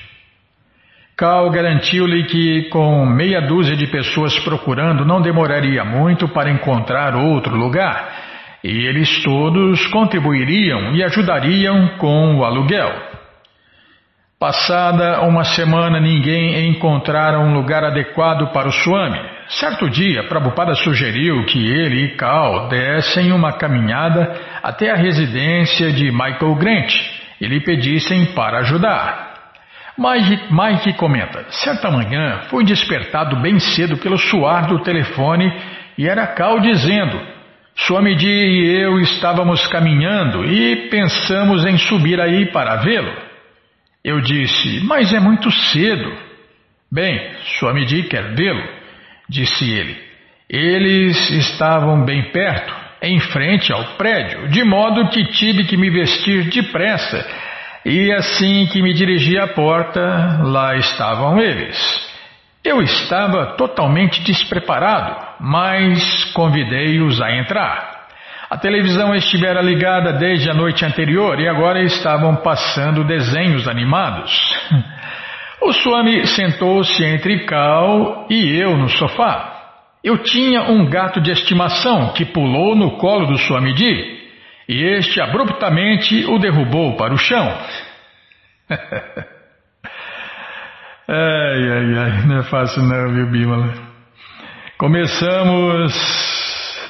Cal 1.17 1.51
garantiu-lhe 1.51 2.25
que, 2.25 2.69
com 2.69 3.07
meia 3.07 3.41
dúzia 3.41 3.75
de 3.75 3.87
pessoas 3.87 4.39
procurando, 4.41 5.03
não 5.03 5.23
demoraria 5.23 5.83
muito 5.83 6.29
para 6.29 6.51
encontrar 6.51 7.17
outro 7.17 7.57
lugar, 7.57 8.61
e 8.63 8.87
eles 8.87 9.23
todos 9.23 9.87
contribuiriam 9.87 10.95
e 10.95 11.03
ajudariam 11.03 11.97
com 11.97 12.37
o 12.37 12.45
aluguel. 12.45 13.12
Passada 14.43 15.21
uma 15.21 15.45
semana, 15.45 16.01
ninguém 16.01 16.69
encontrara 16.69 17.39
um 17.39 17.55
lugar 17.55 17.85
adequado 17.85 18.53
para 18.53 18.67
o 18.67 18.73
Swami. 18.73 19.21
Certo 19.47 19.89
dia, 19.89 20.25
Prabhupada 20.25 20.75
sugeriu 20.75 21.47
que 21.47 21.65
ele 21.65 22.07
e 22.07 22.17
Cal 22.17 22.67
dessem 22.67 23.31
uma 23.31 23.53
caminhada 23.53 24.35
até 24.61 24.91
a 24.91 24.97
residência 24.97 25.93
de 25.93 26.11
Michael 26.11 26.57
Grant 26.57 26.93
e 27.41 27.47
lhe 27.47 27.61
pedissem 27.61 28.35
para 28.35 28.59
ajudar. 28.63 29.53
Mike, 29.97 30.43
Mike 30.51 30.93
comenta: 30.95 31.45
certa 31.49 31.89
manhã 31.89 32.41
fui 32.51 32.65
despertado 32.65 33.37
bem 33.41 33.61
cedo 33.61 33.97
pelo 33.99 34.19
suar 34.19 34.67
do 34.67 34.81
telefone 34.81 35.53
e 35.97 36.09
era 36.09 36.27
Cal 36.27 36.59
dizendo: 36.59 37.17
Swamiji 37.77 38.27
e 38.27 38.83
eu 38.83 38.99
estávamos 38.99 39.69
caminhando 39.69 40.45
e 40.45 40.89
pensamos 40.91 41.65
em 41.65 41.79
subir 41.79 42.21
aí 42.21 42.47
para 42.47 42.75
vê-lo. 42.79 43.31
Eu 44.05 44.21
disse: 44.21 44.81
Mas 44.85 45.13
é 45.13 45.21
muito 45.21 45.51
cedo. 45.51 46.13
Bem, 46.91 47.19
Swamiji 47.59 48.05
quer 48.05 48.35
vê-lo, 48.35 48.63
disse 49.29 49.71
ele. 49.71 49.97
Eles 50.49 51.31
estavam 51.31 52.05
bem 52.05 52.31
perto, 52.31 52.75
em 53.01 53.19
frente 53.19 53.73
ao 53.73 53.97
prédio, 53.97 54.49
de 54.49 54.63
modo 54.63 55.09
que 55.09 55.25
tive 55.33 55.65
que 55.65 55.77
me 55.77 55.89
vestir 55.89 56.51
depressa 56.51 57.27
e 57.85 58.13
assim 58.13 58.67
que 58.67 58.81
me 58.81 58.93
dirigi 58.93 59.37
à 59.39 59.49
porta, 59.49 60.41
lá 60.45 60.77
estavam 60.77 61.41
eles. 61.41 61.77
Eu 62.63 62.81
estava 62.81 63.57
totalmente 63.57 64.23
despreparado, 64.23 65.17
mas 65.41 66.25
convidei-os 66.33 67.21
a 67.21 67.37
entrar. 67.37 67.92
A 68.53 68.59
televisão 68.59 69.15
estivera 69.15 69.63
ligada 69.63 70.13
desde 70.13 70.51
a 70.51 70.53
noite 70.53 70.85
anterior 70.85 71.41
e 71.41 71.49
agora 71.49 71.83
estavam 71.83 72.37
passando 72.37 73.03
desenhos 73.03 73.67
animados. 73.67 74.31
O 75.63 75.73
Swami 75.73 76.27
sentou-se 76.27 77.03
entre 77.03 77.47
Cal 77.47 78.27
e 78.29 78.55
eu 78.61 78.77
no 78.77 78.91
sofá. 78.91 79.55
Eu 80.05 80.19
tinha 80.19 80.65
um 80.65 80.85
gato 80.85 81.19
de 81.19 81.31
estimação 81.31 82.13
que 82.13 82.27
pulou 82.27 82.77
no 82.77 82.99
colo 82.99 83.25
do 83.25 83.39
Swamiji 83.39 84.21
e 84.69 84.85
este 84.99 85.19
abruptamente 85.19 86.27
o 86.27 86.39
derrubou 86.39 86.95
para 86.99 87.15
o 87.15 87.17
chão. 87.17 87.47
ai, 91.09 91.71
ai, 91.71 91.99
ai, 91.99 92.27
não 92.27 92.41
é 92.41 92.43
fácil 92.43 92.83
não, 92.83 93.15
viu, 93.15 93.31
Bímola? 93.31 93.73
Começamos, 94.77 95.95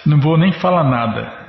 não 0.05 0.19
vou 0.19 0.37
nem 0.37 0.51
falar 0.51 0.83
nada. 0.83 1.42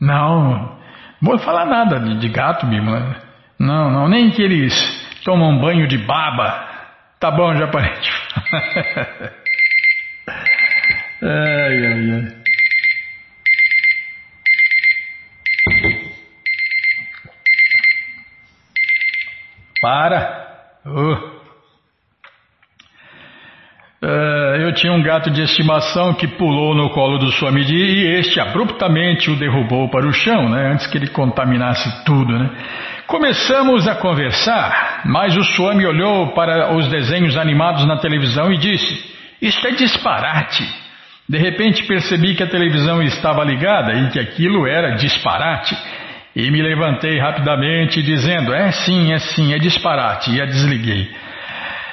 Não, 0.00 0.78
vou 1.20 1.38
falar 1.38 1.66
nada 1.66 1.98
de, 2.00 2.18
de 2.18 2.28
gato, 2.28 2.66
Bímola. 2.66 3.16
Não, 3.58 3.90
não, 3.90 4.08
nem 4.08 4.30
que 4.30 4.42
eles 4.42 4.74
tomam 5.24 5.60
banho 5.60 5.86
de 5.86 5.98
baba. 5.98 6.68
Tá 7.18 7.30
bom, 7.30 7.54
já 7.54 7.68
parei 7.68 8.00
de 8.00 8.10
falar. 8.10 9.32
ai, 11.22 11.86
ai, 11.86 12.10
ai. 12.12 12.40
Para! 19.80 20.80
Uh. 20.86 21.39
Uh, 24.02 24.56
eu 24.56 24.72
tinha 24.72 24.94
um 24.94 25.02
gato 25.02 25.30
de 25.30 25.42
estimação 25.42 26.14
que 26.14 26.26
pulou 26.26 26.74
no 26.74 26.88
colo 26.88 27.18
do 27.18 27.30
Swamiji 27.32 27.74
e 27.74 28.18
este 28.18 28.40
abruptamente 28.40 29.30
o 29.30 29.36
derrubou 29.36 29.90
para 29.90 30.08
o 30.08 30.12
chão, 30.12 30.48
né, 30.48 30.72
antes 30.72 30.86
que 30.86 30.96
ele 30.96 31.08
contaminasse 31.08 32.02
tudo. 32.06 32.38
Né. 32.38 32.48
Começamos 33.06 33.86
a 33.86 33.94
conversar, 33.96 35.02
mas 35.04 35.36
o 35.36 35.44
Swami 35.44 35.84
olhou 35.84 36.28
para 36.28 36.74
os 36.74 36.88
desenhos 36.88 37.36
animados 37.36 37.86
na 37.86 37.98
televisão 37.98 38.50
e 38.50 38.56
disse: 38.56 39.14
Isso 39.42 39.66
é 39.66 39.72
disparate. 39.72 40.66
De 41.28 41.36
repente 41.36 41.84
percebi 41.84 42.34
que 42.34 42.42
a 42.42 42.48
televisão 42.48 43.02
estava 43.02 43.44
ligada 43.44 43.92
e 43.92 44.08
que 44.08 44.18
aquilo 44.18 44.66
era 44.66 44.96
disparate. 44.96 45.76
E 46.34 46.50
me 46.50 46.62
levantei 46.62 47.18
rapidamente, 47.18 48.02
dizendo: 48.02 48.54
É 48.54 48.70
sim, 48.70 49.12
é 49.12 49.18
sim, 49.18 49.52
é 49.52 49.58
disparate, 49.58 50.30
e 50.30 50.40
a 50.40 50.46
desliguei. 50.46 51.10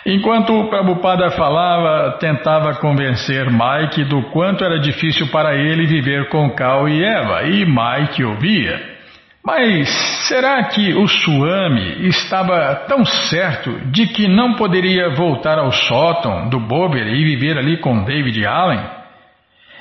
Enquanto 0.08 0.54
o 0.54 0.70
Prabhupada 0.70 1.30
falava, 1.32 2.18
tentava 2.18 2.76
convencer 2.76 3.46
Mike 3.52 4.06
do 4.06 4.24
quanto 4.32 4.64
era 4.64 4.80
difícil 4.80 5.28
para 5.28 5.54
ele 5.56 5.86
viver 5.86 6.30
com 6.30 6.50
Cal 6.52 6.88
e 6.88 7.04
Eva, 7.04 7.44
e 7.44 7.66
Mike 7.66 8.24
ouvia. 8.24 8.98
Mas 9.46 9.90
será 10.28 10.64
que 10.64 10.94
o 10.94 11.08
Swami 11.08 12.08
estava 12.08 12.74
tão 12.88 13.04
certo 13.04 13.70
de 13.92 14.08
que 14.08 14.28
não 14.28 14.56
poderia 14.56 15.10
voltar 15.10 15.60
ao 15.60 15.72
sótão 15.72 16.50
do 16.50 16.60
Bober 16.60 17.06
e 17.06 17.24
viver 17.24 17.58
ali 17.58 17.78
com 17.78 18.04
David 18.04 18.46
Allen? 18.46 18.98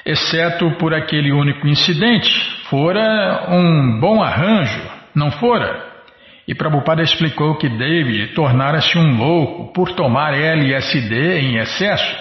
exceto 0.06 0.70
por 0.78 0.94
aquele 0.94 1.32
único 1.32 1.66
incidente, 1.66 2.30
fora 2.70 3.48
um 3.50 3.98
bom 3.98 4.22
arranjo, 4.22 4.80
não 5.12 5.32
fora? 5.32 5.85
E 6.46 6.54
Prabhupada 6.54 7.02
explicou 7.02 7.56
que 7.56 7.68
David 7.68 8.34
tornara-se 8.34 8.96
um 8.96 9.16
louco 9.16 9.72
por 9.72 9.92
tomar 9.92 10.32
LSD 10.32 11.40
em 11.40 11.56
excesso. 11.56 12.16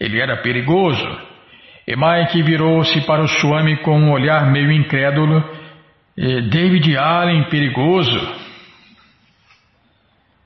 Ele 0.00 0.18
era 0.20 0.40
perigoso. 0.40 1.06
E 1.86 1.94
Mike 1.94 2.42
virou-se 2.42 3.00
para 3.02 3.22
o 3.22 3.28
Swami 3.28 3.76
com 3.78 3.98
um 3.98 4.12
olhar 4.12 4.50
meio 4.50 4.72
incrédulo. 4.72 5.44
David 6.16 6.96
Allen 6.96 7.44
perigoso? 7.50 8.18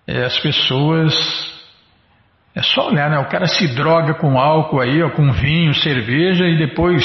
As 0.08 0.38
pessoas 0.40 1.14
É 2.52 2.62
só 2.62 2.88
olhar, 2.88 3.08
né? 3.08 3.18
O 3.18 3.28
cara 3.28 3.46
se 3.46 3.68
droga 3.76 4.14
com 4.14 4.36
álcool 4.36 4.80
aí, 4.80 5.00
ó, 5.02 5.10
com 5.10 5.30
vinho, 5.30 5.72
cerveja 5.72 6.44
e 6.46 6.58
depois 6.58 7.04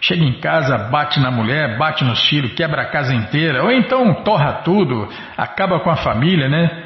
chega 0.00 0.24
em 0.24 0.40
casa, 0.40 0.76
bate 0.90 1.20
na 1.20 1.30
mulher, 1.30 1.78
bate 1.78 2.04
nos 2.04 2.28
filhos, 2.28 2.52
quebra 2.52 2.82
a 2.82 2.90
casa 2.90 3.14
inteira, 3.14 3.62
ou 3.62 3.70
então 3.70 4.22
torra 4.22 4.62
tudo, 4.64 5.08
acaba 5.36 5.80
com 5.80 5.90
a 5.90 5.96
família, 5.96 6.48
né? 6.48 6.84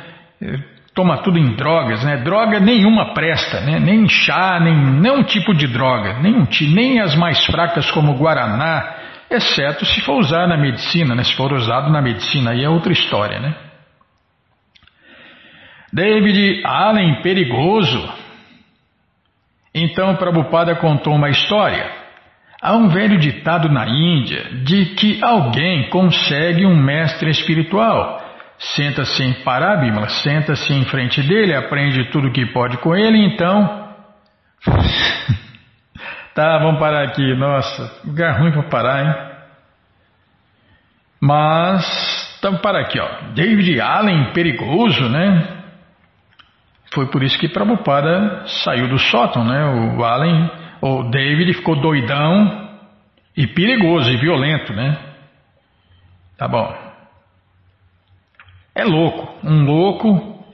Toma 0.95 1.19
tudo 1.19 1.39
em 1.39 1.55
drogas, 1.55 2.03
né? 2.05 2.19
Droga 2.19 2.59
nenhuma 2.61 3.15
presta, 3.15 3.61
né? 3.61 3.79
Nem 3.79 4.09
chá, 4.09 4.59
nem 4.61 4.75
nenhum 4.75 5.23
tipo 5.23 5.55
de 5.55 5.67
droga, 5.67 6.19
nem, 6.21 6.47
nem 6.73 7.01
as 7.01 7.15
mais 7.15 7.45
fracas 7.47 7.91
como 7.91 8.17
guaraná, 8.17 8.97
exceto 9.31 9.85
se 9.87 10.01
for 10.01 10.19
usar 10.19 10.47
na 10.47 10.57
medicina, 10.57 11.15
né? 11.15 11.23
Se 11.23 11.35
for 11.35 11.53
usado 11.53 11.91
na 11.91 12.03
medicina, 12.03 12.51
aí 12.51 12.65
é 12.65 12.69
outra 12.69 12.93
história, 12.93 13.39
né? 13.39 13.55
David 15.93 16.63
Allen 16.65 17.21
perigoso. 17.23 18.09
Então 19.75 20.17
Prabhupada 20.17 20.75
contou 20.77 21.15
uma 21.15 21.29
história. 21.29 22.00
Há 22.63 22.75
um 22.75 22.89
velho 22.89 23.19
ditado 23.19 23.71
na 23.71 23.89
Índia 23.89 24.51
de 24.65 24.95
que 24.95 25.23
alguém 25.25 25.89
consegue 25.89 26.67
um 26.67 26.77
mestre 26.77 27.31
espiritual. 27.31 28.21
Senta-se 28.59 29.23
em 29.23 29.33
Parábima, 29.43 30.07
senta-se 30.09 30.71
em 30.75 30.85
frente 30.85 31.23
dele, 31.23 31.55
aprende 31.55 32.11
tudo 32.11 32.29
o 32.29 32.33
que 32.33 32.45
pode 32.45 32.77
com 32.79 32.95
ele, 32.95 33.19
então. 33.19 33.89
tá, 36.35 36.59
vamos 36.59 36.79
parar 36.79 37.05
aqui. 37.05 37.35
Nossa, 37.35 38.01
lugar 38.05 38.39
ruim 38.39 38.53
para 38.53 38.63
parar, 38.65 39.07
hein? 39.07 39.15
Mas, 41.19 42.39
vamos 42.43 42.61
parar 42.61 42.81
aqui, 42.81 43.01
ó. 43.01 43.09
David 43.35 43.81
Allen, 43.81 44.33
perigoso, 44.35 45.09
né? 45.09 45.61
Foi 46.93 47.07
por 47.07 47.23
isso 47.23 47.39
que 47.39 47.49
Prabhupada 47.49 48.45
saiu 48.65 48.89
do 48.89 48.99
sótão, 48.99 49.45
né? 49.45 49.65
O 49.97 50.05
Allen, 50.05 50.51
o 50.81 51.03
David 51.05 51.55
ficou 51.55 51.77
doidão 51.81 52.69
e 53.37 53.47
perigoso 53.47 54.11
e 54.11 54.17
violento, 54.17 54.73
né? 54.73 54.99
Tá 56.37 56.49
bom. 56.49 56.75
É 58.75 58.85
louco. 58.85 59.47
Um 59.47 59.65
louco. 59.65 60.45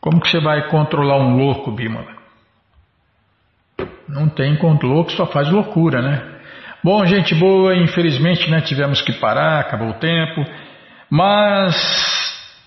Como 0.00 0.20
que 0.20 0.28
você 0.28 0.40
vai 0.40 0.68
controlar 0.68 1.18
um 1.18 1.36
louco, 1.36 1.70
Bimala? 1.70 2.14
Não 4.08 4.28
tem 4.28 4.56
louco, 4.82 5.12
só 5.12 5.26
faz 5.26 5.48
loucura, 5.50 6.02
né? 6.02 6.34
Bom, 6.82 7.04
gente 7.06 7.34
boa, 7.34 7.74
infelizmente 7.74 8.50
né, 8.50 8.60
tivemos 8.60 9.00
que 9.00 9.14
parar, 9.14 9.60
acabou 9.60 9.88
o 9.88 9.94
tempo, 9.94 10.44
mas 11.08 11.74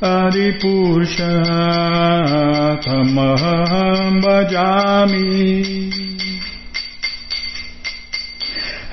Tamaham 0.02 0.10
Bhajami 0.10 0.10
Govinda 0.10 0.10
Adipurusha 0.10 1.30
Tamaham 2.82 4.18
Bhajami 4.20 5.30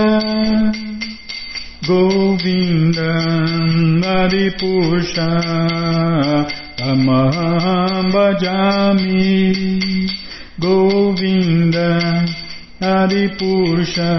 Govindam 1.85 4.01
Adipusha 4.01 5.29
Tamaham 6.77 8.09
Bhajami 8.11 9.53
Govinda 10.59 12.25
Adipusha 12.81 14.17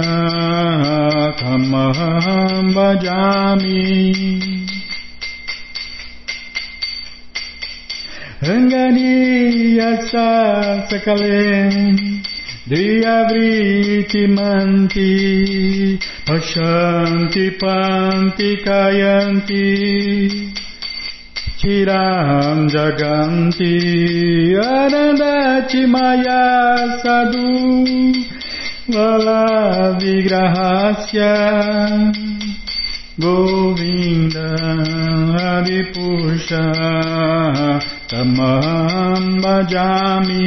Tamaham 1.43 2.71
Bhajami 2.73 4.70
Angania 8.43 10.01
Sasakalem 10.09 11.73
Diabriti 12.67 14.27
Manti 14.35 15.99
Pashanti 16.25 17.51
Panti 17.61 18.57
Kayanti 18.65 19.69
Chiram 21.61 22.71
Jaganti 22.71 23.77
Arandati 24.57 25.85
Maya 25.87 26.97
Sadhu 27.03 28.15
Lala 28.89 29.99
Vigrahasya 30.01 31.35
Govinda 33.21 34.57
Adipusha 35.61 36.65
तमहं 38.13 39.27
भजामि 39.43 40.47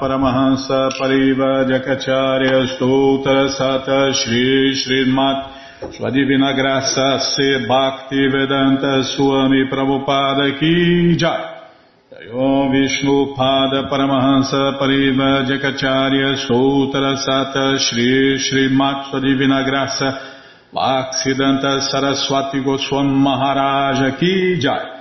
Paramahansa 0.00 0.90
Pariva 0.98 1.64
Jakacharya 1.64 2.66
Stoutra 2.74 3.48
Sata 3.48 4.12
Shri 4.12 4.74
Srimat. 4.74 5.50
Sua 5.92 6.10
Graça 6.54 7.18
Se 7.18 7.66
Bhakti 7.66 8.28
Vedanta 8.28 9.02
Swami 9.02 9.68
Prabhupada 9.68 10.58
Ki 10.58 11.16
Jai. 11.16 11.50
Om 12.32 12.70
Vishnu 12.70 13.34
Pada 13.36 13.88
Paramahansa 13.88 14.78
Pariva 14.78 15.44
Jakacharya 15.46 16.36
Stoutra 16.36 17.16
Sata 17.16 17.78
Shri 17.78 18.38
Srimat. 18.38 19.10
Sua 19.10 19.20
Divina 19.20 19.62
Graça 19.62 20.18
Bhaksidanta 20.72 21.80
Saraswati 21.80 22.60
Goswam 22.62 23.06
Maharaja 23.06 24.16
Ki 24.18 24.58
Jai. 24.58 24.92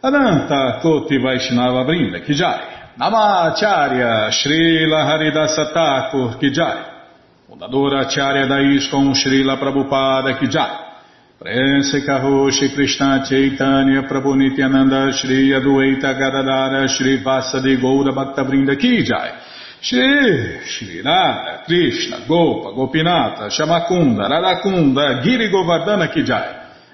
Ananta 0.00 0.78
Koti 0.80 1.18
Vaishnava 1.18 1.84
Brinda 1.84 2.20
Kijai, 2.20 2.77
Namacharya 2.98 4.28
Srila 4.32 5.04
Haridasa 5.06 5.72
Thakur 5.72 6.36
Kijai, 6.36 6.84
Fundadora 7.48 8.00
Acharya 8.00 8.44
da 8.48 8.58
ISKCON 8.58 9.14
Srila 9.14 9.56
Prabhupada 9.56 10.36
Kijai, 10.36 10.86
Prense 11.38 12.04
Karoshi 12.04 12.74
Krishna 12.74 13.24
Chaitanya 13.24 14.02
Prabhu 14.02 14.34
Nityananda 14.34 15.12
Shri 15.12 15.50
Adueita 15.52 16.12
Gadadara 16.12 16.88
Shri 16.88 17.22
Vasadi 17.22 17.76
Goura 17.80 18.12
Bhakta 18.12 18.42
Brinda 18.42 18.74
Kijai, 18.74 19.32
Shri 19.80 20.58
Shri 20.66 21.00
Radha 21.00 21.62
Krishna 21.64 22.26
Gopa 22.26 22.72
Gopinata 22.72 23.48
Shamakunda 23.48 24.26
Radakunda 24.28 25.22
Giri 25.22 25.48
Govardhana 25.52 26.08
Kijai, 26.12 26.57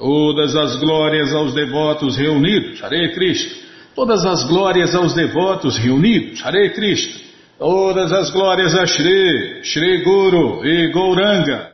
Todas 0.00 0.56
as 0.56 0.76
glórias 0.76 1.30
aos 1.34 1.52
devotos 1.52 2.16
reunidos, 2.16 2.82
Hare 2.82 3.12
Krishna. 3.12 3.52
Todas 3.94 4.24
as 4.24 4.44
glórias 4.44 4.94
aos 4.94 5.12
devotos 5.12 5.76
reunidos, 5.76 6.42
Hare 6.42 6.70
Krishna. 6.70 7.20
Todas 7.58 8.10
as 8.10 8.30
glórias 8.30 8.74
a 8.74 8.86
Shri, 8.86 9.62
Shri 9.62 10.02
Guru 10.02 10.64
e 10.64 10.90
Gouranga. 10.90 11.72